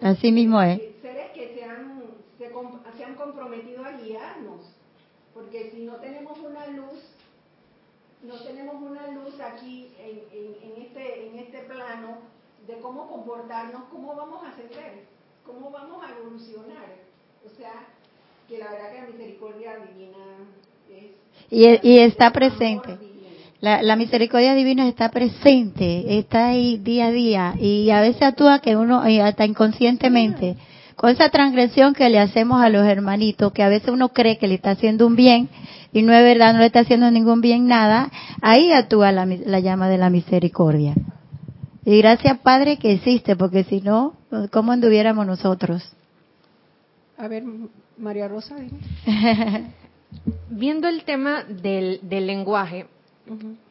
Así 0.00 0.32
mismo 0.32 0.62
es. 0.62 0.80
Seres 1.02 1.32
que 1.32 1.54
se 1.54 1.64
han, 1.64 2.02
se, 2.38 3.04
han 3.04 3.14
comprometido 3.14 3.84
a 3.84 3.92
guiarnos, 3.92 4.72
porque 5.34 5.70
si 5.70 5.84
no 5.84 5.96
tenemos 5.96 6.38
una 6.38 6.66
luz, 6.68 7.14
no 8.22 8.40
tenemos 8.42 8.76
una 8.80 9.08
luz 9.08 9.38
aquí 9.40 9.92
en, 9.98 10.22
en, 10.32 10.82
este, 10.82 11.28
en 11.28 11.38
este 11.38 11.58
plano 11.62 12.18
de 12.66 12.78
cómo 12.78 13.08
comportarnos, 13.08 13.84
cómo 13.90 14.14
vamos 14.14 14.44
a 14.44 14.50
ascender, 14.50 15.04
cómo 15.44 15.70
vamos 15.70 16.04
a 16.04 16.16
evolucionar. 16.16 16.86
O 17.44 17.48
sea, 17.56 17.86
que 18.48 18.58
la 18.58 18.70
verdad 18.70 18.92
que 18.92 19.00
la 19.00 19.06
misericordia 19.08 19.76
divina 19.78 20.24
Y, 21.50 21.64
y 21.82 21.98
está 22.00 22.30
presente. 22.30 22.96
La, 23.60 23.82
la, 23.82 23.96
misericordia 23.96 24.54
divina 24.54 24.86
está 24.86 25.10
presente, 25.10 26.18
está 26.18 26.48
ahí 26.48 26.76
día 26.76 27.06
a 27.06 27.10
día 27.10 27.54
y 27.58 27.90
a 27.90 28.00
veces 28.00 28.22
actúa 28.22 28.60
que 28.60 28.76
uno, 28.76 29.00
hasta 29.00 29.44
inconscientemente, 29.44 30.56
con 30.94 31.10
esa 31.10 31.28
transgresión 31.30 31.92
que 31.92 32.08
le 32.08 32.20
hacemos 32.20 32.62
a 32.62 32.68
los 32.68 32.86
hermanitos, 32.86 33.52
que 33.52 33.64
a 33.64 33.68
veces 33.68 33.88
uno 33.88 34.10
cree 34.10 34.38
que 34.38 34.46
le 34.46 34.54
está 34.54 34.72
haciendo 34.72 35.08
un 35.08 35.16
bien 35.16 35.48
y 35.92 36.02
no 36.02 36.12
es 36.12 36.22
verdad, 36.22 36.52
no 36.52 36.60
le 36.60 36.66
está 36.66 36.80
haciendo 36.80 37.10
ningún 37.10 37.40
bien 37.40 37.66
nada, 37.66 38.10
ahí 38.42 38.70
actúa 38.70 39.10
la, 39.10 39.26
la 39.26 39.58
llama 39.58 39.88
de 39.88 39.98
la 39.98 40.10
misericordia. 40.10 40.94
Y 41.84 41.98
gracias 41.98 42.38
Padre 42.38 42.76
que 42.76 42.92
existe, 42.92 43.34
porque 43.34 43.64
si 43.64 43.80
no, 43.80 44.14
¿cómo 44.52 44.70
anduviéramos 44.70 45.26
nosotros? 45.26 45.82
A 47.16 47.26
ver, 47.26 47.42
María 47.96 48.28
Rosa. 48.28 48.54
Viendo 50.50 50.88
el 50.88 51.04
tema 51.04 51.44
del, 51.44 52.00
del 52.02 52.26
lenguaje, 52.26 52.86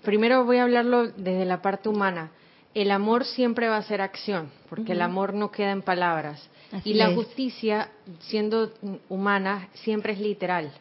Primero 0.03 0.45
voy 0.45 0.57
a 0.57 0.63
hablarlo 0.63 1.07
desde 1.07 1.45
la 1.45 1.61
parte 1.61 1.89
humana. 1.89 2.31
El 2.73 2.91
amor 2.91 3.25
siempre 3.25 3.67
va 3.67 3.77
a 3.77 3.83
ser 3.83 4.01
acción, 4.01 4.51
porque 4.69 4.91
el 4.91 5.01
amor 5.01 5.33
no 5.33 5.51
queda 5.51 5.71
en 5.71 5.81
palabras. 5.81 6.49
y 6.83 6.93
la 6.93 7.13
justicia, 7.13 7.89
siendo 8.19 8.71
humana, 9.09 9.69
siempre 9.73 10.13
es 10.13 10.19
literal. 10.19 10.71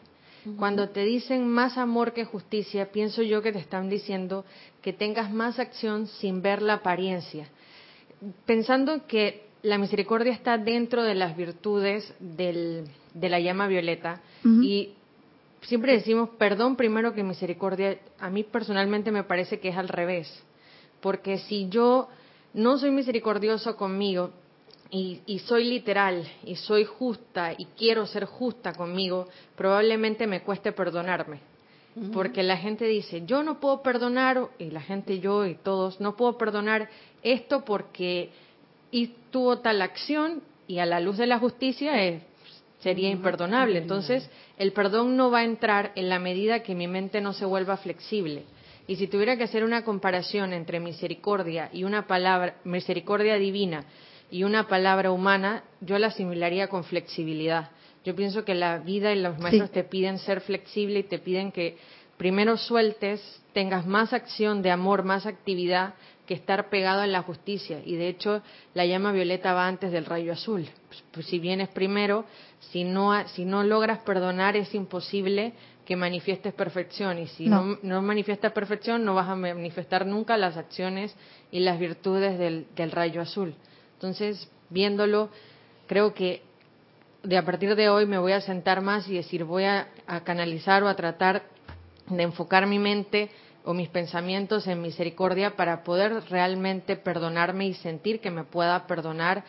Cuando 0.57 0.89
te 0.89 1.03
dicen 1.03 1.47
más 1.47 1.77
amor 1.77 2.13
que 2.13 2.23
justicia, 2.23 2.91
pienso 2.91 3.21
yo 3.21 3.41
que 3.41 3.51
te 3.51 3.59
están 3.59 3.89
diciendo 3.89 4.45
que 4.81 4.93
tengas 4.93 5.31
más 5.31 5.59
acción 5.59 6.07
sin 6.07 6.41
ver 6.41 6.61
la 6.61 6.75
apariencia. 6.75 7.49
Pensando 8.45 9.07
que 9.07 9.47
la 9.63 9.77
misericordia 9.77 10.31
está 10.31 10.57
dentro 10.57 11.03
de 11.03 11.15
las 11.15 11.35
virtudes 11.35 12.13
de 12.19 12.85
la 13.13 13.39
llama 13.39 13.67
violeta 13.67 14.21
y 14.45 14.91
siempre 15.61 15.93
decimos 15.93 16.29
perdón 16.37 16.75
primero 16.75 17.13
que 17.13 17.23
misericordia. 17.23 17.97
A 18.19 18.29
mí 18.29 18.43
personalmente 18.43 19.11
me 19.11 19.23
parece 19.23 19.59
que 19.59 19.69
es 19.69 19.77
al 19.77 19.87
revés. 19.87 20.43
Porque 21.01 21.37
si 21.39 21.69
yo 21.69 22.09
no 22.53 22.77
soy 22.77 22.91
misericordioso 22.91 23.75
conmigo 23.75 24.31
y, 24.89 25.39
soy 25.45 25.65
literal 25.65 26.27
y 26.43 26.55
soy 26.55 26.85
justa 26.85 27.53
y 27.57 27.65
quiero 27.77 28.05
ser 28.05 28.25
justa 28.25 28.73
conmigo, 28.73 29.27
probablemente 29.55 30.27
me 30.27 30.41
cueste 30.41 30.71
perdonarme. 30.71 31.39
Porque 32.13 32.43
la 32.43 32.57
gente 32.57 32.85
dice, 32.85 33.23
yo 33.25 33.41
no 33.41 33.59
puedo 33.59 33.81
perdonar, 33.81 34.49
y 34.59 34.69
la 34.69 34.81
gente, 34.81 35.19
yo 35.19 35.47
y 35.47 35.55
todos, 35.55 35.99
no 35.99 36.15
puedo 36.15 36.37
perdonar 36.37 36.89
esto 37.23 37.65
porque 37.65 38.29
y 38.91 39.15
tuvo 39.31 39.59
tal 39.59 39.81
acción 39.81 40.43
y 40.67 40.77
a 40.77 40.85
la 40.85 40.99
luz 40.99 41.17
de 41.17 41.25
la 41.25 41.39
justicia 41.39 42.03
es 42.03 42.21
sería 42.79 43.09
imperdonable. 43.09 43.79
Entonces, 43.79 44.29
el 44.57 44.73
perdón 44.73 45.17
no 45.17 45.31
va 45.31 45.39
a 45.39 45.43
entrar 45.43 45.91
en 45.95 46.09
la 46.09 46.19
medida 46.19 46.63
que 46.63 46.75
mi 46.75 46.87
mente 46.87 47.21
no 47.21 47.33
se 47.33 47.45
vuelva 47.45 47.77
flexible. 47.77 48.43
Y 48.87 48.95
si 48.95 49.07
tuviera 49.07 49.35
que 49.37 49.43
hacer 49.43 49.63
una 49.63 49.83
comparación 49.83 50.53
entre 50.53 50.79
misericordia 50.79 51.69
y 51.73 51.83
una 51.83 52.07
palabra, 52.07 52.55
misericordia 52.63 53.35
divina 53.35 53.83
y 54.31 54.43
una 54.43 54.67
palabra 54.67 55.11
humana, 55.11 55.63
yo 55.81 55.99
la 55.99 56.07
asimilaría 56.07 56.67
con 56.69 56.83
flexibilidad. 56.83 57.71
Yo 58.05 58.15
pienso 58.15 58.45
que 58.45 58.55
la 58.55 58.77
vida 58.77 59.11
y 59.13 59.21
los 59.21 59.37
maestros 59.39 59.71
te 59.71 59.83
piden 59.83 60.19
ser 60.19 60.39
flexible 60.39 60.99
y 60.99 61.03
te 61.03 61.19
piden 61.19 61.51
que 61.51 61.77
primero 62.17 62.57
sueltes, 62.57 63.41
tengas 63.53 63.85
más 63.85 64.13
acción 64.13 64.61
de 64.61 64.71
amor, 64.71 65.03
más 65.03 65.25
actividad, 65.25 65.93
que 66.25 66.33
estar 66.33 66.69
pegado 66.69 67.03
en 67.03 67.11
la 67.11 67.21
justicia. 67.23 67.81
Y 67.85 67.95
de 67.95 68.09
hecho, 68.09 68.41
la 68.73 68.85
llama 68.85 69.11
violeta 69.11 69.53
va 69.53 69.67
antes 69.67 69.91
del 69.91 70.05
rayo 70.05 70.33
azul. 70.33 70.67
Pues, 70.87 71.03
pues, 71.11 71.25
si 71.25 71.39
vienes 71.39 71.69
primero, 71.69 72.25
si 72.59 72.83
no, 72.83 73.27
si 73.29 73.45
no 73.45 73.63
logras 73.63 73.99
perdonar, 73.99 74.55
es 74.55 74.73
imposible 74.73 75.53
que 75.85 75.95
manifiestes 75.95 76.53
perfección. 76.53 77.19
Y 77.19 77.27
si 77.27 77.47
no, 77.47 77.77
no, 77.81 78.01
manifiestas 78.01 78.51
perfección, 78.51 79.05
no 79.05 79.15
vas 79.15 79.29
a 79.29 79.35
manifestar 79.35 80.05
nunca 80.05 80.37
las 80.37 80.57
acciones 80.57 81.15
y 81.51 81.59
las 81.59 81.79
virtudes 81.79 82.37
del, 82.37 82.67
del 82.75 82.91
rayo 82.91 83.21
azul. 83.21 83.55
Entonces, 83.93 84.49
viéndolo, 84.69 85.29
creo 85.87 86.13
que 86.13 86.41
de 87.23 87.37
a 87.37 87.45
partir 87.45 87.75
de 87.75 87.89
hoy 87.89 88.05
me 88.05 88.17
voy 88.17 88.33
a 88.33 88.41
sentar 88.41 88.81
más 88.81 89.07
y 89.07 89.15
decir, 89.15 89.43
voy 89.43 89.63
a 89.63 89.87
canalizar 90.23 90.83
o 90.83 90.87
a 90.87 90.95
tratar 90.95 91.43
de 92.09 92.23
enfocar 92.23 92.67
mi 92.67 92.79
mente 92.79 93.29
o 93.63 93.73
mis 93.73 93.89
pensamientos 93.89 94.65
en 94.67 94.81
misericordia 94.81 95.55
para 95.57 95.83
poder 95.83 96.23
realmente 96.29 96.95
perdonarme 96.95 97.67
y 97.67 97.73
sentir 97.73 98.21
que 98.21 98.31
me 98.31 98.45
pueda 98.45 98.87
perdonar 98.87 99.43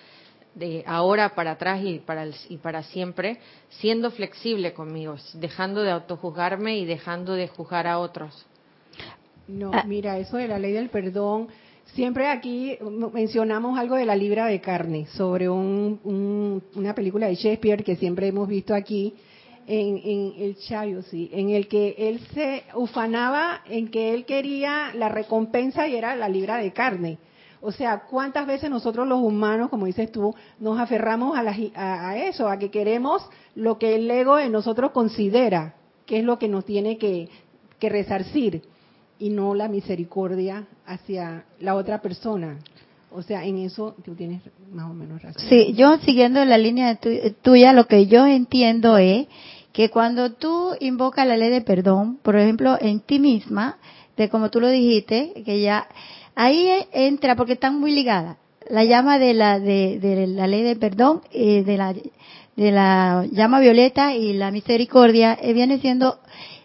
de 0.59 0.83
ahora 0.87 1.35
para 1.35 1.53
atrás 1.53 1.81
y 1.85 1.99
para, 1.99 2.27
y 2.49 2.57
para 2.59 2.83
siempre, 2.83 3.39
siendo 3.69 4.11
flexible 4.11 4.73
conmigo, 4.73 5.17
dejando 5.35 5.83
de 5.83 5.91
autojuzgarme 5.91 6.79
y 6.79 6.85
dejando 6.85 7.35
de 7.35 7.49
juzgar 7.49 7.87
a 7.87 7.99
otros. 7.99 8.47
No, 9.47 9.71
ah. 9.73 9.85
mira, 9.87 10.19
eso 10.19 10.37
de 10.37 10.49
la 10.49 10.59
ley 10.59 10.73
del 10.73 10.91
perdón, 10.91 11.49
siempre 11.95 12.29
aquí 12.29 12.77
mencionamos 13.13 13.79
algo 13.79 13.97
de 13.97 14.05
la 14.05 14.17
libra 14.17 14.47
de 14.47 14.61
carne, 14.61 15.07
sobre 15.07 15.49
una 15.49 16.95
película 16.95 17.29
de 17.29 17.35
Shakespeare 17.35 17.83
que 17.83 17.97
siempre 17.97 18.29
hemos 18.29 18.49
visto 18.49 18.75
aquí, 18.75 19.15
en, 19.69 20.35
el 20.39 20.57
Chayo, 20.57 21.03
sí, 21.03 21.29
en 21.33 21.51
el 21.51 21.69
que 21.69 21.95
él 21.99 22.21
se 22.33 22.65
ufanaba 22.75 23.61
en 23.69 23.89
que 23.89 24.15
él 24.15 24.25
quería 24.25 24.93
la 24.95 25.11
recompensa 25.11 25.87
y 25.87 25.95
era 25.95 26.17
la 26.17 26.29
libra 26.29 26.57
de 26.57 26.73
carne. 26.73 27.19
O 27.61 27.73
sea, 27.73 28.01
¿cuántas 28.09 28.47
veces 28.47 28.71
nosotros 28.71 29.07
los 29.07 29.21
humanos, 29.21 29.69
como 29.69 29.87
dices 29.87 30.13
tú, 30.13 30.35
nos 30.61 30.79
aferramos 30.79 31.37
a, 31.37 31.43
a, 31.75 32.17
eso, 32.17 32.49
a 32.49 32.59
que 32.59 32.71
queremos 32.71 33.23
lo 33.55 33.79
que 33.79 33.97
el 33.97 34.11
ego 34.11 34.39
en 34.39 34.53
nosotros 34.53 34.93
considera 34.93 35.75
que 36.07 36.19
es 36.19 36.25
lo 36.25 36.39
que 36.39 36.49
nos 36.49 36.65
tiene 36.65 36.99
que, 36.99 37.29
resarcir 37.81 38.63
y 39.21 39.31
no 39.31 39.55
la 39.55 39.69
misericordia 39.69 40.67
hacia 40.87 41.45
la 41.61 41.75
otra 41.75 42.01
persona? 42.01 42.59
O 43.11 43.23
sea, 43.23 43.45
en 43.45 43.59
eso 43.59 43.97
tú 44.05 44.15
tienes 44.15 44.43
más 44.73 44.91
o 44.91 44.95
menos 44.95 45.23
razón. 45.23 45.43
Sí, 45.49 45.73
yo 45.75 45.97
siguiendo 45.99 46.45
la 46.45 46.59
línea 46.59 46.99
tuya, 47.43 47.73
lo 47.73 47.87
que 47.87 48.07
yo 48.07 48.27
entiendo 48.27 48.99
es 48.99 49.27
que 49.73 49.91
cuando 49.91 50.33
tú 50.33 50.75
invocas 50.81 51.27
la 51.27 51.37
ley 51.37 51.51
de 51.51 51.61
perdón, 51.61 52.19
por 52.23 52.37
ejemplo, 52.37 52.77
en 52.81 53.01
ti 53.01 53.19
misma, 53.19 53.79
de 54.17 54.29
como 54.29 54.51
tú 54.51 54.61
lo 54.61 54.69
dijiste, 54.69 55.43
que 55.45 55.61
ya 55.61 55.89
ahí 56.39 56.71
entra 56.93 57.35
porque 57.35 57.55
están 57.55 57.81
muy 57.81 57.91
ligadas 57.91 58.37
la 58.71 58.85
llama 58.85 59.19
de 59.19 59.35
la 59.35 59.59
de, 59.59 60.27
la 60.29 60.47
ley 60.47 60.63
de 60.63 60.77
perdón 60.77 61.21
eh, 61.33 61.65
de 61.65 61.77
la 61.77 61.93
de 61.93 62.71
la 62.71 63.27
llama 63.33 63.59
violeta 63.59 64.15
y 64.15 64.35
la 64.35 64.53
misericordia 64.53 65.37
eh, 65.43 65.53
viene 65.53 65.81
siendo 65.81 66.21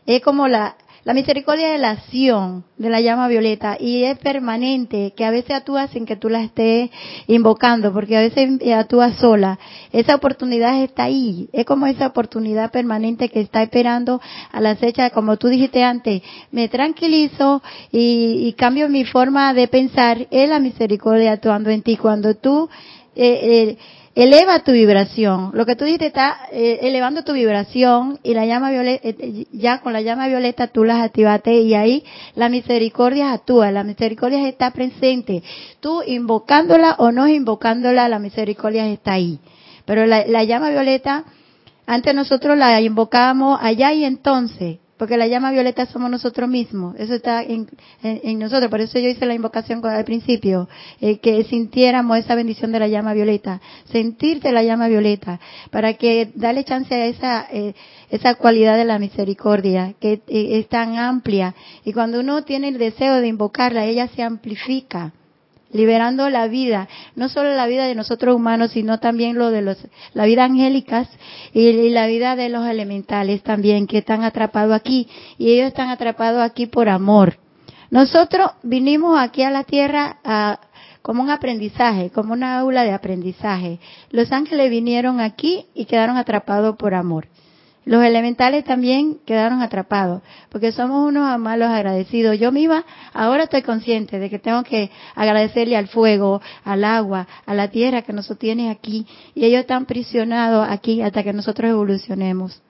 es 0.06 0.22
como 0.22 0.48
la 0.48 0.78
la 1.04 1.14
misericordia 1.14 1.70
de 1.70 1.78
la 1.78 1.92
acción 1.92 2.64
de 2.78 2.90
la 2.90 3.02
llama 3.02 3.28
violeta 3.28 3.78
y 3.80 4.04
es 4.04 4.18
permanente, 4.20 5.14
que 5.16 5.26
a 5.26 5.32
veces 5.32 5.52
actúa 5.52 5.88
sin 5.88 6.06
que 6.06 6.16
tú 6.16 6.30
la 6.30 6.42
estés 6.42 6.90
invocando, 7.28 7.92
porque 7.92 8.18
a 8.18 8.22
veces 8.22 8.60
actúa 8.74 9.14
sola. 9.14 9.60
Esa 9.92 10.16
oportunidad 10.16 10.82
está 10.82 11.04
ahí, 11.04 11.50
es 11.52 11.66
como 11.66 11.88
esa 11.88 12.08
oportunidad 12.08 12.72
permanente 12.72 13.30
que 13.30 13.42
está 13.42 13.64
esperando 13.64 14.22
a 14.52 14.62
la 14.62 14.76
fecha, 14.76 15.10
como 15.10 15.38
tú 15.38 15.48
dijiste 15.48 15.84
antes, 15.84 16.22
me 16.52 16.70
tranquilizo 16.70 17.62
y, 17.92 18.54
cambio 18.58 18.88
mi 18.88 19.04
forma 19.04 19.54
de 19.54 19.68
pensar, 19.68 20.28
es 20.32 20.48
la 20.48 20.60
misericordia 20.60 21.34
actuando 21.34 21.70
en 21.70 21.82
ti. 21.82 21.98
Cuando 21.98 22.36
tú 22.36 22.70
eh, 23.16 23.76
eh, 23.76 23.78
eleva 24.16 24.60
tu 24.60 24.72
vibración. 24.72 25.52
Lo 25.54 25.66
que 25.66 25.76
tú 25.76 25.86
dijiste 25.86 26.08
está 26.08 26.48
eh, 26.52 26.80
elevando 26.84 27.24
tu 27.24 27.34
vibración 27.34 28.20
y 28.24 28.34
la 28.34 28.46
llama 28.46 28.70
violeta, 28.70 29.08
eh, 29.08 29.16
eh, 29.20 29.46
ya 29.52 29.80
con 29.82 29.94
la 29.94 30.02
llama 30.02 30.28
violeta 30.28 30.68
tú 30.68 30.84
las 30.84 31.04
activaste 31.04 31.62
y 31.62 31.74
ahí 31.74 32.04
la 32.36 32.50
misericordia 32.50 33.34
actúa, 33.34 33.72
la 33.72 33.84
misericordia 33.84 34.48
está 34.48 34.72
presente. 34.72 35.44
Tú 35.80 36.04
invocándola 36.06 36.96
o 37.00 37.12
no 37.12 37.28
invocándola, 37.28 38.08
la 38.08 38.20
misericordia 38.20 38.88
está 38.88 39.14
ahí. 39.14 39.40
Pero 39.86 40.06
la, 40.06 40.26
la 40.28 40.44
llama 40.44 40.70
violeta, 40.70 41.26
antes 41.86 42.14
nosotros 42.14 42.58
la 42.58 42.80
invocábamos 42.82 43.60
allá 43.62 43.94
y 43.94 44.06
entonces, 44.06 44.78
porque 45.04 45.18
la 45.18 45.28
llama 45.28 45.52
violeta 45.52 45.86
somos 45.86 46.10
nosotros 46.10 46.48
mismos, 46.48 46.96
eso 46.98 47.14
está 47.14 47.44
en, 47.44 47.68
nosotros, 48.40 48.72
por 48.72 48.80
eso 48.80 48.98
yo 49.00 49.10
hice 49.10 49.26
la 49.26 49.34
invocación 49.34 49.86
al 49.86 50.06
principio, 50.06 50.70
eh, 51.02 51.18
que 51.18 51.44
sintiéramos 51.44 52.20
esa 52.20 52.36
bendición 52.36 52.72
de 52.72 52.80
la 52.80 52.88
llama 52.88 53.14
violeta, 53.14 53.60
sentirte 53.92 54.54
la 54.54 54.64
llama 54.64 54.88
violeta, 54.88 55.42
para 55.72 55.96
que 55.96 56.32
darle 56.36 56.64
chance 56.64 56.96
a 56.96 57.06
esa, 57.08 57.48
eh, 57.52 57.74
esa 58.12 58.36
cualidad 58.36 58.78
de 58.78 58.86
la 58.86 58.98
misericordia, 58.98 59.94
que 60.00 60.22
eh, 60.26 60.60
es 60.60 60.70
tan 60.70 60.98
amplia, 60.98 61.54
y 61.84 61.92
cuando 61.92 62.22
uno 62.22 62.44
tiene 62.46 62.70
el 62.70 62.78
deseo 62.78 63.16
de 63.16 63.28
invocarla, 63.28 63.84
ella 63.84 64.08
se 64.08 64.24
amplifica 64.24 65.12
liberando 65.74 66.30
la 66.30 66.48
vida, 66.48 66.88
no 67.16 67.28
solo 67.30 67.54
la 67.54 67.68
vida 67.68 67.86
de 67.86 67.96
nosotros 67.96 68.36
humanos, 68.36 68.72
sino 68.72 69.00
también 69.00 69.38
lo 69.38 69.52
de 69.52 69.62
los, 69.62 69.78
la 70.14 70.26
vida 70.26 70.46
angélicas 70.46 71.10
y, 71.54 71.90
la 71.90 72.08
vida 72.08 72.36
de 72.36 72.50
los 72.50 72.66
elementales 72.66 73.44
también 73.44 73.88
que 73.88 73.98
están 73.98 74.24
atrapados 74.24 74.74
aquí 74.74 75.08
y 75.38 75.52
ellos 75.52 75.68
están 75.68 75.90
atrapados 75.90 76.42
aquí 76.42 76.68
por 76.68 76.90
amor. 76.90 77.38
Nosotros 77.90 78.52
vinimos 78.64 79.20
aquí 79.20 79.44
a 79.44 79.52
la 79.52 79.64
tierra 79.64 80.18
a, 80.24 80.60
como 81.02 81.22
un 81.22 81.30
aprendizaje, 81.30 82.10
como 82.10 82.34
una 82.34 82.58
aula 82.58 82.84
de 82.84 82.94
aprendizaje. 82.94 83.80
Los 84.10 84.32
ángeles 84.32 84.72
vinieron 84.72 85.20
aquí 85.20 85.66
y 85.76 85.86
quedaron 85.86 86.18
atrapados 86.18 86.76
por 86.78 86.94
amor. 86.96 87.28
Los 87.86 88.04
elementales 88.04 88.64
también 88.64 89.20
quedaron 89.26 89.62
atrapados, 89.62 90.22
porque 90.50 90.72
somos 90.72 91.08
unos 91.08 91.38
malos 91.38 91.68
agradecidos. 91.68 92.40
Yo 92.40 92.52
misma 92.52 92.86
ahora 93.14 93.44
estoy 93.44 93.62
consciente 93.62 94.20
de 94.20 94.30
que 94.30 94.40
tengo 94.40 94.64
que 94.64 94.90
agradecerle 95.16 95.76
al 95.76 95.88
fuego, 95.88 96.42
al 96.64 96.86
agua, 96.86 97.28
a 97.46 97.54
la 97.54 97.70
tierra 97.70 98.02
que 98.04 98.14
nos 98.14 98.28
sostiene 98.28 98.70
aquí, 98.70 99.06
y 99.36 99.44
ellos 99.46 99.62
están 99.62 99.86
prisionados 99.86 100.66
aquí 100.70 101.02
hasta 101.02 101.24
que 101.24 101.34
nosotros 101.34 101.70
evolucionemos. 101.70 102.62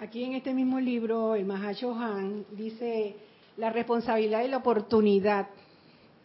Aquí 0.00 0.24
en 0.24 0.34
este 0.34 0.52
mismo 0.52 0.80
libro, 0.80 1.36
el 1.36 1.46
Mahashohan 1.46 2.44
dice 2.50 3.16
la 3.56 3.70
responsabilidad 3.70 4.42
y 4.44 4.48
la 4.48 4.56
oportunidad 4.56 5.46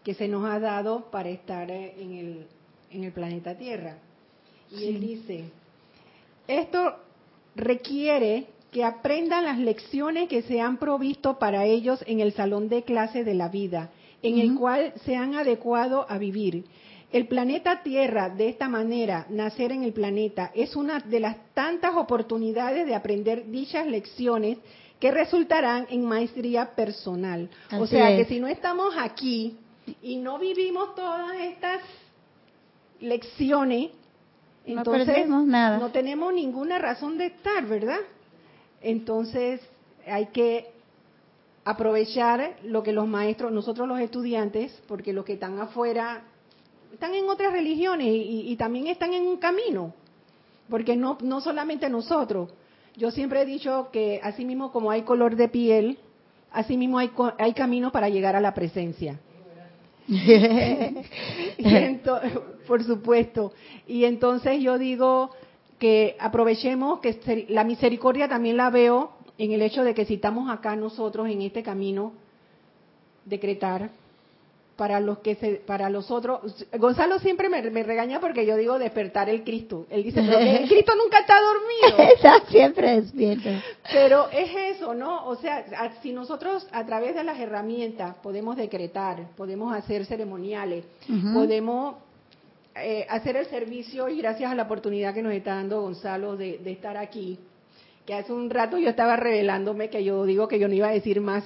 que 0.03 0.16
se 0.16 0.28
nos 0.28 0.43
ha 0.45 0.60
dado 0.60 1.12
para 1.12 1.30
estar 1.30 1.70
en 1.70 2.14
el, 2.14 2.47
en 2.89 3.03
el 3.03 3.12
planeta 3.12 3.55
Tierra. 3.55 3.97
Y 4.72 4.86
él 4.86 4.99
dice, 4.99 5.51
esto 6.50 6.95
requiere 7.56 8.47
que 8.72 8.84
aprendan 8.84 9.45
las 9.45 9.58
lecciones 9.58 10.28
que 10.30 10.41
se 10.41 10.62
han 10.62 10.78
provisto 10.78 11.39
para 11.39 11.66
ellos 11.66 12.04
en 12.08 12.20
el 12.20 12.34
salón 12.34 12.70
de 12.70 12.84
clase 12.84 13.24
de 13.24 13.34
la 13.34 13.50
vida, 13.50 13.91
en 14.22 14.38
el 14.39 14.56
cual 14.56 14.93
se 15.06 15.16
han 15.16 15.36
adecuado 15.36 16.06
a 16.10 16.18
vivir. 16.18 16.66
El 17.12 17.28
planeta 17.28 17.82
Tierra, 17.82 18.30
de 18.30 18.50
esta 18.50 18.70
manera, 18.70 19.26
nacer 19.30 19.72
en 19.72 19.84
el 19.84 19.93
planeta, 19.93 20.52
es 20.54 20.76
una 20.76 21.00
de 21.00 21.20
las 21.20 21.38
tantas 21.56 21.95
oportunidades 21.95 22.86
de 22.86 22.93
aprender 22.93 23.50
dichas 23.50 23.88
lecciones 23.88 24.60
que 25.00 25.12
resultarán 25.12 25.88
en 25.89 26.06
maestría 26.06 26.76
personal. 26.76 27.50
o 27.72 27.88
sea 27.88 28.16
que 28.16 28.26
si 28.26 28.39
no 28.39 28.47
estamos 28.47 28.93
aquí 28.97 29.58
y 30.04 30.18
no 30.18 30.38
vivimos 30.38 30.93
todas 30.93 31.39
estas 31.39 31.82
lecciones, 33.00 33.91
entonces, 34.66 35.28
no 35.28 35.89
tenemos 35.91 36.34
ninguna 36.34 36.80
razón 36.80 37.18
de 37.18 37.28
estar, 37.28 37.66
¿verdad? 37.66 37.99
Entonces, 38.82 39.62
hay 40.05 40.28
que 40.28 40.72
aprovechar 41.66 42.57
lo 42.64 42.84
que 42.84 42.93
los 42.93 43.07
maestros, 43.07 43.51
nosotros 43.51 43.88
los 43.88 43.99
estudiantes, 43.99 44.82
porque 44.88 45.14
los 45.14 45.26
que 45.26 45.34
están 45.34 45.60
afuera 45.60 46.24
están 46.93 47.14
en 47.14 47.30
otras 47.30 47.53
religiones 47.53 48.07
y, 48.10 48.55
también 48.55 48.88
están 48.88 49.14
en 49.14 49.28
un 49.28 49.38
camino, 49.38 49.93
porque 50.70 50.95
no, 50.95 51.18
no 51.22 51.41
solamente 51.41 51.89
nosotros. 51.89 52.51
Yo 52.95 53.12
siempre 53.12 53.41
he 53.41 53.45
dicho 53.45 53.89
que 53.91 54.20
así 54.24 54.45
mismo 54.45 54.72
como 54.72 54.91
hay 54.91 55.03
color 55.03 55.36
de 55.36 55.47
piel, 55.47 55.99
así 56.51 56.76
mismo 56.78 56.97
hay, 56.97 57.12
hay 57.38 57.53
camino 57.53 57.91
para 57.91 58.10
llegar 58.10 58.36
a 58.36 58.41
la 58.41 58.53
presencia. 58.53 59.20
por 62.68 62.84
supuesto. 62.84 63.54
Y 63.88 64.06
entonces 64.06 64.62
yo 64.62 64.78
digo 64.78 65.32
que 65.80 66.16
aprovechemos 66.20 67.00
que 67.00 67.45
la 67.50 67.64
misericordia 67.64 68.28
también 68.28 68.58
la 68.58 68.70
veo 68.70 69.12
en 69.38 69.52
el 69.52 69.62
hecho 69.62 69.84
de 69.84 69.93
que 69.93 70.06
si 70.06 70.16
estamos 70.16 70.50
acá 70.50 70.76
nosotros 70.76 71.30
en 71.30 71.41
este 71.41 71.64
camino, 71.64 72.14
decretar 73.26 73.91
para 74.80 75.01
los 75.01 75.19
que 75.19 75.36
se, 75.36 75.55
para 75.55 75.89
los 75.89 76.09
otros. 76.09 76.65
Gonzalo 76.77 77.19
siempre 77.19 77.49
me, 77.49 77.84
regaña 77.84 78.21
porque 78.21 78.45
yo 78.45 78.55
digo 78.55 78.80
despertar 78.80 79.27
el 79.27 79.43
Cristo. 79.43 79.86
Él 79.89 80.03
dice, 80.03 80.23
pero 80.25 80.39
el 80.39 80.69
Cristo 80.69 80.93
nunca 80.95 81.19
está 81.19 81.36
dormido. 81.41 82.11
Está 82.15 82.49
siempre 82.49 83.01
despierto. 83.01 83.49
Pero 83.91 84.30
es 84.30 84.77
eso, 84.77 84.93
¿no? 84.93 85.25
O 85.25 85.36
sea, 85.36 85.65
si 86.01 86.13
nosotros 86.13 86.65
a 86.71 86.86
través 86.86 87.13
de 87.13 87.25
las 87.25 87.38
herramientas 87.38 88.15
podemos 88.23 88.55
decretar, 88.55 89.27
podemos 89.36 89.75
hacer 89.75 90.05
ceremoniales, 90.05 90.86
podemos 91.34 91.95
eh, 92.75 93.05
hacer 93.09 93.36
el 93.36 93.47
servicio 93.47 94.07
y 94.07 94.19
gracias 94.19 94.49
a 94.49 94.55
la 94.55 94.63
oportunidad 94.63 95.13
que 95.13 95.21
nos 95.21 95.34
está 95.34 95.55
dando 95.55 95.82
Gonzalo 95.82 96.38
de, 96.38 96.57
de 96.59 96.71
estar 96.71 96.95
aquí, 96.95 97.38
que 98.05 98.13
hace 98.13 98.32
un 98.32 98.49
rato 98.49 98.77
yo 98.77 98.89
estaba 98.89 99.17
revelándome 99.17 99.89
que 99.89 100.05
yo 100.05 100.23
digo 100.23 100.47
que 100.47 100.57
yo 100.57 100.69
no 100.69 100.73
iba 100.73 100.88
a 100.88 100.91
decir 100.91 101.19
más 101.19 101.43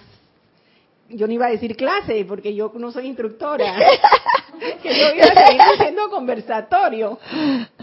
yo 1.10 1.28
no 1.28 1.34
iba 1.34 1.48
a 1.48 1.52
decir 1.52 1.76
clase 1.76 2.26
porque 2.26 2.56
yo 2.56 2.72
no 2.76 2.92
soy 2.92 3.08
instructora, 3.08 3.76
que 4.82 4.90
yo 4.90 5.16
iba 5.16 5.26
a 5.26 5.48
seguir 5.48 5.62
haciendo 5.62 6.10
conversatorio. 6.10 7.20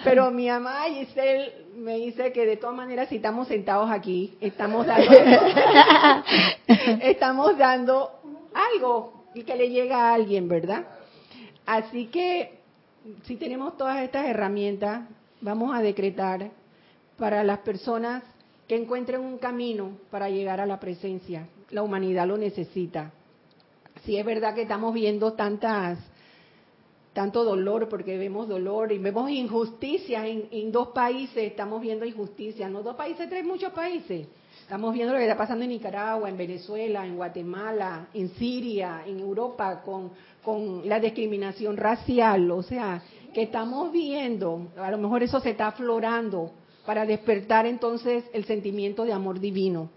Pero 0.03 0.31
mi 0.31 0.49
mamá 0.49 0.85
Giselle 0.89 1.53
me 1.77 1.97
dice 1.97 2.33
que 2.33 2.47
de 2.47 2.57
todas 2.57 2.77
maneras 2.77 3.09
si 3.09 3.17
estamos 3.17 3.49
sentados 3.49 3.91
aquí, 3.91 4.37
estamos 4.41 4.87
dando, 4.87 5.13
estamos 7.03 7.59
dando 7.59 8.11
algo 8.75 9.25
y 9.35 9.45
que 9.45 9.57
le 9.57 9.71
llega 9.71 10.11
a 10.11 10.15
alguien, 10.15 10.49
¿verdad? 10.49 10.85
Así 11.67 12.07
que 12.07 12.59
si 13.25 13.37
tenemos 13.37 13.77
todas 13.77 14.03
estas 14.03 14.27
herramientas, 14.27 15.03
vamos 15.41 15.75
a 15.75 15.81
decretar 15.81 16.51
para 17.17 17.45
las 17.45 17.59
personas 17.59 18.23
que 18.67 18.77
encuentren 18.77 19.21
un 19.21 19.39
camino 19.39 19.93
para 20.11 20.29
llegar 20.29 20.61
a 20.61 20.67
la 20.67 20.79
presencia. 20.81 21.47
La 21.71 21.83
humanidad 21.83 22.27
lo 22.27 22.37
necesita. 22.37 23.13
Si 24.05 24.17
es 24.17 24.25
verdad 24.25 24.55
que 24.55 24.63
estamos 24.63 24.95
viendo 24.95 25.35
tantas 25.35 25.99
tanto 27.13 27.45
dolor, 27.45 27.89
porque 27.89 28.17
vemos 28.17 28.49
dolor 28.49 28.93
y 28.93 28.99
vemos 28.99 29.31
injusticias 29.31 30.25
en, 30.27 30.71
dos 30.71 30.89
países, 30.89 31.39
estamos 31.39 31.81
viendo 31.81 32.05
injusticias, 32.05 32.71
no 32.71 32.83
dos 32.83 32.95
países, 32.95 33.29
tres, 33.29 33.45
muchos 33.45 33.73
países. 33.73 34.29
Estamos 34.63 34.95
viendo 34.95 35.13
lo 35.13 35.19
que 35.19 35.25
está 35.25 35.37
pasando 35.37 35.65
en 35.65 35.71
Nicaragua, 35.71 36.29
en 36.29 36.37
Venezuela, 36.37 37.05
en 37.05 37.17
Guatemala, 37.17 38.09
en 38.15 38.29
Siria, 38.37 39.03
en 39.05 39.19
Europa, 39.19 39.83
con, 39.83 40.13
con 40.45 40.89
la 40.89 41.01
discriminación 41.01 41.77
racial. 41.77 42.49
O 42.53 42.63
sea, 42.63 43.03
que 43.35 43.43
estamos 43.43 43.91
viendo, 43.91 44.69
a 44.77 44.91
lo 44.93 44.99
mejor 44.99 45.25
eso 45.25 45.41
se 45.41 45.51
está 45.51 45.69
aflorando 45.69 46.53
para 46.87 47.05
despertar 47.05 47.67
entonces 47.67 48.25
el 48.33 48.45
sentimiento 48.45 49.05
de 49.05 49.13
amor 49.13 49.41
divino. 49.41 49.91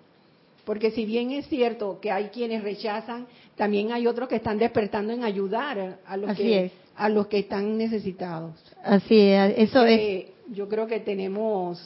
Porque 0.66 0.92
si 0.92 1.06
bien 1.06 1.32
es 1.32 1.48
cierto 1.48 2.00
que 2.00 2.12
hay 2.12 2.26
quienes 2.26 2.64
rechazan, 2.64 3.28
también 3.56 3.92
hay 3.92 4.08
otros 4.08 4.30
que 4.30 4.38
están 4.38 4.58
despertando 4.58 5.12
en 5.12 5.24
ayudar 5.24 6.00
a 6.06 6.18
los, 6.18 6.36
que, 6.38 6.72
a 6.96 7.10
los 7.10 7.28
que 7.28 7.40
están 7.40 7.78
necesitados. 7.78 8.54
Así 8.84 9.20
es, 9.20 9.54
eso 9.58 9.86
es. 9.86 10.28
Yo 10.50 10.68
creo 10.70 10.88
que 10.88 11.00
tenemos 11.00 11.82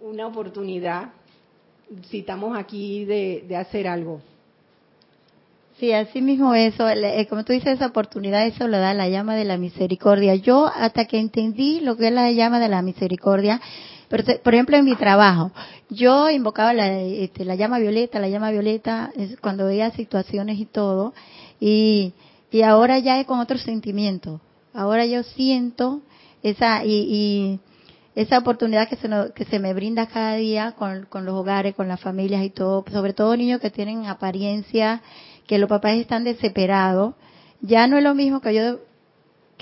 una 0.00 0.26
oportunidad, 0.26 1.10
si 2.08 2.20
estamos 2.20 2.56
aquí, 2.56 3.04
de, 3.04 3.44
de 3.46 3.56
hacer 3.56 3.86
algo. 3.86 4.20
Sí, 5.78 5.92
así 5.92 6.22
mismo 6.22 6.54
eso, 6.54 6.88
eh, 6.88 7.26
como 7.28 7.44
tú 7.44 7.52
dices, 7.52 7.74
esa 7.74 7.86
oportunidad, 7.86 8.46
eso 8.46 8.68
lo 8.68 8.78
da 8.78 8.94
la 8.94 9.08
llama 9.08 9.34
de 9.34 9.44
la 9.44 9.58
misericordia. 9.58 10.36
Yo 10.36 10.66
hasta 10.66 11.06
que 11.06 11.18
entendí 11.18 11.80
lo 11.80 11.96
que 11.96 12.08
es 12.08 12.12
la 12.12 12.30
llama 12.30 12.60
de 12.60 12.68
la 12.68 12.80
misericordia, 12.80 13.60
por 14.08 14.54
ejemplo, 14.54 14.76
en 14.76 14.84
mi 14.84 14.96
trabajo, 14.96 15.52
yo 15.90 16.30
invocaba 16.30 16.72
la, 16.72 16.92
este, 17.00 17.44
la 17.44 17.54
llama 17.54 17.78
violeta, 17.78 18.18
la 18.18 18.28
llama 18.28 18.50
violeta, 18.50 19.12
cuando 19.40 19.66
veía 19.66 19.90
situaciones 19.90 20.58
y 20.58 20.66
todo, 20.66 21.14
y, 21.60 22.12
y 22.50 22.62
ahora 22.62 22.98
ya 22.98 23.18
es 23.20 23.26
con 23.26 23.40
otro 23.40 23.58
sentimiento. 23.58 24.40
Ahora 24.72 25.06
yo 25.06 25.22
siento 25.22 26.02
esa, 26.42 26.84
y, 26.84 26.90
y 26.90 27.60
esa 28.14 28.38
oportunidad 28.38 28.88
que 28.88 28.96
se, 28.96 29.08
que 29.34 29.44
se 29.44 29.58
me 29.58 29.74
brinda 29.74 30.06
cada 30.06 30.34
día 30.36 30.72
con, 30.72 31.06
con 31.06 31.24
los 31.24 31.34
hogares, 31.34 31.74
con 31.74 31.88
las 31.88 32.00
familias 32.00 32.44
y 32.44 32.50
todo, 32.50 32.84
sobre 32.92 33.12
todo 33.12 33.36
niños 33.36 33.60
que 33.60 33.70
tienen 33.70 34.06
apariencia, 34.06 35.02
que 35.46 35.58
los 35.58 35.68
papás 35.68 35.94
están 35.96 36.24
desesperados. 36.24 37.14
Ya 37.60 37.86
no 37.86 37.96
es 37.96 38.04
lo 38.04 38.14
mismo 38.14 38.40
que 38.40 38.54
yo 38.54 38.78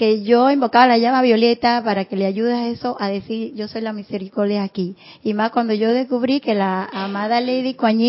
que 0.03 0.25
yo 0.25 0.51
invocaba 0.51 0.89
la 0.89 0.99
llama 0.99 1.23
violeta 1.23 1.81
para 1.85 2.07
que 2.07 2.17
le 2.17 2.27
ayude 2.27 2.53
a 2.55 2.67
eso 2.67 2.97
a 2.99 3.07
decir 3.07 3.55
yo 3.55 3.69
soy 3.69 3.83
la 3.83 3.93
misericordia 3.93 4.65
aquí. 4.65 4.97
Y 5.23 5.33
más 5.33 5.53
cuando 5.53 5.75
yo 5.75 5.93
descubrí 5.93 6.41
que 6.41 6.57
la 6.57 6.87
amada 6.93 7.41
Lady 7.41 7.75
Kuan 7.75 8.01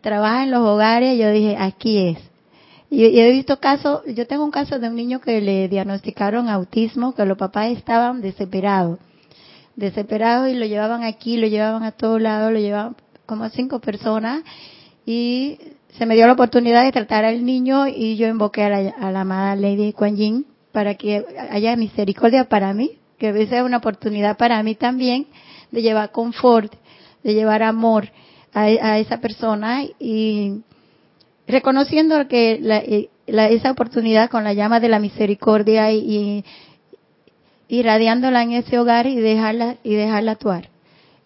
trabaja 0.00 0.44
en 0.44 0.52
los 0.52 0.60
hogares, 0.60 1.18
yo 1.18 1.32
dije, 1.32 1.56
aquí 1.58 1.98
es. 1.98 2.18
Y, 2.88 3.18
he 3.18 3.32
visto 3.32 3.58
casos, 3.58 4.02
yo 4.14 4.28
tengo 4.28 4.44
un 4.44 4.52
caso 4.52 4.78
de 4.78 4.86
un 4.86 4.94
niño 4.94 5.20
que 5.20 5.40
le 5.40 5.66
diagnosticaron 5.68 6.48
autismo, 6.48 7.16
que 7.16 7.24
los 7.24 7.36
papás 7.36 7.72
estaban 7.72 8.20
desesperados, 8.20 9.00
desesperados 9.74 10.48
y 10.50 10.54
lo 10.54 10.66
llevaban 10.66 11.02
aquí, 11.02 11.36
lo 11.36 11.48
llevaban 11.48 11.82
a 11.82 11.90
todos 11.90 12.22
lados, 12.22 12.52
lo 12.52 12.60
llevaban 12.60 12.94
como 13.26 13.42
a 13.42 13.50
cinco 13.50 13.80
personas 13.80 14.44
y 15.04 15.58
se 15.98 16.06
me 16.06 16.14
dio 16.14 16.28
la 16.28 16.34
oportunidad 16.34 16.84
de 16.84 16.92
tratar 16.92 17.24
al 17.24 17.44
niño 17.44 17.88
y 17.88 18.14
yo 18.14 18.28
invoqué 18.28 18.62
a 18.62 18.68
la, 18.68 18.90
a 18.90 19.10
la 19.10 19.22
amada 19.22 19.56
Lady 19.56 19.92
Kuan 19.92 20.14
Yin 20.14 20.53
para 20.74 20.96
que 20.96 21.24
haya 21.50 21.76
misericordia 21.76 22.48
para 22.48 22.74
mí, 22.74 22.98
que 23.16 23.46
sea 23.46 23.62
una 23.62 23.76
oportunidad 23.76 24.36
para 24.36 24.60
mí 24.64 24.74
también 24.74 25.28
de 25.70 25.82
llevar 25.82 26.10
confort, 26.10 26.74
de 27.22 27.32
llevar 27.32 27.62
amor 27.62 28.10
a, 28.52 28.98
esa 28.98 29.18
persona 29.20 29.84
y 30.00 30.62
reconociendo 31.46 32.26
que 32.26 32.60
eh, 32.60 33.08
esa 33.26 33.70
oportunidad 33.70 34.28
con 34.28 34.42
la 34.42 34.52
llama 34.52 34.80
de 34.80 34.88
la 34.88 34.98
misericordia 34.98 35.92
y, 35.92 36.44
irradiándola 37.68 38.42
en 38.42 38.52
ese 38.52 38.76
hogar 38.78 39.06
y 39.06 39.16
dejarla 39.16 39.76
y 39.84 39.94
dejarla 39.94 40.32
actuar. 40.32 40.70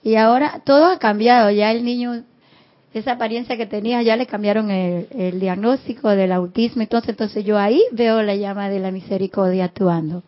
Y 0.03 0.17
ahora 0.17 0.61
todo 0.65 0.87
ha 0.87 0.99
cambiado, 0.99 1.51
ya 1.51 1.73
el 1.73 1.85
niño 1.85 2.23
esa 2.99 3.13
apariencia 3.13 3.57
que 3.57 3.67
tenía, 3.67 4.03
ya 4.03 4.17
le 4.17 4.27
cambiaron 4.27 4.71
el, 4.71 5.41
diagnóstico 5.41 6.09
del 6.11 6.33
autismo, 6.33 6.83
entonces, 6.83 7.11
entonces 7.11 7.45
yo 7.45 7.59
ahí 7.59 7.83
veo 7.93 8.23
la 8.23 8.35
llama 8.35 8.69
de 8.69 8.81
la 8.81 8.91
misericordia 8.91 9.65
actuando. 9.65 10.23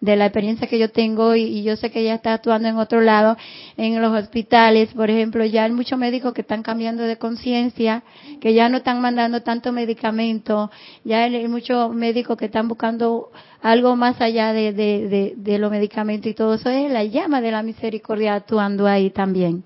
de 0.00 0.14
la 0.14 0.26
experiencia 0.26 0.68
que 0.68 0.78
yo 0.78 0.90
tengo 0.90 1.34
y, 1.34 1.64
yo 1.64 1.74
sé 1.76 1.90
que 1.90 2.00
ella 2.00 2.14
está 2.14 2.32
actuando 2.34 2.68
en 2.68 2.76
otro 2.76 3.00
lado, 3.00 3.36
en 3.76 4.00
los 4.00 4.12
hospitales, 4.12 4.90
por 4.94 5.10
ejemplo, 5.10 5.44
ya 5.44 5.64
hay 5.64 5.72
muchos 5.72 5.98
médicos 5.98 6.32
que 6.34 6.42
están 6.42 6.62
cambiando 6.62 7.02
de 7.02 7.16
conciencia, 7.16 8.04
que 8.40 8.54
ya 8.54 8.68
no 8.68 8.76
están 8.76 9.00
mandando 9.00 9.42
tanto 9.42 9.72
medicamento, 9.72 10.70
ya 11.04 11.24
hay 11.24 11.48
muchos 11.48 11.92
médicos 11.92 12.36
que 12.36 12.44
están 12.44 12.68
buscando 12.68 13.30
algo 13.60 13.96
más 13.96 14.20
allá 14.20 14.52
de, 14.52 14.72
de, 14.72 15.34
de 15.36 15.58
los 15.58 15.70
medicamentos 15.70 16.30
y 16.30 16.34
todo 16.34 16.54
eso 16.54 16.70
es 16.70 16.92
la 16.92 17.02
llama 17.04 17.40
de 17.40 17.50
la 17.50 17.62
misericordia 17.64 18.36
actuando 18.36 18.86
ahí 18.86 19.10
también. 19.10 19.64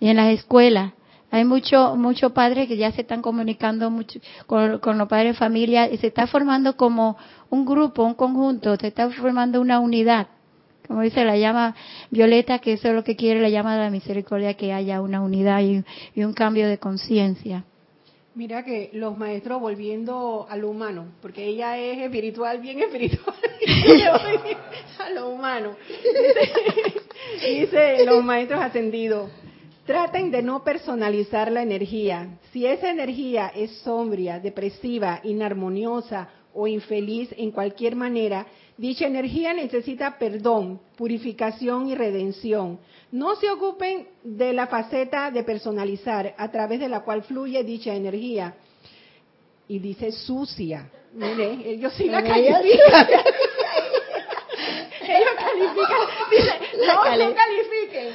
Y 0.00 0.08
en 0.08 0.16
las 0.16 0.28
escuelas, 0.28 0.92
hay 1.30 1.44
muchos 1.44 1.96
mucho 1.96 2.30
padres 2.30 2.68
que 2.68 2.76
ya 2.76 2.90
se 2.92 3.02
están 3.02 3.20
comunicando 3.20 3.90
mucho 3.90 4.18
con, 4.46 4.80
los 4.80 5.08
padres 5.08 5.34
de 5.34 5.38
familia 5.38 5.90
y 5.90 5.98
se 5.98 6.06
está 6.06 6.26
formando 6.26 6.76
como 6.76 7.18
un 7.50 7.66
grupo, 7.66 8.02
un 8.02 8.14
conjunto, 8.14 8.76
se 8.76 8.86
está 8.86 9.10
formando 9.10 9.60
una 9.60 9.78
unidad. 9.78 10.28
Como 10.86 11.02
dice 11.02 11.22
la 11.24 11.36
llama 11.36 11.76
Violeta, 12.10 12.60
que 12.60 12.72
eso 12.72 12.88
es 12.88 12.94
lo 12.94 13.04
que 13.04 13.14
quiere 13.14 13.42
la 13.42 13.50
llama 13.50 13.74
de 13.74 13.82
la 13.82 13.90
misericordia, 13.90 14.54
que 14.54 14.72
haya 14.72 15.02
una 15.02 15.20
unidad 15.20 15.60
y, 15.60 15.84
un 16.24 16.32
cambio 16.32 16.66
de 16.66 16.78
conciencia. 16.78 17.64
Mira 18.34 18.64
que 18.64 18.88
los 18.94 19.18
maestros 19.18 19.60
volviendo 19.60 20.46
a 20.48 20.56
lo 20.56 20.70
humano, 20.70 21.08
porque 21.20 21.44
ella 21.44 21.76
es 21.76 21.98
espiritual, 21.98 22.60
bien 22.60 22.78
espiritual, 22.78 23.34
a 24.98 25.10
lo 25.10 25.28
humano. 25.28 25.72
dice 27.46 28.06
los 28.06 28.24
maestros 28.24 28.62
ascendidos, 28.62 29.28
Traten 29.88 30.30
de 30.30 30.42
no 30.42 30.62
personalizar 30.62 31.50
la 31.50 31.62
energía. 31.62 32.38
Si 32.52 32.66
esa 32.66 32.90
energía 32.90 33.50
es 33.54 33.70
sombria, 33.78 34.38
depresiva, 34.38 35.18
inarmoniosa 35.24 36.28
o 36.52 36.66
infeliz 36.66 37.30
en 37.38 37.50
cualquier 37.50 37.96
manera, 37.96 38.46
dicha 38.76 39.06
energía 39.06 39.54
necesita 39.54 40.18
perdón, 40.18 40.78
purificación 40.94 41.88
y 41.88 41.94
redención. 41.94 42.78
No 43.12 43.34
se 43.36 43.48
ocupen 43.48 44.08
de 44.22 44.52
la 44.52 44.66
faceta 44.66 45.30
de 45.30 45.42
personalizar 45.42 46.34
a 46.36 46.50
través 46.50 46.80
de 46.80 46.90
la 46.90 47.00
cual 47.00 47.22
fluye 47.22 47.64
dicha 47.64 47.94
energía. 47.94 48.56
Y 49.68 49.78
dice 49.78 50.12
sucia. 50.12 50.90
Mire, 51.14 51.62
ellos 51.64 51.94
sí 51.94 52.10
la 52.10 52.22
califican. 52.22 53.08
ellos 55.00 55.34
califican. 55.38 56.00
Dice, 56.30 56.52
no, 56.86 56.94
no 56.94 57.34
califiquen. 57.34 58.12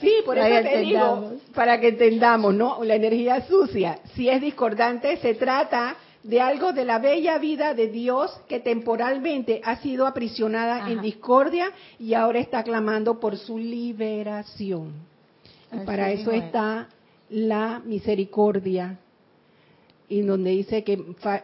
Sí, 0.00 0.12
por 0.24 0.38
eso 0.38 0.68
te 0.68 0.78
digo, 0.80 1.32
para 1.54 1.80
que 1.80 1.88
entendamos, 1.88 2.54
¿no? 2.54 2.82
La 2.84 2.94
energía 2.94 3.46
sucia, 3.46 3.98
si 4.14 4.28
es 4.28 4.40
discordante, 4.40 5.16
se 5.18 5.34
trata 5.34 5.96
de 6.22 6.40
algo 6.40 6.72
de 6.72 6.84
la 6.84 6.98
bella 6.98 7.38
vida 7.38 7.74
de 7.74 7.88
Dios 7.88 8.30
que 8.48 8.60
temporalmente 8.60 9.60
ha 9.64 9.76
sido 9.76 10.06
aprisionada 10.06 10.90
en 10.90 11.00
discordia 11.00 11.70
y 11.98 12.14
ahora 12.14 12.40
está 12.40 12.62
clamando 12.62 13.18
por 13.18 13.36
su 13.36 13.58
liberación. 13.58 14.92
Y 15.72 15.78
para 15.84 16.10
eso 16.10 16.30
está 16.30 16.88
la 17.30 17.80
misericordia, 17.84 18.98
y 20.08 20.22
donde 20.22 20.50
dice 20.50 20.82
que 20.84 20.96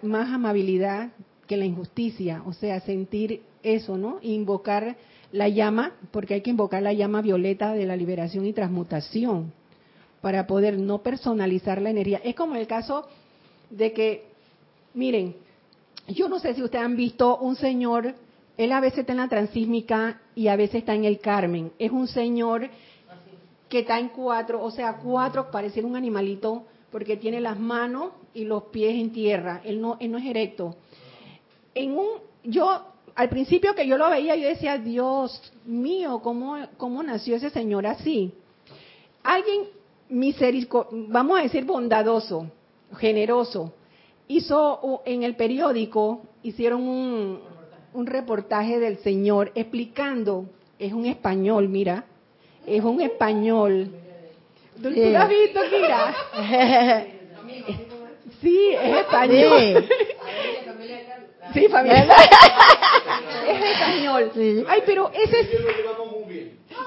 más 0.02 0.30
amabilidad 0.30 1.10
que 1.46 1.56
la 1.56 1.66
injusticia, 1.66 2.42
o 2.46 2.52
sea, 2.52 2.80
sentir 2.80 3.42
eso, 3.62 3.98
¿no? 3.98 4.18
Invocar 4.22 4.96
la 5.34 5.48
llama, 5.48 5.94
porque 6.12 6.34
hay 6.34 6.42
que 6.42 6.50
invocar 6.50 6.80
la 6.80 6.92
llama 6.92 7.20
violeta 7.20 7.72
de 7.72 7.86
la 7.86 7.96
liberación 7.96 8.46
y 8.46 8.52
transmutación 8.52 9.52
para 10.20 10.46
poder 10.46 10.78
no 10.78 11.02
personalizar 11.02 11.82
la 11.82 11.90
energía. 11.90 12.20
Es 12.22 12.36
como 12.36 12.54
el 12.54 12.68
caso 12.68 13.08
de 13.68 13.92
que, 13.92 14.26
miren, 14.94 15.34
yo 16.06 16.28
no 16.28 16.38
sé 16.38 16.54
si 16.54 16.62
ustedes 16.62 16.84
han 16.84 16.94
visto 16.94 17.36
un 17.38 17.56
señor, 17.56 18.14
él 18.56 18.70
a 18.70 18.78
veces 18.78 19.00
está 19.00 19.12
en 19.12 19.18
la 19.18 19.28
transísmica 19.28 20.20
y 20.36 20.46
a 20.46 20.54
veces 20.54 20.76
está 20.76 20.94
en 20.94 21.04
el 21.04 21.18
Carmen. 21.18 21.72
Es 21.80 21.90
un 21.90 22.06
señor 22.06 22.70
que 23.68 23.80
está 23.80 23.98
en 23.98 24.10
cuatro, 24.10 24.62
o 24.62 24.70
sea, 24.70 24.98
cuatro, 24.98 25.50
parece 25.50 25.82
un 25.82 25.96
animalito, 25.96 26.62
porque 26.92 27.16
tiene 27.16 27.40
las 27.40 27.58
manos 27.58 28.12
y 28.34 28.44
los 28.44 28.62
pies 28.64 28.94
en 28.94 29.10
tierra. 29.10 29.62
Él 29.64 29.80
no, 29.80 29.96
él 29.98 30.12
no 30.12 30.18
es 30.18 30.26
erecto. 30.26 30.76
En 31.74 31.98
un, 31.98 32.06
yo 32.44 32.93
al 33.14 33.28
principio 33.28 33.74
que 33.74 33.86
yo 33.86 33.96
lo 33.96 34.10
veía, 34.10 34.36
yo 34.36 34.48
decía, 34.48 34.78
Dios 34.78 35.52
mío, 35.64 36.20
¿cómo, 36.22 36.56
cómo 36.76 37.02
nació 37.02 37.36
ese 37.36 37.50
señor 37.50 37.86
así? 37.86 38.32
Alguien 39.22 39.68
misericordioso, 40.08 41.06
vamos 41.08 41.38
a 41.38 41.42
decir 41.42 41.64
bondadoso, 41.64 42.50
generoso, 42.98 43.72
hizo 44.28 45.02
en 45.04 45.22
el 45.22 45.36
periódico, 45.36 46.22
hicieron 46.42 46.82
un, 46.82 47.40
un 47.92 48.06
reportaje 48.06 48.78
del 48.80 48.98
señor 48.98 49.52
explicando, 49.54 50.46
es 50.78 50.92
un 50.92 51.06
español, 51.06 51.68
mira, 51.68 52.04
es 52.66 52.82
un 52.82 53.00
español. 53.00 53.90
¿Tú, 54.82 54.90
lo 54.90 55.18
has 55.18 55.28
visto, 55.28 55.60
Kira? 55.70 56.14
Sí, 58.40 58.74
es 58.74 58.96
español. 58.98 59.86
Sí, 59.88 60.13
familia. 61.70 62.06
es 63.48 63.64
español. 63.64 64.32
Ay, 64.68 64.82
pero 64.86 65.10
ese 65.12 65.48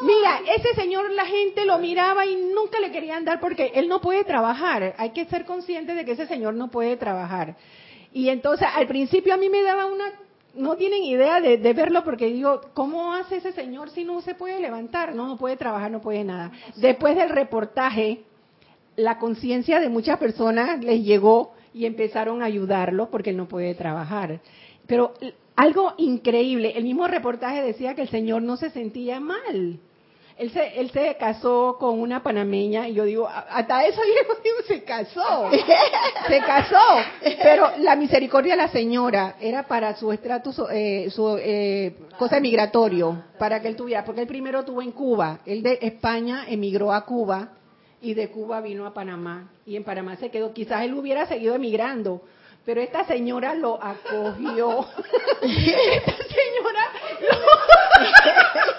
Mira, 0.01 0.41
ese 0.55 0.73
señor 0.75 1.11
la 1.11 1.25
gente 1.25 1.65
lo 1.65 1.79
miraba 1.79 2.25
y 2.25 2.35
nunca 2.35 2.79
le 2.79 2.91
querían 2.91 3.25
dar 3.25 3.39
porque 3.39 3.71
él 3.75 3.87
no 3.87 4.01
puede 4.01 4.23
trabajar. 4.23 4.95
Hay 4.97 5.11
que 5.11 5.25
ser 5.25 5.45
consciente 5.45 5.93
de 5.93 6.05
que 6.05 6.11
ese 6.11 6.27
señor 6.27 6.53
no 6.53 6.69
puede 6.69 6.97
trabajar. 6.97 7.55
Y 8.13 8.29
entonces 8.29 8.67
al 8.73 8.87
principio 8.87 9.33
a 9.33 9.37
mí 9.37 9.49
me 9.49 9.61
daba 9.63 9.85
una 9.85 10.05
no 10.55 10.75
tienen 10.75 11.03
idea 11.03 11.39
de, 11.39 11.57
de, 11.57 11.73
verlo 11.73 12.03
porque 12.03 12.25
digo, 12.25 12.61
¿cómo 12.73 13.13
hace 13.13 13.37
ese 13.37 13.51
señor 13.51 13.91
si 13.91 14.03
no 14.03 14.21
se 14.21 14.33
puede 14.33 14.59
levantar? 14.59 15.13
No, 15.13 15.27
no 15.27 15.37
puede 15.37 15.55
trabajar, 15.55 15.91
no 15.91 16.01
puede 16.01 16.23
nada. 16.23 16.51
Después 16.77 17.15
del 17.15 17.29
reportaje, 17.29 18.23
la 18.95 19.19
conciencia 19.19 19.79
de 19.79 19.89
muchas 19.89 20.17
personas 20.17 20.83
les 20.83 21.03
llegó 21.03 21.53
y 21.77 21.85
empezaron 21.85 22.41
a 22.41 22.45
ayudarlo 22.45 23.09
porque 23.11 23.29
él 23.29 23.37
no 23.37 23.47
puede 23.47 23.75
trabajar. 23.75 24.39
Pero 24.87 25.13
algo 25.55 25.93
increíble, 25.97 26.73
el 26.75 26.83
mismo 26.83 27.07
reportaje 27.07 27.61
decía 27.61 27.93
que 27.93 28.01
el 28.01 28.09
señor 28.09 28.41
no 28.41 28.57
se 28.57 28.71
sentía 28.71 29.19
mal. 29.19 29.79
Él 30.37 30.51
se, 30.51 30.79
él 30.79 30.91
se 30.91 31.15
casó 31.17 31.77
con 31.79 31.99
una 31.99 32.21
panameña 32.21 32.87
y 32.87 32.93
yo 32.93 33.05
digo, 33.05 33.27
hasta 33.27 33.85
eso 33.85 34.01
digo, 34.03 34.55
se 34.67 34.83
casó, 34.83 35.49
se 36.27 36.39
casó. 36.39 37.01
Pero 37.41 37.71
la 37.79 37.95
misericordia 37.95 38.53
de 38.53 38.61
la 38.61 38.67
señora 38.67 39.35
era 39.39 39.63
para 39.63 39.95
su 39.95 40.11
estrato, 40.11 40.51
eh, 40.71 41.09
su 41.09 41.37
eh, 41.39 41.95
cosa 42.19 42.39
migratorio, 42.39 43.23
para 43.39 43.59
que 43.61 43.67
él 43.67 43.75
tuviera, 43.75 44.05
porque 44.05 44.21
él 44.21 44.27
primero 44.27 44.63
tuvo 44.63 44.83
en 44.83 44.91
Cuba, 44.91 45.39
él 45.45 45.63
de 45.63 45.79
España 45.81 46.45
emigró 46.47 46.93
a 46.93 47.03
Cuba 47.03 47.49
y 48.01 48.13
de 48.13 48.29
Cuba 48.29 48.61
vino 48.61 48.85
a 48.85 48.93
Panamá 48.93 49.49
y 49.65 49.75
en 49.75 49.83
Panamá 49.83 50.15
se 50.17 50.29
quedó. 50.29 50.53
Quizás 50.53 50.83
él 50.83 50.93
hubiera 50.93 51.25
seguido 51.25 51.55
emigrando, 51.55 52.21
pero 52.65 52.81
esta 52.81 53.05
señora 53.05 53.53
lo 53.55 53.81
acogió. 53.81 54.79
esta 55.41 56.15
señora 56.17 56.87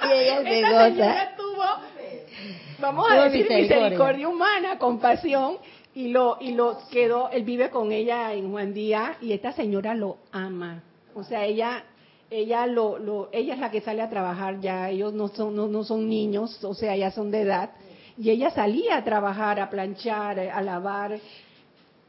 y 0.08 0.18
ella 0.18 0.42
se 0.42 0.60
esta 0.60 0.84
señora 0.84 1.36
tuvo, 1.36 1.64
vamos 2.78 3.10
a 3.10 3.24
decir, 3.24 3.46
misericordia. 3.50 4.28
humana, 4.28 4.78
compasión 4.78 5.58
y 5.94 6.08
lo 6.08 6.38
y 6.40 6.52
lo 6.52 6.78
quedó. 6.90 7.30
Él 7.30 7.42
vive 7.42 7.70
con 7.70 7.90
ella 7.90 8.32
en 8.34 8.50
Juan 8.50 8.72
Díaz 8.72 9.16
y 9.20 9.32
esta 9.32 9.52
señora 9.52 9.94
lo 9.94 10.18
ama. 10.30 10.82
O 11.14 11.24
sea, 11.24 11.44
ella 11.44 11.82
ella 12.30 12.66
lo, 12.66 12.98
lo 12.98 13.30
ella 13.32 13.54
es 13.54 13.60
la 13.60 13.70
que 13.70 13.80
sale 13.80 14.02
a 14.02 14.10
trabajar 14.10 14.60
ya. 14.60 14.90
Ellos 14.90 15.12
no 15.12 15.28
son 15.28 15.56
no, 15.56 15.66
no 15.66 15.82
son 15.82 16.08
niños, 16.08 16.62
o 16.62 16.74
sea, 16.74 16.94
ya 16.94 17.10
son 17.10 17.32
de 17.32 17.40
edad 17.40 17.70
y 18.18 18.30
ella 18.30 18.50
salía 18.50 18.96
a 18.96 19.04
trabajar, 19.04 19.60
a 19.60 19.70
planchar, 19.70 20.40
a 20.40 20.60
lavar. 20.60 21.18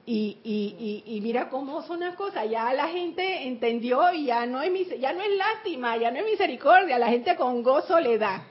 Y, 0.06 0.38
y, 0.44 1.04
y, 1.06 1.22
mira 1.22 1.50
cómo 1.50 1.84
son 1.84 2.00
las 2.00 2.16
cosas. 2.16 2.50
Ya 2.50 2.74
la 2.74 2.88
gente 2.88 3.48
entendió 3.48 4.12
y 4.12 4.26
ya 4.26 4.48
no, 4.48 4.60
es, 4.60 4.72
ya 5.00 5.14
no 5.14 5.22
es 5.22 5.38
lástima, 5.38 5.98
ya 5.98 6.10
no 6.10 6.18
es 6.18 6.26
misericordia. 6.26 6.98
La 6.98 7.10
gente 7.10 7.36
con 7.36 7.62
gozo 7.62 8.00
le 8.00 8.18
da. 8.18 8.44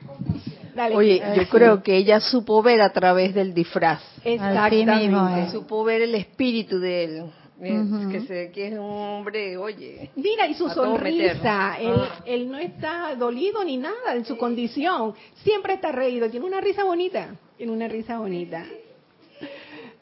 Oye, 0.94 1.20
yo 1.36 1.48
creo 1.48 1.82
que 1.82 1.96
ella 1.96 2.20
supo 2.20 2.62
ver 2.62 2.80
a 2.80 2.92
través 2.92 3.34
del 3.34 3.52
disfraz. 3.52 4.00
Exactamente. 4.22 5.50
Supo 5.50 5.82
ver 5.82 6.02
el 6.02 6.14
espíritu 6.14 6.78
de 6.78 7.04
él. 7.04 7.24
Que, 7.60 8.20
se, 8.26 8.50
que 8.52 8.68
es 8.68 8.72
un 8.74 8.80
hombre, 8.80 9.56
oye. 9.56 10.10
Mira, 10.14 10.46
y 10.46 10.54
su 10.54 10.68
sonrisa, 10.70 11.76
él, 11.80 11.94
ah. 11.96 12.22
él, 12.24 12.50
no 12.50 12.58
está 12.58 13.14
dolido 13.16 13.64
ni 13.64 13.76
nada 13.76 14.14
en 14.14 14.24
su 14.24 14.36
condición, 14.36 15.14
siempre 15.42 15.74
está 15.74 15.90
reído, 15.90 16.30
tiene 16.30 16.46
una 16.46 16.60
risa 16.60 16.84
bonita 16.84 17.30
en 17.58 17.70
una 17.70 17.88
risa 17.88 18.18
bonita. 18.18 18.64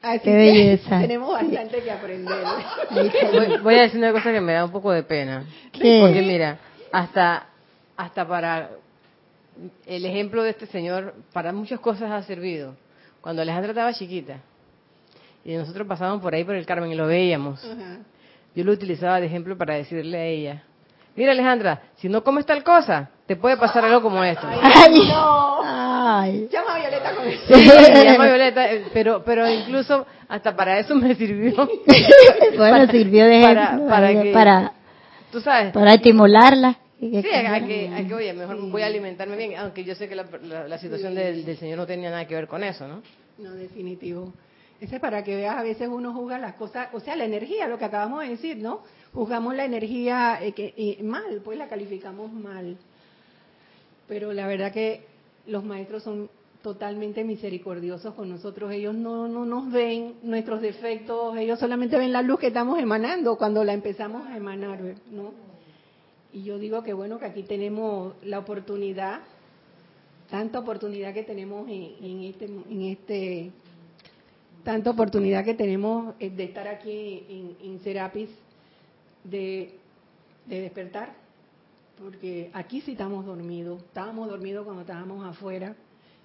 Así 0.02 0.20
Qué 0.20 0.34
belleza. 0.34 0.98
tenemos 1.00 1.32
bastante 1.32 1.82
que 1.82 1.90
aprender. 1.90 2.36
Voy, 3.62 3.74
a 3.74 3.82
decir 3.82 3.98
una 3.98 4.12
cosa 4.12 4.32
que 4.32 4.40
me 4.40 4.52
da 4.52 4.64
un 4.64 4.70
poco 4.70 4.92
de 4.92 5.02
pena. 5.02 5.44
Porque 5.72 6.22
mira, 6.22 6.58
hasta, 6.92 7.46
hasta 7.96 8.28
para 8.28 8.70
el 9.86 10.04
ejemplo 10.04 10.42
de 10.42 10.50
este 10.50 10.66
señor, 10.66 11.14
para 11.32 11.52
muchas 11.52 11.80
cosas 11.80 12.10
ha 12.10 12.22
servido. 12.22 12.76
Cuando 13.20 13.42
Alejandra 13.42 13.70
estaba 13.70 13.92
chiquita 13.94 14.40
y 15.46 15.54
nosotros 15.54 15.86
pasábamos 15.86 16.20
por 16.20 16.34
ahí 16.34 16.42
por 16.42 16.56
el 16.56 16.66
Carmen 16.66 16.90
y 16.90 16.96
lo 16.96 17.06
veíamos, 17.06 17.64
yo 18.54 18.64
lo 18.64 18.72
utilizaba 18.72 19.20
de 19.20 19.26
ejemplo 19.26 19.56
para 19.56 19.74
decirle 19.74 20.18
a 20.18 20.24
ella, 20.24 20.62
mira 21.14 21.30
Alejandra, 21.30 21.82
si 21.94 22.08
no 22.08 22.24
comes 22.24 22.44
tal 22.44 22.64
cosa, 22.64 23.10
te 23.26 23.36
puede 23.36 23.56
pasar 23.56 23.84
algo 23.84 24.02
como 24.02 24.24
esto. 24.24 24.44
Ay, 24.44 25.08
no. 25.08 25.60
Ay. 25.62 26.48
Llama 26.50 26.74
a 26.74 26.78
Violeta 26.80 27.14
con 27.14 27.28
eso. 27.28 27.42
Sí, 27.46 28.04
llama 28.04 28.24
a 28.24 28.26
Violeta, 28.26 28.72
eh, 28.72 28.86
pero, 28.92 29.22
pero 29.24 29.48
incluso 29.48 30.04
hasta 30.28 30.56
para 30.56 30.80
eso 30.80 30.96
me 30.96 31.14
sirvió. 31.14 31.54
bueno, 32.56 32.90
sirvió 32.90 33.26
de 33.26 33.38
ejemplo, 33.38 33.86
para, 33.86 34.10
para, 34.10 34.32
para, 34.32 34.72
tú 35.30 35.40
sabes, 35.40 35.72
para 35.72 35.94
estimularla. 35.94 36.76
Sí, 36.98 37.14
hay 37.14 37.64
que, 37.66 37.88
hay 37.94 38.06
que, 38.06 38.14
oye, 38.14 38.32
mejor 38.32 38.60
voy 38.68 38.82
a 38.82 38.86
alimentarme 38.86 39.36
bien, 39.36 39.54
aunque 39.58 39.84
yo 39.84 39.94
sé 39.94 40.08
que 40.08 40.16
la, 40.16 40.24
la, 40.66 40.78
situación 40.78 41.14
del, 41.14 41.44
del, 41.44 41.56
Señor 41.56 41.76
no 41.76 41.86
tenía 41.86 42.10
nada 42.10 42.26
que 42.26 42.34
ver 42.34 42.48
con 42.48 42.64
eso, 42.64 42.88
¿no? 42.88 43.02
No, 43.38 43.52
definitivo. 43.52 44.32
Ese 44.80 44.96
es 44.96 45.00
para 45.00 45.24
que 45.24 45.34
veas, 45.34 45.56
a 45.56 45.62
veces 45.62 45.88
uno 45.88 46.12
juzga 46.12 46.38
las 46.38 46.54
cosas, 46.54 46.88
o 46.92 47.00
sea, 47.00 47.16
la 47.16 47.24
energía, 47.24 47.66
lo 47.66 47.78
que 47.78 47.86
acabamos 47.86 48.22
de 48.22 48.30
decir, 48.30 48.58
¿no? 48.58 48.82
Juzgamos 49.14 49.54
la 49.54 49.64
energía 49.64 50.38
eh, 50.42 50.52
que, 50.52 50.74
eh, 50.76 51.02
mal, 51.02 51.40
pues 51.42 51.56
la 51.56 51.68
calificamos 51.68 52.32
mal. 52.32 52.76
Pero 54.06 54.32
la 54.32 54.46
verdad 54.46 54.72
que 54.72 55.04
los 55.46 55.64
maestros 55.64 56.02
son 56.02 56.28
totalmente 56.62 57.24
misericordiosos 57.24 58.14
con 58.14 58.28
nosotros. 58.28 58.72
Ellos 58.72 58.94
no, 58.94 59.28
no 59.28 59.46
nos 59.46 59.70
ven 59.70 60.16
nuestros 60.22 60.60
defectos, 60.60 61.36
ellos 61.36 61.58
solamente 61.58 61.96
ven 61.96 62.12
la 62.12 62.22
luz 62.22 62.40
que 62.40 62.48
estamos 62.48 62.78
emanando 62.78 63.36
cuando 63.36 63.64
la 63.64 63.72
empezamos 63.72 64.26
a 64.26 64.36
emanar, 64.36 64.80
¿no? 65.10 65.32
Y 66.32 66.42
yo 66.42 66.58
digo 66.58 66.82
que 66.82 66.92
bueno, 66.92 67.18
que 67.18 67.24
aquí 67.24 67.44
tenemos 67.44 68.14
la 68.22 68.40
oportunidad, 68.40 69.20
tanta 70.28 70.58
oportunidad 70.58 71.14
que 71.14 71.22
tenemos 71.22 71.68
en, 71.68 72.24
este, 72.24 72.44
en 72.44 72.82
este, 72.82 73.52
tanta 74.66 74.90
oportunidad 74.90 75.44
que 75.44 75.54
tenemos 75.54 76.16
eh, 76.18 76.28
de 76.28 76.42
estar 76.42 76.66
aquí 76.66 77.24
en, 77.28 77.56
en 77.70 77.78
Serapis, 77.84 78.28
de, 79.22 79.78
de 80.44 80.60
despertar, 80.60 81.14
porque 81.96 82.50
aquí 82.52 82.80
sí 82.80 82.90
estamos 82.92 83.24
dormidos, 83.24 83.80
estábamos 83.84 84.28
dormidos 84.28 84.64
cuando 84.64 84.82
estábamos 84.82 85.24
afuera, 85.24 85.76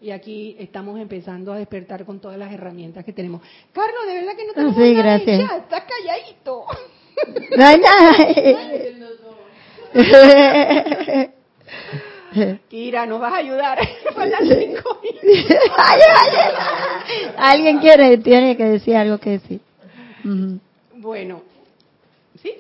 y 0.02 0.10
aquí 0.10 0.56
estamos 0.58 1.00
empezando 1.00 1.54
a 1.54 1.58
despertar 1.60 2.04
con 2.04 2.20
todas 2.20 2.40
las 2.40 2.52
herramientas 2.52 3.06
que 3.06 3.14
tenemos. 3.14 3.44
Carlos, 3.72 4.08
de 4.08 4.14
verdad 4.16 4.32
que 4.36 4.48
no 4.48 4.54
tenemos 4.54 4.76
sí, 4.76 4.96
gracias. 4.96 5.52
estás 5.62 5.84
calladito. 5.86 6.66
No 7.56 7.64
hay 7.64 7.80
nada. 7.80 8.16
Kira, 12.70 13.06
nos 13.06 13.20
vas 13.20 13.34
a 13.34 13.38
ayudar. 13.38 13.80
Alguien 17.38 17.80
quiere, 17.80 18.18
tiene 18.20 18.56
que 18.56 18.66
decir 18.66 18.96
algo 18.96 19.18
que 19.18 19.32
decir. 19.32 19.60
Bueno, 20.96 21.42
¿sí? 22.42 22.54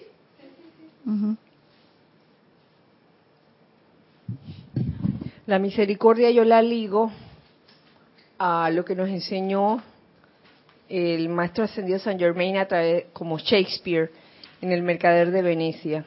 La 5.45 5.59
misericordia 5.59 6.32
yo 6.32 6.43
la 6.43 6.61
ligo 6.61 7.11
a 8.39 8.69
lo 8.72 8.84
que 8.84 8.95
nos 8.95 9.09
enseñó 9.09 9.82
el 10.89 11.30
maestro 11.30 11.63
ascendido 11.63 11.99
San 11.99 12.19
Germain 12.19 12.57
a 12.57 12.65
través, 12.65 13.05
como 13.13 13.38
Shakespeare 13.38 14.09
en 14.61 14.72
el 14.72 14.82
mercader 14.82 15.32
de 15.32 15.41
Venecia. 15.41 16.05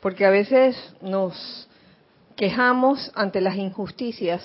Porque 0.00 0.26
a 0.26 0.30
veces 0.30 0.76
nos 1.00 1.68
quejamos 2.36 3.10
ante 3.14 3.40
las 3.40 3.56
injusticias 3.56 4.42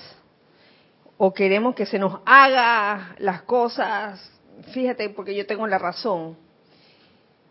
o 1.18 1.34
queremos 1.34 1.76
que 1.76 1.86
se 1.86 2.00
nos 2.00 2.20
haga 2.26 3.16
las 3.20 3.44
cosas, 3.44 4.20
fíjate, 4.74 5.10
porque 5.10 5.36
yo 5.36 5.46
tengo 5.46 5.68
la 5.68 5.78
razón. 5.78 6.36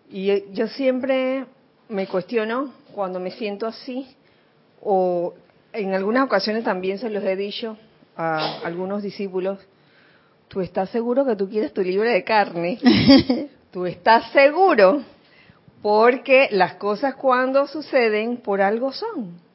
Y 0.09 0.51
yo 0.53 0.67
siempre 0.67 1.45
me 1.89 2.09
cuestiono 2.09 2.73
cuando 2.93 3.21
me 3.21 3.31
siento 3.31 3.67
así, 3.67 4.09
o 4.83 5.35
en 5.73 5.95
algunas 5.95 6.25
ocasiones 6.25 6.65
también 6.65 6.99
se 6.99 7.11
los 7.11 7.23
he 7.23 7.37
dicho 7.37 7.77
a 8.17 8.61
algunos 8.65 9.03
discípulos, 9.03 9.61
tú 10.49 10.61
estás 10.61 10.91
seguro 10.91 11.25
que 11.25 11.37
tú 11.37 11.49
quieres 11.49 11.73
tu 11.73 11.83
libre 11.83 12.11
de 12.11 12.25
carne, 12.25 12.79
tú 13.71 13.87
estás 13.87 14.33
seguro 14.33 15.03
porque 15.81 16.49
las 16.51 16.75
cosas 16.75 17.15
cuando 17.15 17.67
suceden 17.69 18.39
por 18.39 18.61
algo 18.61 18.93
son. 18.93 19.50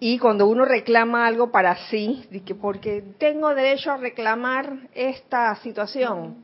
Y 0.00 0.18
cuando 0.18 0.46
uno 0.46 0.64
reclama 0.64 1.26
algo 1.26 1.50
para 1.50 1.76
sí, 1.88 2.24
porque 2.60 3.04
tengo 3.18 3.54
derecho 3.54 3.92
a 3.92 3.98
reclamar 3.98 4.88
esta 4.94 5.54
situación, 5.56 6.36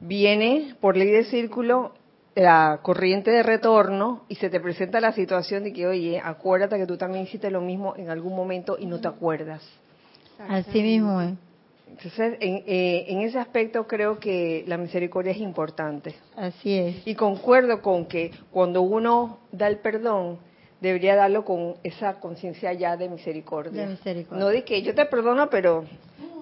viene 0.00 0.74
por 0.80 0.96
ley 0.96 1.10
de 1.10 1.24
círculo 1.24 1.92
la 2.34 2.80
corriente 2.82 3.30
de 3.30 3.42
retorno 3.42 4.24
y 4.28 4.36
se 4.36 4.48
te 4.48 4.58
presenta 4.58 5.00
la 5.00 5.12
situación 5.12 5.64
de 5.64 5.72
que, 5.72 5.86
oye, 5.86 6.18
acuérdate 6.18 6.78
que 6.78 6.86
tú 6.86 6.96
también 6.96 7.24
hiciste 7.24 7.50
lo 7.50 7.60
mismo 7.60 7.94
en 7.96 8.08
algún 8.08 8.34
momento 8.34 8.76
y 8.78 8.86
no 8.86 9.00
te 9.00 9.08
acuerdas. 9.08 9.62
Así 10.48 10.82
mismo 10.82 11.20
es. 11.20 11.34
Entonces, 11.88 12.38
eh, 12.40 13.04
en, 13.08 13.20
ese 13.20 13.38
aspecto 13.38 13.86
creo 13.86 14.18
que 14.18 14.64
la 14.66 14.76
misericordia 14.76 15.30
es 15.30 15.38
importante. 15.38 16.16
Así 16.34 16.74
es. 16.74 17.06
Y 17.06 17.14
concuerdo 17.14 17.82
con 17.82 18.06
que 18.06 18.32
cuando 18.50 18.82
uno 18.82 19.38
da 19.52 19.68
el 19.68 19.78
perdón, 19.78 20.38
debería 20.84 21.16
darlo 21.16 21.44
con 21.44 21.74
esa 21.82 22.20
conciencia 22.20 22.72
ya 22.72 22.96
de 22.96 23.08
misericordia. 23.08 23.82
De 23.82 23.88
misericordia. 23.88 24.44
No 24.44 24.50
de 24.50 24.64
que 24.64 24.82
yo 24.82 24.94
te 24.94 25.06
perdono, 25.06 25.48
pero 25.48 25.84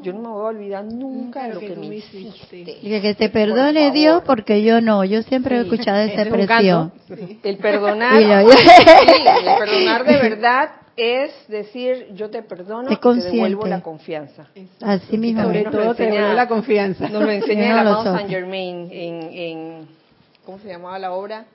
yo 0.03 0.13
no 0.13 0.19
me 0.19 0.29
voy 0.29 0.45
a 0.45 0.49
olvidar 0.49 0.85
nunca 0.85 1.45
de 1.45 1.55
lo 1.55 1.61
que, 1.61 1.77
me 1.77 1.97
hiciste. 1.97 2.79
Y 2.83 3.01
que 3.01 3.15
te 3.15 3.29
perdone 3.29 3.93
Dios 3.93 4.23
porque 4.27 4.63
yo 4.63 4.81
no. 4.81 5.05
Yo 5.05 5.23
siempre 5.23 5.57
he 5.57 5.61
escuchado 5.61 5.99
esa 6.01 6.23
expresión. 6.23 6.93
El 7.43 7.57
perdonar, 7.59 8.21
el 8.23 8.47
perdonar 9.59 10.05
de 10.05 10.17
verdad 10.19 10.71
es 10.97 11.33
decir, 11.49 12.09
yo 12.15 12.29
te 12.29 12.43
perdono 12.43 12.93
y 12.93 12.97
te 12.97 13.15
devuelvo 13.15 13.67
la 13.67 13.81
confianza. 13.81 14.49
Así 14.81 15.17
mismo. 15.17 15.43
Sobre 15.43 15.65
todo 15.65 15.95
te 15.95 16.05
devuelvo 16.05 16.35
la 16.35 16.49
confianza. 16.49 17.09
Nos 17.09 17.23
lo 17.23 17.31
enseña 17.31 17.73
el 17.73 17.79
amado 17.79 18.05
Saint 18.15 18.29
Germain 18.29 18.89
en, 18.91 19.23
en, 19.33 19.89
¿cómo 20.45 20.59
se 20.59 20.69
llamaba 20.69 20.99
la 20.99 21.13
obra? 21.13 21.47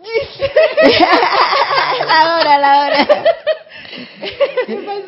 la 2.06 2.36
hora, 2.36 2.58
la 2.58 2.80
hora. 2.80 3.06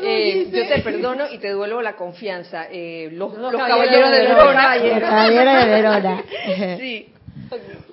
eh, 0.02 0.48
yo 0.52 0.68
te 0.68 0.82
perdono 0.82 1.30
y 1.30 1.38
te 1.38 1.48
devuelvo 1.48 1.80
la 1.80 1.96
confianza. 1.96 2.66
Eh, 2.70 3.08
los, 3.12 3.34
los, 3.36 3.52
caballeros, 3.52 4.10
de 4.10 4.20
Verona. 4.20 4.76
Caballeros 5.00 5.64
de 5.64 5.70
Verona. 5.70 6.22
sí, 6.78 7.08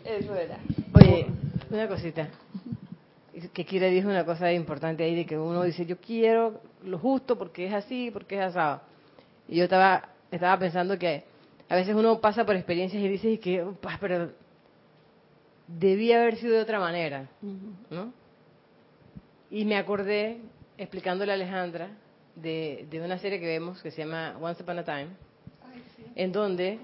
eso 0.05 0.35
era. 0.35 0.57
Oye, 0.93 1.27
una 1.69 1.87
cosita 1.87 2.27
que 3.53 3.65
quiere 3.65 3.89
dijo 3.89 4.09
una 4.09 4.25
cosa 4.25 4.51
importante 4.51 5.03
ahí 5.03 5.15
de 5.15 5.25
que 5.25 5.37
uno 5.37 5.63
dice 5.63 5.85
yo 5.85 5.97
quiero 5.97 6.61
lo 6.83 6.97
justo 6.97 7.37
porque 7.37 7.67
es 7.67 7.73
así 7.73 8.11
porque 8.11 8.35
es 8.35 8.41
asado 8.41 8.81
y 9.47 9.57
yo 9.57 9.63
estaba 9.63 10.09
estaba 10.31 10.57
pensando 10.59 10.99
que 10.99 11.23
a 11.69 11.75
veces 11.75 11.95
uno 11.95 12.19
pasa 12.19 12.45
por 12.45 12.55
experiencias 12.55 13.01
y 13.01 13.07
dice 13.07 13.39
que 13.39 13.63
pero 13.99 14.29
debía 15.77 16.21
haber 16.21 16.37
sido 16.37 16.55
de 16.55 16.61
otra 16.61 16.79
manera 16.79 17.29
¿no? 17.89 18.11
y 19.51 19.65
me 19.65 19.77
acordé 19.77 20.39
explicándole 20.77 21.31
a 21.31 21.35
Alejandra 21.35 21.89
de, 22.35 22.87
de, 22.89 23.01
una 23.01 23.19
serie 23.19 23.39
que 23.39 23.45
vemos 23.45 23.81
que 23.81 23.91
se 23.91 24.03
llama 24.03 24.35
Once 24.41 24.63
Upon 24.63 24.79
a 24.79 24.83
Time 24.83 25.07
en 26.15 26.31
donde 26.31 26.79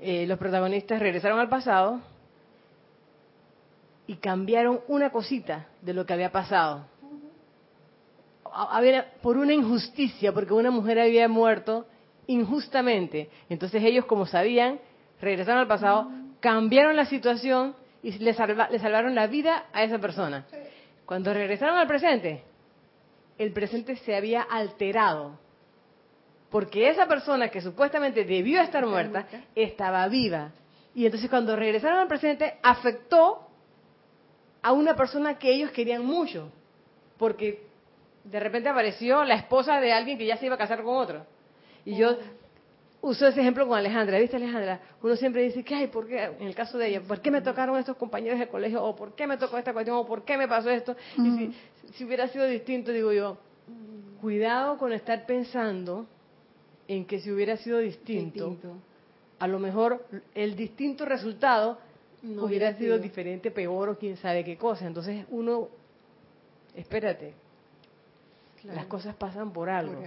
eh, 0.00 0.26
los 0.26 0.38
protagonistas 0.38 1.00
regresaron 1.00 1.38
al 1.38 1.48
pasado 1.48 2.00
y 4.06 4.16
cambiaron 4.16 4.80
una 4.88 5.10
cosita 5.10 5.66
de 5.82 5.92
lo 5.92 6.06
que 6.06 6.14
había 6.14 6.32
pasado. 6.32 6.86
Por 9.22 9.36
una 9.36 9.52
injusticia, 9.52 10.32
porque 10.32 10.54
una 10.54 10.70
mujer 10.70 10.98
había 10.98 11.28
muerto 11.28 11.86
injustamente. 12.26 13.28
Entonces 13.50 13.82
ellos, 13.84 14.06
como 14.06 14.24
sabían, 14.26 14.80
regresaron 15.20 15.60
al 15.60 15.68
pasado, 15.68 16.10
cambiaron 16.40 16.96
la 16.96 17.04
situación 17.04 17.74
y 18.02 18.12
le, 18.18 18.32
le 18.32 18.78
salvaron 18.78 19.14
la 19.14 19.26
vida 19.26 19.66
a 19.72 19.82
esa 19.82 19.98
persona. 19.98 20.46
Cuando 21.04 21.32
regresaron 21.32 21.76
al 21.76 21.86
presente, 21.86 22.42
el 23.38 23.52
presente 23.52 23.96
se 23.96 24.14
había 24.14 24.42
alterado. 24.42 25.38
Porque 26.50 26.88
esa 26.88 27.06
persona 27.06 27.48
que 27.50 27.60
supuestamente 27.60 28.24
debió 28.24 28.60
estar 28.60 28.86
muerta, 28.86 29.26
estaba 29.54 30.06
viva. 30.08 30.52
Y 30.94 31.04
entonces 31.04 31.28
cuando 31.28 31.56
regresaron 31.56 31.98
al 31.98 32.08
presente, 32.08 32.58
afectó 32.62 33.46
a 34.62 34.72
una 34.72 34.96
persona 34.96 35.38
que 35.38 35.52
ellos 35.52 35.70
querían 35.70 36.04
mucho, 36.04 36.50
porque 37.18 37.66
de 38.24 38.40
repente 38.40 38.68
apareció 38.68 39.24
la 39.24 39.34
esposa 39.34 39.80
de 39.80 39.92
alguien 39.92 40.18
que 40.18 40.26
ya 40.26 40.36
se 40.36 40.46
iba 40.46 40.56
a 40.56 40.58
casar 40.58 40.82
con 40.82 40.96
otro. 40.96 41.24
Y 41.84 41.96
yo 41.96 42.16
uso 43.00 43.26
ese 43.26 43.40
ejemplo 43.40 43.66
con 43.66 43.78
Alejandra. 43.78 44.18
¿Viste, 44.18 44.36
Alejandra? 44.36 44.80
Uno 45.02 45.16
siempre 45.16 45.42
dice, 45.42 45.62
¿qué 45.64 45.74
hay? 45.74 45.86
¿Por 45.88 46.06
qué? 46.06 46.24
En 46.24 46.46
el 46.46 46.54
caso 46.54 46.78
de 46.78 46.88
ella, 46.88 47.00
¿por 47.02 47.20
qué 47.20 47.30
me 47.30 47.40
tocaron 47.40 47.78
estos 47.78 47.96
compañeros 47.96 48.38
de 48.38 48.48
colegio? 48.48 48.82
¿O 48.82 48.96
por 48.96 49.14
qué 49.14 49.26
me 49.26 49.36
tocó 49.36 49.58
esta 49.58 49.72
cuestión? 49.72 49.96
¿O 49.96 50.06
por 50.06 50.24
qué 50.24 50.36
me 50.36 50.48
pasó 50.48 50.70
esto? 50.70 50.96
Y 51.16 51.54
si, 51.94 52.04
hubiera 52.04 52.28
sido 52.28 52.46
distinto, 52.46 52.92
digo 52.92 53.12
yo, 53.12 53.38
cuidado 54.20 54.78
con 54.78 54.92
estar 54.92 55.26
pensando 55.26 56.06
en 56.86 57.04
que 57.04 57.20
si 57.20 57.30
hubiera 57.30 57.56
sido 57.56 57.78
distinto. 57.78 58.56
a 59.38 59.46
lo 59.46 59.58
mejor 59.58 60.04
el 60.34 60.56
distinto 60.56 61.04
resultado 61.04 61.78
no 62.22 62.44
hubiera 62.44 62.74
sido, 62.76 62.98
diferente, 62.98 63.50
peor 63.50 63.90
o 63.90 63.98
quién 63.98 64.16
sabe 64.16 64.44
qué 64.44 64.56
cosa. 64.56 64.86
Entonces 64.86 65.24
uno 65.30 65.68
espérate, 66.74 67.34
las 68.64 68.86
cosas 68.86 69.14
pasan 69.16 69.52
por 69.52 69.68
algo. 69.68 70.00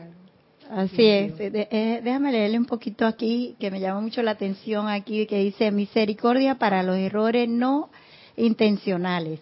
Así 0.74 1.06
es. 1.06 1.34
Eh, 1.38 2.00
déjame 2.02 2.32
leerle 2.32 2.58
un 2.58 2.66
poquito 2.66 3.06
aquí, 3.06 3.58
que 3.60 3.70
me 3.70 3.82
llama 3.82 4.00
mucho 4.00 4.24
la 4.24 4.32
atención 4.32 4.88
aquí, 4.88 5.26
que 5.26 5.40
dice 5.40 5.70
misericordia 5.70 6.56
para 6.56 6.82
los 6.82 6.96
errores 6.96 7.50
no 7.50 7.90
intencionales. 8.38 9.42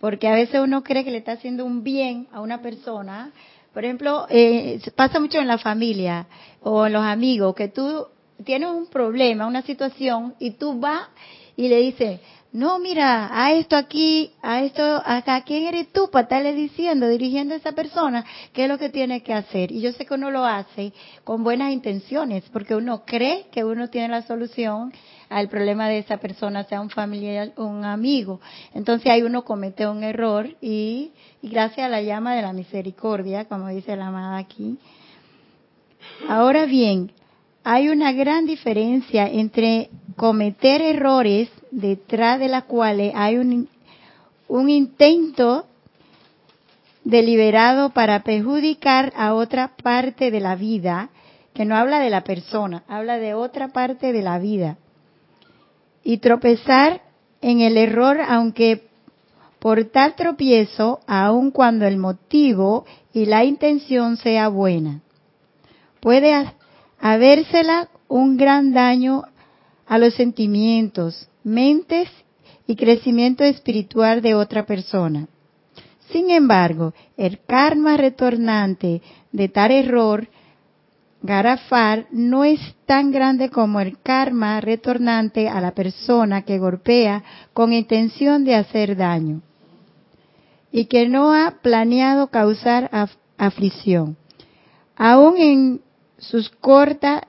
Porque 0.00 0.26
a 0.26 0.34
veces 0.34 0.60
uno 0.60 0.82
cree 0.82 1.04
que 1.04 1.12
le 1.12 1.18
está 1.18 1.32
haciendo 1.32 1.64
un 1.64 1.84
bien 1.84 2.26
a 2.32 2.40
una 2.40 2.60
persona. 2.62 3.30
Por 3.72 3.84
ejemplo, 3.84 4.26
eh, 4.28 4.80
pasa 4.96 5.20
mucho 5.20 5.38
en 5.38 5.46
la 5.46 5.58
familia 5.58 6.26
o 6.62 6.84
en 6.84 6.94
los 6.94 7.04
amigos, 7.04 7.54
que 7.54 7.68
tú 7.68 8.08
tienes 8.42 8.70
un 8.70 8.88
problema, 8.88 9.46
una 9.46 9.62
situación, 9.62 10.34
y 10.40 10.50
tú 10.52 10.80
vas 10.80 11.10
y 11.56 11.68
le 11.68 11.78
dices, 11.78 12.20
no, 12.54 12.78
mira, 12.78 13.30
a 13.32 13.52
esto 13.52 13.74
aquí, 13.74 14.30
a 14.40 14.62
esto 14.62 15.02
acá, 15.04 15.42
¿quién 15.42 15.64
eres 15.64 15.92
tú 15.92 16.08
para 16.08 16.22
estarle 16.22 16.54
diciendo, 16.54 17.08
dirigiendo 17.08 17.52
a 17.52 17.56
esa 17.56 17.72
persona 17.72 18.24
qué 18.52 18.62
es 18.62 18.68
lo 18.68 18.78
que 18.78 18.90
tiene 18.90 19.24
que 19.24 19.34
hacer? 19.34 19.72
Y 19.72 19.80
yo 19.80 19.90
sé 19.90 20.06
que 20.06 20.14
uno 20.14 20.30
lo 20.30 20.44
hace 20.44 20.92
con 21.24 21.42
buenas 21.42 21.72
intenciones, 21.72 22.44
porque 22.52 22.76
uno 22.76 23.04
cree 23.04 23.46
que 23.50 23.64
uno 23.64 23.90
tiene 23.90 24.06
la 24.06 24.22
solución 24.22 24.92
al 25.30 25.48
problema 25.48 25.88
de 25.88 25.98
esa 25.98 26.18
persona, 26.18 26.62
sea 26.62 26.80
un 26.80 26.90
familiar 26.90 27.50
o 27.56 27.64
un 27.64 27.84
amigo. 27.84 28.40
Entonces 28.72 29.10
ahí 29.10 29.22
uno 29.22 29.44
comete 29.44 29.88
un 29.88 30.04
error 30.04 30.48
y, 30.60 31.10
y 31.42 31.48
gracias 31.48 31.86
a 31.86 31.88
la 31.88 32.02
llama 32.02 32.36
de 32.36 32.42
la 32.42 32.52
misericordia, 32.52 33.46
como 33.46 33.66
dice 33.66 33.96
la 33.96 34.06
amada 34.06 34.36
aquí. 34.36 34.78
Ahora 36.28 36.66
bien, 36.66 37.10
hay 37.64 37.88
una 37.88 38.12
gran 38.12 38.44
diferencia 38.44 39.26
entre 39.26 39.88
cometer 40.16 40.82
errores 40.82 41.48
detrás 41.70 42.38
de 42.38 42.48
las 42.48 42.64
cuales 42.64 43.12
hay 43.16 43.38
un, 43.38 43.68
un 44.48 44.68
intento 44.70 45.66
deliberado 47.04 47.90
para 47.90 48.22
perjudicar 48.22 49.12
a 49.16 49.34
otra 49.34 49.72
parte 49.82 50.30
de 50.30 50.40
la 50.40 50.56
vida, 50.56 51.08
que 51.54 51.64
no 51.64 51.74
habla 51.74 52.00
de 52.00 52.10
la 52.10 52.22
persona, 52.22 52.84
habla 52.86 53.18
de 53.18 53.32
otra 53.32 53.68
parte 53.68 54.12
de 54.12 54.22
la 54.22 54.38
vida. 54.38 54.76
Y 56.02 56.18
tropezar 56.18 57.00
en 57.40 57.60
el 57.60 57.78
error, 57.78 58.18
aunque 58.26 58.88
por 59.58 59.84
tal 59.84 60.14
tropiezo, 60.16 61.00
aun 61.06 61.50
cuando 61.50 61.86
el 61.86 61.96
motivo 61.96 62.84
y 63.14 63.24
la 63.24 63.44
intención 63.44 64.18
sea 64.18 64.48
buena. 64.48 65.00
Puede 66.00 66.34
habérsela 67.04 67.90
un 68.08 68.38
gran 68.38 68.72
daño 68.72 69.24
a 69.86 69.98
los 69.98 70.14
sentimientos, 70.14 71.28
mentes 71.42 72.08
y 72.66 72.76
crecimiento 72.76 73.44
espiritual 73.44 74.22
de 74.22 74.34
otra 74.34 74.64
persona. 74.64 75.28
Sin 76.10 76.30
embargo, 76.30 76.94
el 77.18 77.40
karma 77.46 77.98
retornante 77.98 79.02
de 79.32 79.48
tal 79.50 79.72
error 79.72 80.28
garafar 81.20 82.06
no 82.10 82.42
es 82.42 82.60
tan 82.86 83.12
grande 83.12 83.50
como 83.50 83.80
el 83.80 84.00
karma 84.00 84.62
retornante 84.62 85.46
a 85.46 85.60
la 85.60 85.72
persona 85.72 86.40
que 86.46 86.58
golpea 86.58 87.22
con 87.52 87.74
intención 87.74 88.44
de 88.44 88.54
hacer 88.54 88.96
daño 88.96 89.42
y 90.72 90.86
que 90.86 91.06
no 91.06 91.34
ha 91.34 91.58
planeado 91.60 92.28
causar 92.28 92.90
aflicción. 93.36 94.16
Aún 94.96 95.36
en 95.36 95.80
sus 96.30 96.50
corta 96.50 97.28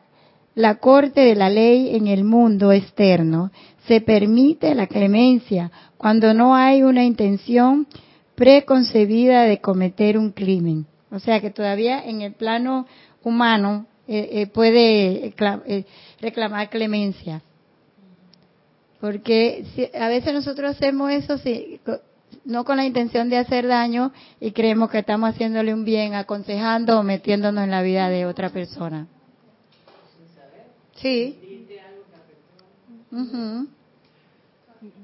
la 0.55 0.75
corte 0.75 1.21
de 1.21 1.35
la 1.35 1.49
ley 1.49 1.95
en 1.95 2.07
el 2.07 2.23
mundo 2.23 2.71
externo, 2.71 3.51
se 3.87 4.01
permite 4.01 4.73
la 4.73 4.87
clemencia 4.87 5.71
cuando 5.97 6.33
no 6.33 6.55
hay 6.55 6.81
una 6.81 7.03
intención 7.03 7.87
preconcebida 8.35 9.43
de 9.43 9.59
cometer 9.59 10.17
un 10.17 10.31
crimen. 10.31 10.87
O 11.11 11.19
sea 11.19 11.39
que 11.39 11.51
todavía 11.51 12.03
en 12.03 12.21
el 12.21 12.33
plano 12.33 12.87
humano 13.23 13.85
eh, 14.07 14.29
eh, 14.31 14.47
puede 14.47 15.27
eh, 15.27 15.85
reclamar 16.21 16.69
clemencia. 16.69 17.41
Porque 18.99 19.65
a 19.99 20.07
veces 20.07 20.33
nosotros 20.33 20.71
hacemos 20.71 21.11
eso 21.11 21.37
no 22.45 22.63
con 22.63 22.77
la 22.77 22.85
intención 22.85 23.29
de 23.29 23.37
hacer 23.37 23.67
daño 23.67 24.11
y 24.39 24.51
creemos 24.51 24.89
que 24.89 24.99
estamos 24.99 25.31
haciéndole 25.31 25.73
un 25.73 25.83
bien, 25.83 26.13
aconsejando 26.13 26.99
o 26.99 27.03
metiéndonos 27.03 27.63
en 27.63 27.71
la 27.71 27.81
vida 27.81 28.09
de 28.09 28.25
otra 28.25 28.49
persona. 28.49 29.07
Sí. 30.95 31.39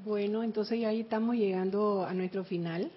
Bueno, 0.04 0.42
entonces 0.42 0.80
ya 0.80 0.88
ahí 0.88 1.00
estamos 1.00 1.36
llegando 1.36 2.04
a 2.04 2.14
nuestro 2.14 2.44
final. 2.44 2.90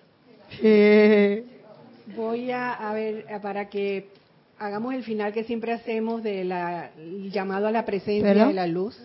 Voy 2.15 2.51
a, 2.51 2.91
ver, 2.93 3.26
para 3.41 3.69
que 3.69 4.09
hagamos 4.59 4.93
el 4.93 5.03
final 5.03 5.34
que 5.34 5.43
siempre 5.43 5.73
hacemos 5.73 6.21
del 6.21 6.53
llamado 7.32 7.67
a 7.67 7.71
la 7.71 7.86
presencia 7.86 8.45
de 8.45 8.53
la 8.53 8.67
luz. 8.67 8.97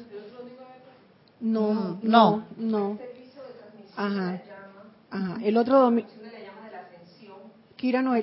No, 1.40 1.98
no, 2.02 2.44
no. 2.58 2.98
Ajá. 3.96 4.42
Ajá. 5.10 5.38
El 5.42 5.56
otro 5.56 5.80
domingo. 5.80 6.08
Kira 7.76 8.02
no, 8.02 8.14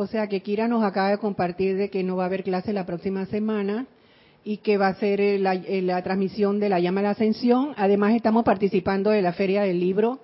O 0.00 0.06
sea 0.06 0.28
que 0.28 0.42
Kira 0.42 0.68
nos 0.68 0.84
acaba 0.84 1.10
de 1.10 1.18
compartir 1.18 1.76
de 1.76 1.90
que 1.90 2.04
no 2.04 2.14
va 2.14 2.22
a 2.22 2.26
haber 2.26 2.44
clase 2.44 2.72
la 2.72 2.86
próxima 2.86 3.26
semana 3.26 3.86
y 4.44 4.58
que 4.58 4.78
va 4.78 4.86
a 4.86 4.94
ser 4.94 5.20
eh, 5.20 5.40
eh, 5.66 5.82
la, 5.82 6.02
transmisión 6.02 6.60
de 6.60 6.68
la 6.68 6.78
llama 6.78 7.00
de 7.00 7.08
la 7.08 7.10
ascensión. 7.10 7.74
Además 7.76 8.14
estamos 8.14 8.44
participando 8.44 9.10
de 9.10 9.22
la 9.22 9.32
feria 9.32 9.62
del 9.62 9.80
libro 9.80 10.20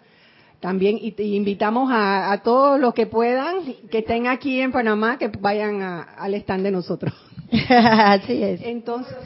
también 0.61 0.97
y, 1.01 1.13
invitamos 1.35 1.91
a, 1.93 2.41
todos 2.45 2.79
los 2.79 2.95
que 2.95 3.07
puedan, 3.07 3.65
que 3.91 3.99
estén 3.99 4.29
aquí 4.29 4.61
en 4.61 4.71
Panamá, 4.71 5.19
que 5.19 5.27
vayan 5.27 5.83
al 5.83 6.35
stand 6.35 6.63
de 6.63 6.71
nosotros. 6.71 7.13
Así 7.69 8.45
es. 8.45 8.63
Entonces, 8.63 9.17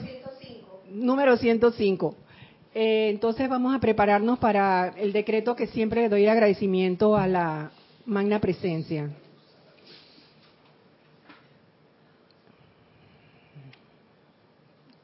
número 0.91 1.37
105. 1.37 2.05
Número 2.07 2.13
105. 2.13 2.29
Eh, 2.75 3.09
entonces 3.11 3.49
vamos 3.49 3.75
a 3.75 3.81
prepararnos 3.81 4.39
para 4.39 4.95
el 4.97 5.13
decreto 5.13 5.57
que 5.57 5.67
siempre 5.67 6.09
doy 6.09 6.27
agradecimiento 6.27 7.17
a 7.17 7.27
la 7.27 7.73
magna 8.07 8.41
presencia. 8.41 9.11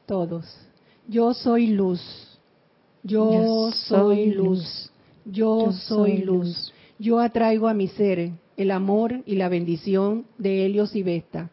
Todos. 0.05 0.45
Yo 1.07 1.33
soy 1.33 1.67
luz. 1.67 2.01
Yo, 3.03 3.71
soy 3.71 4.31
luz. 4.31 4.91
Yo, 5.25 5.71
soy 5.71 6.19
luz. 6.19 6.71
Yo 6.97 7.19
atraigo 7.19 7.67
a 7.67 7.73
mi 7.73 7.87
ser 7.87 8.31
el 8.55 8.71
amor 8.71 9.21
y 9.25 9.35
la 9.35 9.49
bendición 9.49 10.25
de 10.37 10.65
Helios 10.65 10.95
y 10.95 11.03
Vesta. 11.03 11.49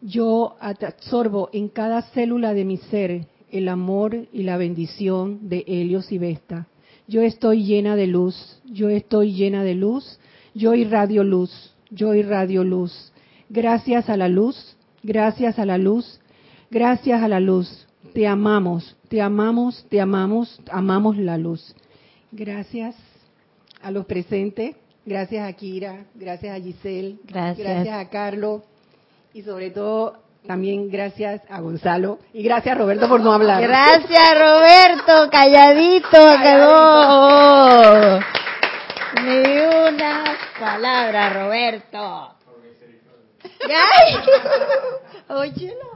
Yo 0.00 0.56
absorbo 0.60 1.50
en 1.52 1.68
cada 1.68 2.02
célula 2.12 2.54
de 2.54 2.64
mi 2.64 2.76
ser 2.76 3.26
el 3.54 3.68
amor 3.68 4.26
y 4.32 4.42
la 4.42 4.56
bendición 4.56 5.48
de 5.48 5.64
Helios 5.66 6.12
y 6.12 6.18
Vesta. 6.18 6.66
Yo 7.06 7.22
estoy 7.22 7.64
llena 7.64 7.96
de 7.96 8.06
luz, 8.06 8.60
yo 8.64 8.88
estoy 8.88 9.32
llena 9.32 9.64
de 9.64 9.74
luz, 9.74 10.18
yo 10.54 10.74
irradio 10.74 11.24
luz, 11.24 11.74
yo 11.90 12.14
irradio 12.14 12.64
luz. 12.64 13.12
Gracias 13.48 14.08
a 14.08 14.16
la 14.16 14.28
luz, 14.28 14.76
gracias 15.02 15.58
a 15.58 15.66
la 15.66 15.78
luz, 15.78 16.20
Gracias 16.74 17.22
a 17.22 17.28
la 17.28 17.38
luz. 17.38 17.86
Te 18.14 18.26
amamos, 18.26 18.96
te 19.08 19.22
amamos, 19.22 19.86
te 19.88 20.00
amamos, 20.00 20.60
amamos 20.72 21.16
la 21.16 21.38
luz. 21.38 21.72
Gracias 22.32 22.96
a 23.80 23.92
los 23.92 24.06
presentes, 24.06 24.74
gracias 25.06 25.48
a 25.48 25.52
Kira, 25.52 26.04
gracias 26.16 26.58
a 26.58 26.60
Giselle, 26.60 27.18
gracias, 27.28 27.86
a 27.88 28.08
Carlos 28.10 28.62
y 29.32 29.42
sobre 29.42 29.70
todo 29.70 30.23
también 30.46 30.90
gracias 30.90 31.42
a 31.48 31.60
Gonzalo 31.60 32.18
y 32.32 32.42
gracias 32.42 32.76
Roberto 32.76 33.08
por 33.08 33.20
no 33.20 33.32
hablar. 33.32 33.62
Gracias 33.62 34.38
Roberto, 34.38 35.30
calladito, 35.30 36.18
quedó. 36.42 38.20
Ni 39.24 39.60
una 39.88 40.24
palabra, 40.58 41.30
Roberto. 41.30 42.34
Óyelo. 45.28 45.94